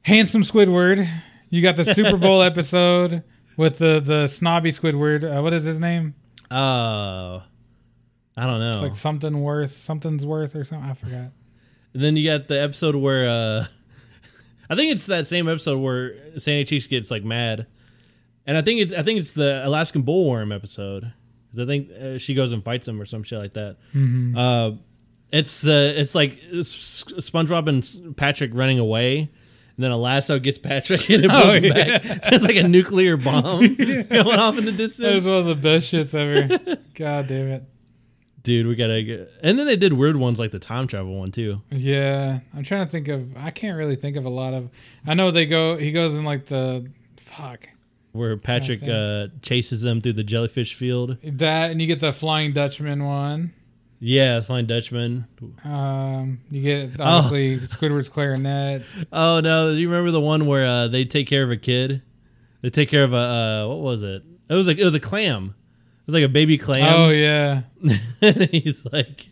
handsome 0.01 0.41
Squidward. 0.41 1.07
You 1.49 1.61
got 1.61 1.75
the 1.75 1.85
Super 1.85 2.17
Bowl 2.17 2.41
episode 2.43 3.23
with 3.55 3.77
the 3.77 3.99
the 3.99 4.27
snobby 4.27 4.71
Squidward. 4.71 5.23
Uh, 5.23 5.41
what 5.41 5.53
is 5.53 5.63
his 5.63 5.79
name? 5.79 6.15
Oh, 6.49 7.43
I 8.35 8.45
don't 8.45 8.59
know. 8.59 8.71
It's 8.71 8.81
like 8.81 8.95
something 8.95 9.41
worth, 9.41 9.71
something's 9.71 10.25
worth, 10.25 10.55
or 10.55 10.63
something. 10.63 10.89
I 10.89 10.93
forgot. 10.93 11.31
And 11.93 12.03
then 12.03 12.15
you 12.15 12.25
got 12.25 12.47
the 12.47 12.61
episode 12.61 12.95
where 12.95 13.29
uh 13.29 13.65
I 14.69 14.75
think 14.75 14.91
it's 14.91 15.05
that 15.07 15.27
same 15.27 15.47
episode 15.47 15.79
where 15.79 16.39
Sandy 16.39 16.65
Cheeks 16.65 16.87
gets 16.87 17.11
like 17.11 17.23
mad, 17.23 17.67
and 18.47 18.57
I 18.57 18.61
think 18.63 18.81
it's 18.81 18.93
I 18.93 19.03
think 19.03 19.19
it's 19.19 19.31
the 19.33 19.61
Alaskan 19.65 20.03
bullworm 20.03 20.55
episode 20.55 21.11
because 21.51 21.59
I 21.59 21.65
think 21.67 21.91
uh, 21.91 22.17
she 22.17 22.33
goes 22.33 22.51
and 22.51 22.63
fights 22.63 22.87
him 22.87 22.99
or 22.99 23.05
some 23.05 23.21
shit 23.23 23.37
like 23.39 23.53
that. 23.53 23.77
Mm-hmm. 23.93 24.37
Uh, 24.37 24.71
it's 25.31 25.61
the 25.61 25.93
it's 25.99 26.15
like 26.15 26.39
SpongeBob 26.51 27.67
and 27.67 28.15
Patrick 28.17 28.51
running 28.53 28.79
away, 28.79 29.19
and 29.19 29.83
then 29.83 29.91
a 29.91 29.97
lasso 29.97 30.39
gets 30.39 30.57
Patrick 30.57 31.09
and 31.09 31.25
it 31.25 31.31
Oh, 31.33 31.41
pulls 31.41 31.55
him 31.55 31.63
yeah. 31.65 31.97
back. 31.99 32.03
It's 32.33 32.43
like 32.45 32.55
a 32.55 32.67
nuclear 32.67 33.17
bomb 33.17 33.75
going 33.75 34.39
off 34.39 34.57
in 34.57 34.65
the 34.65 34.71
distance. 34.71 34.97
That 35.07 35.15
was 35.15 35.25
one 35.25 35.35
of 35.35 35.45
the 35.45 35.55
best 35.55 35.91
shits 35.91 36.13
ever. 36.15 36.77
God 36.95 37.27
damn 37.27 37.47
it. 37.49 37.63
Dude, 38.43 38.65
we 38.67 38.75
gotta 38.75 39.03
get. 39.03 39.29
And 39.43 39.59
then 39.59 39.65
they 39.67 39.75
did 39.75 39.91
weird 39.91 40.15
ones 40.15 40.39
like 40.39 40.51
the 40.51 40.59
time 40.59 40.87
travel 40.87 41.19
one 41.19 41.31
too. 41.31 41.61
Yeah, 41.69 42.39
I'm 42.55 42.63
trying 42.63 42.85
to 42.85 42.89
think 42.89 43.09
of. 43.09 43.35
I 43.35 43.51
can't 43.51 43.77
really 43.77 43.97
think 43.97 44.15
of 44.15 44.23
a 44.23 44.29
lot 44.29 44.53
of. 44.53 44.69
I 45.05 45.15
know 45.15 45.31
they 45.31 45.45
go. 45.45 45.75
He 45.75 45.91
goes 45.91 46.15
in 46.15 46.23
like 46.23 46.45
the 46.45 46.89
fuck 47.17 47.67
Where 48.17 48.35
Patrick 48.37 48.81
uh, 48.83 49.27
chases 49.41 49.81
them 49.83 50.01
through 50.01 50.13
the 50.13 50.23
jellyfish 50.23 50.73
field. 50.75 51.17
that, 51.23 51.71
and 51.71 51.79
you 51.81 51.87
get 51.87 51.99
the 51.99 52.11
Flying 52.11 52.53
Dutchman 52.53 53.05
one. 53.05 53.53
Yeah, 53.99 54.41
Flying 54.41 54.65
Dutchman. 54.67 55.25
Um, 55.63 56.39
you 56.51 56.61
get 56.61 56.99
obviously 57.01 57.57
Squidward's 57.67 58.09
clarinet. 58.09 58.83
Oh 59.11 59.39
no, 59.39 59.71
do 59.73 59.77
you 59.79 59.89
remember 59.89 60.11
the 60.11 60.21
one 60.21 60.45
where 60.45 60.65
uh, 60.65 60.87
they 60.87 61.03
take 61.05 61.27
care 61.27 61.43
of 61.43 61.49
a 61.51 61.57
kid? 61.57 62.01
They 62.61 62.69
take 62.69 62.89
care 62.89 63.03
of 63.03 63.13
a 63.13 63.17
uh, 63.17 63.67
what 63.69 63.79
was 63.79 64.01
it? 64.03 64.23
It 64.49 64.53
was 64.53 64.67
like 64.67 64.77
it 64.77 64.85
was 64.85 64.93
a 64.95 64.99
clam. 64.99 65.55
It 66.01 66.05
was 66.07 66.13
like 66.13 66.23
a 66.23 66.29
baby 66.29 66.57
clam. 66.59 66.85
Oh 66.95 67.09
yeah, 67.09 67.61
and 68.21 68.41
he's 68.51 68.85
like, 68.93 69.29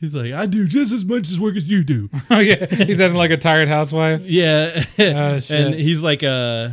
he's 0.00 0.14
like, 0.14 0.32
I 0.32 0.46
do 0.46 0.66
just 0.66 0.92
as 0.92 1.04
much 1.04 1.28
as 1.30 1.38
work 1.38 1.56
as 1.56 1.68
you 1.68 1.84
do. 1.84 2.08
oh 2.30 2.38
yeah. 2.40 2.66
He's 2.66 2.98
having 2.98 3.16
like 3.18 3.30
a 3.30 3.36
tired 3.36 3.68
housewife. 3.68 4.22
yeah, 4.24 4.82
Oh, 4.98 5.40
and 5.50 5.74
he's 5.74 6.02
like 6.02 6.22
uh 6.22 6.70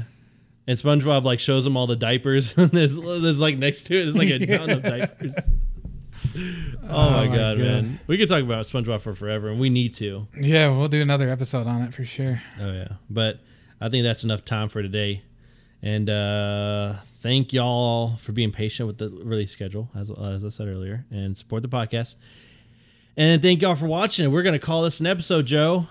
and 0.69 0.77
SpongeBob 0.77 1.23
like 1.23 1.39
shows 1.39 1.65
him 1.65 1.75
all 1.75 1.87
the 1.87 1.95
diapers. 1.95 2.55
and 2.55 2.69
there's, 2.71 2.95
there's 2.95 3.39
like 3.39 3.57
next 3.57 3.85
to 3.85 3.99
it, 3.99 4.03
there's 4.03 4.15
like 4.15 4.29
a 4.29 4.37
mountain 4.45 4.77
of 4.77 4.83
diapers. 4.83 5.35
Oh, 6.91 7.09
my, 7.11 7.27
my 7.27 7.35
god, 7.35 7.57
God. 7.57 7.59
man! 7.59 7.99
We 8.07 8.17
could 8.17 8.29
talk 8.29 8.41
about 8.41 8.65
SpongeBob 8.65 9.01
for 9.01 9.13
forever, 9.13 9.49
and 9.49 9.59
we 9.59 9.69
need 9.69 9.93
to. 9.95 10.27
Yeah, 10.39 10.69
we'll 10.69 10.87
do 10.87 11.01
another 11.01 11.29
episode 11.29 11.67
on 11.67 11.81
it 11.81 11.93
for 11.93 12.03
sure. 12.03 12.41
Oh 12.59 12.71
yeah, 12.71 12.87
but 13.09 13.39
I 13.81 13.89
think 13.89 14.03
that's 14.03 14.23
enough 14.23 14.45
time 14.45 14.69
for 14.69 14.81
today. 14.81 15.23
And 15.81 16.09
uh, 16.09 16.95
thank 17.19 17.51
y'all 17.53 18.15
for 18.17 18.31
being 18.31 18.51
patient 18.51 18.87
with 18.87 18.97
the 18.97 19.09
release 19.09 19.51
schedule, 19.51 19.89
as, 19.95 20.09
as 20.09 20.45
I 20.45 20.49
said 20.49 20.67
earlier, 20.67 21.05
and 21.11 21.37
support 21.37 21.61
the 21.63 21.69
podcast. 21.69 22.15
And 23.17 23.41
thank 23.41 23.61
y'all 23.61 23.75
for 23.75 23.87
watching. 23.87 24.31
We're 24.31 24.43
gonna 24.43 24.59
call 24.59 24.83
this 24.83 24.99
an 24.99 25.07
episode, 25.07 25.45
Joe. 25.45 25.87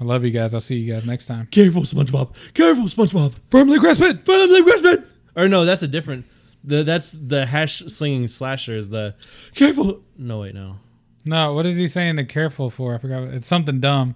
I 0.00 0.04
love 0.04 0.24
you 0.24 0.30
guys. 0.30 0.54
I'll 0.54 0.60
see 0.60 0.76
you 0.76 0.92
guys 0.92 1.06
next 1.06 1.26
time. 1.26 1.46
Careful, 1.50 1.82
SpongeBob. 1.82 2.54
Careful, 2.54 2.84
SpongeBob. 2.84 3.34
Firmly 3.50 3.78
grasp 3.78 4.00
it. 4.00 4.22
Firmly 4.22 4.62
grasp 4.62 4.84
it. 4.84 5.04
Or 5.36 5.46
no, 5.48 5.64
that's 5.64 5.82
a 5.82 5.88
different. 5.88 6.24
The 6.64 6.82
that's 6.82 7.10
the 7.12 7.46
hash 7.46 7.80
slinging 7.88 8.28
slasher 8.28 8.76
is 8.76 8.90
the 8.90 9.14
careful. 9.54 10.02
No 10.16 10.40
wait, 10.40 10.54
no. 10.54 10.76
No, 11.24 11.52
what 11.52 11.66
is 11.66 11.76
he 11.76 11.86
saying 11.86 12.16
to 12.16 12.24
careful 12.24 12.70
for? 12.70 12.94
I 12.94 12.98
forgot. 12.98 13.24
It's 13.24 13.46
something 13.46 13.80
dumb. 13.80 14.14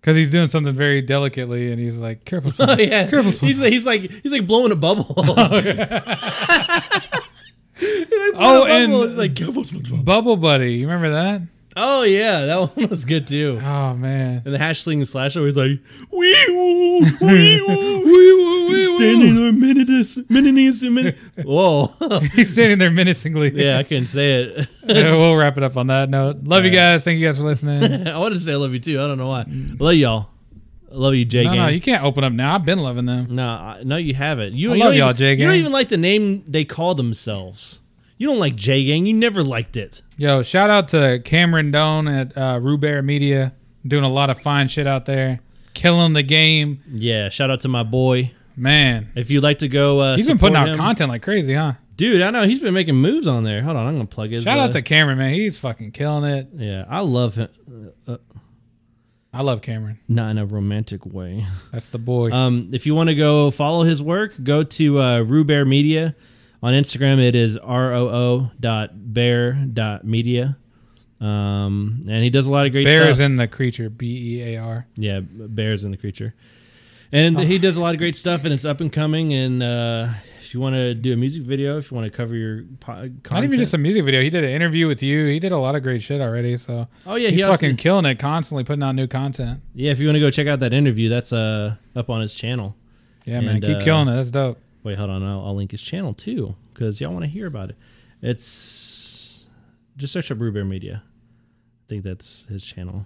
Because 0.00 0.16
he's 0.16 0.32
doing 0.32 0.48
something 0.48 0.74
very 0.74 1.00
delicately, 1.00 1.70
and 1.70 1.78
he's 1.78 1.98
like, 1.98 2.24
"Careful." 2.24 2.52
Oh 2.58 2.76
yeah, 2.76 3.06
Careful, 3.08 3.30
he's, 3.30 3.58
he's 3.58 3.84
like 3.84 4.10
he's 4.10 4.32
like 4.32 4.46
blowing 4.46 4.72
a 4.72 4.76
bubble. 4.76 5.14
Oh, 8.34 8.34
oh 8.64 8.64
and 8.66 8.92
it's 8.92 9.16
like 9.16 9.34
careful, 9.34 9.62
SpongeBob. 9.62 10.04
Bubble 10.04 10.36
Buddy. 10.36 10.74
You 10.74 10.86
remember 10.86 11.10
that? 11.10 11.42
Oh 11.76 12.02
yeah, 12.02 12.46
that 12.46 12.56
one 12.76 12.88
was 12.88 13.04
good 13.04 13.26
too. 13.26 13.60
Oh 13.62 13.94
man. 13.94 14.42
And 14.44 14.54
the 14.54 14.58
hashling 14.58 15.06
slasher 15.06 15.40
was 15.40 15.56
like, 15.56 15.78
wee 16.10 16.44
woo, 16.48 17.00
wee 17.20 17.62
woo, 17.66 18.04
wee 18.04 18.34
woo, 18.34 18.68
wee 18.68 18.82
standing 18.82 19.34
there 19.36 19.52
minute, 19.52 20.30
minute, 20.30 20.82
minute. 20.92 21.18
Whoa. 21.44 21.86
He's 22.34 22.52
standing 22.52 22.78
there 22.78 22.90
menacingly. 22.90 23.50
yeah, 23.54 23.78
I 23.78 23.84
couldn't 23.84 24.06
say 24.06 24.42
it. 24.42 24.68
Yeah, 24.84 25.12
we'll 25.12 25.36
wrap 25.36 25.56
it 25.56 25.62
up 25.62 25.76
on 25.76 25.86
that 25.86 26.10
note. 26.10 26.44
Love 26.44 26.64
you 26.64 26.70
guys. 26.70 27.04
Thank 27.04 27.18
you 27.20 27.26
guys 27.26 27.38
for 27.38 27.44
listening. 27.44 28.06
I 28.06 28.18
wanted 28.18 28.34
to 28.34 28.40
say 28.40 28.52
I 28.52 28.56
love 28.56 28.72
you 28.72 28.80
too. 28.80 29.00
I 29.00 29.06
don't 29.06 29.18
know 29.18 29.28
why. 29.28 29.42
I 29.42 29.76
love 29.78 29.94
y'all. 29.94 30.28
I 30.90 30.94
love 30.94 31.14
you, 31.14 31.24
J 31.24 31.44
No, 31.44 31.50
Gang. 31.50 31.58
no, 31.58 31.68
you 31.68 31.80
can't 31.80 32.04
open 32.04 32.22
up 32.22 32.34
now. 32.34 32.54
I've 32.54 32.66
been 32.66 32.80
loving 32.80 33.06
them. 33.06 33.34
No, 33.34 33.46
I, 33.46 33.80
no, 33.82 33.96
you 33.96 34.12
haven't. 34.12 34.52
You, 34.52 34.72
I 34.72 34.74
you 34.74 34.80
love 34.84 34.94
y'all, 34.94 35.08
even, 35.10 35.16
J 35.16 35.30
You 35.36 35.46
don't 35.46 35.54
even 35.56 35.72
like 35.72 35.88
the 35.88 35.96
name 35.96 36.44
they 36.46 36.66
call 36.66 36.94
themselves. 36.94 37.80
You 38.22 38.28
don't 38.28 38.38
like 38.38 38.54
J 38.54 38.84
Gang. 38.84 39.04
You 39.04 39.14
never 39.14 39.42
liked 39.42 39.76
it. 39.76 40.00
Yo, 40.16 40.44
shout 40.44 40.70
out 40.70 40.86
to 40.90 41.20
Cameron 41.24 41.72
Doan 41.72 42.06
at 42.06 42.38
uh, 42.38 42.60
Roo 42.62 42.78
Bear 42.78 43.02
Media, 43.02 43.52
doing 43.84 44.04
a 44.04 44.08
lot 44.08 44.30
of 44.30 44.40
fine 44.40 44.68
shit 44.68 44.86
out 44.86 45.06
there, 45.06 45.40
killing 45.74 46.12
the 46.12 46.22
game. 46.22 46.84
Yeah, 46.86 47.30
shout 47.30 47.50
out 47.50 47.62
to 47.62 47.68
my 47.68 47.82
boy. 47.82 48.30
Man, 48.54 49.10
If 49.16 49.32
you'd 49.32 49.42
like 49.42 49.58
to 49.58 49.68
go, 49.68 49.98
uh, 49.98 50.16
he's 50.16 50.28
been 50.28 50.38
putting 50.38 50.54
out 50.54 50.68
him- 50.68 50.76
content 50.76 51.10
like 51.10 51.22
crazy, 51.22 51.54
huh? 51.54 51.72
Dude, 51.96 52.22
I 52.22 52.30
know 52.30 52.44
he's 52.44 52.60
been 52.60 52.74
making 52.74 52.94
moves 52.94 53.26
on 53.26 53.42
there. 53.42 53.60
Hold 53.60 53.76
on, 53.76 53.88
I'm 53.88 53.94
gonna 53.94 54.06
plug 54.06 54.30
his. 54.30 54.44
Shout 54.44 54.60
uh, 54.60 54.62
out 54.62 54.72
to 54.74 54.82
Cameron, 54.82 55.18
man. 55.18 55.34
He's 55.34 55.58
fucking 55.58 55.90
killing 55.90 56.22
it. 56.22 56.46
Yeah, 56.54 56.84
I 56.88 57.00
love 57.00 57.34
him. 57.34 57.48
Uh, 58.06 58.18
I 59.32 59.42
love 59.42 59.62
Cameron. 59.62 59.98
not 60.08 60.30
in 60.30 60.38
a 60.38 60.46
romantic 60.46 61.04
way. 61.06 61.44
That's 61.72 61.88
the 61.88 61.98
boy. 61.98 62.30
Um, 62.30 62.70
if 62.72 62.86
you 62.86 62.94
want 62.94 63.08
to 63.08 63.16
go 63.16 63.50
follow 63.50 63.82
his 63.82 64.00
work, 64.00 64.34
go 64.44 64.62
to 64.62 65.00
uh, 65.00 65.20
Roo 65.22 65.42
Bear 65.42 65.64
Media 65.64 66.14
on 66.62 66.72
Instagram. 66.74 67.18
It 67.20 67.34
is 67.34 67.56
r 67.56 67.92
o 67.92 68.08
o 68.08 68.50
dot 68.60 68.90
bear 68.94 69.52
dot 69.54 70.04
media. 70.04 70.56
Um, 71.20 72.00
and 72.08 72.24
he 72.24 72.30
does 72.30 72.46
a 72.46 72.50
lot 72.50 72.66
of 72.66 72.72
great 72.72 72.84
Bears 72.84 73.16
stuff. 73.16 73.20
in 73.20 73.36
the 73.36 73.46
creature. 73.46 73.88
B 73.88 74.38
E 74.40 74.54
A 74.54 74.60
R. 74.60 74.86
yeah, 74.96 75.20
bears 75.22 75.84
in 75.84 75.92
the 75.92 75.96
creature, 75.96 76.34
and 77.12 77.38
he 77.38 77.58
does 77.58 77.76
a 77.76 77.80
lot 77.80 77.94
of 77.94 77.98
great 77.98 78.16
stuff, 78.16 78.44
and 78.44 78.52
it's 78.52 78.64
up 78.64 78.80
and 78.80 78.92
coming. 78.92 79.32
And 79.32 79.62
uh, 79.62 80.08
if 80.40 80.52
you 80.52 80.58
want 80.58 80.74
to 80.74 80.94
do 80.94 81.12
a 81.12 81.16
music 81.16 81.42
video, 81.42 81.76
if 81.78 81.92
you 81.92 81.96
want 81.96 82.10
to 82.10 82.16
cover 82.16 82.34
your 82.34 82.64
po- 82.80 82.94
content, 82.94 83.30
Not 83.32 83.44
even 83.44 83.58
just 83.58 83.72
a 83.72 83.78
music 83.78 84.04
video. 84.04 84.20
He 84.20 84.30
did 84.30 84.42
an 84.42 84.50
interview 84.50 84.88
with 84.88 85.00
you. 85.00 85.26
He 85.26 85.38
did 85.38 85.52
a 85.52 85.58
lot 85.58 85.76
of 85.76 85.84
great 85.84 86.02
shit 86.02 86.20
already. 86.20 86.56
So 86.56 86.88
oh 87.06 87.14
yeah, 87.14 87.28
he's 87.28 87.38
he 87.38 87.42
also- 87.44 87.56
fucking 87.56 87.76
killing 87.76 88.04
it. 88.04 88.18
Constantly 88.18 88.64
putting 88.64 88.82
out 88.82 88.96
new 88.96 89.06
content. 89.06 89.60
yeah. 89.76 89.92
If 89.92 90.00
you 90.00 90.08
want 90.08 90.16
to 90.16 90.20
go 90.20 90.30
check 90.32 90.48
out 90.48 90.58
that 90.58 90.72
interview, 90.72 91.08
that's 91.08 91.32
uh 91.32 91.76
up 91.94 92.10
on 92.10 92.20
his 92.20 92.34
channel. 92.34 92.74
Yeah, 93.26 93.40
man. 93.42 93.60
Keep 93.60 93.76
uh, 93.76 93.84
killing 93.84 94.08
it. 94.08 94.16
That's 94.16 94.32
dope. 94.32 94.58
Wait, 94.82 94.98
hold 94.98 95.10
on. 95.10 95.22
I'll, 95.22 95.44
I'll 95.46 95.54
link 95.54 95.70
his 95.70 95.82
channel 95.82 96.14
too 96.14 96.54
because 96.72 97.00
y'all 97.00 97.12
want 97.12 97.24
to 97.24 97.30
hear 97.30 97.46
about 97.46 97.70
it. 97.70 97.76
It's 98.20 99.46
just 99.96 100.12
search 100.12 100.30
up 100.30 100.40
Roo 100.40 100.52
Bear 100.52 100.64
Media. 100.64 101.02
I 101.04 101.84
think 101.88 102.04
that's 102.04 102.44
his 102.46 102.64
channel 102.64 103.04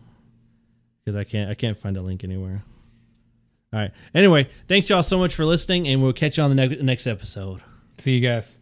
because 1.04 1.16
I 1.16 1.24
can't 1.24 1.50
I 1.50 1.54
can't 1.54 1.76
find 1.76 1.96
a 1.96 2.02
link 2.02 2.24
anywhere. 2.24 2.62
All 3.72 3.80
right. 3.80 3.90
Anyway, 4.14 4.48
thanks 4.68 4.88
y'all 4.88 5.02
so 5.02 5.18
much 5.18 5.34
for 5.34 5.44
listening, 5.44 5.88
and 5.88 6.02
we'll 6.02 6.12
catch 6.12 6.38
you 6.38 6.44
on 6.44 6.54
the 6.54 6.68
ne- 6.68 6.82
next 6.82 7.06
episode. 7.06 7.62
See 7.98 8.14
you 8.16 8.20
guys. 8.20 8.58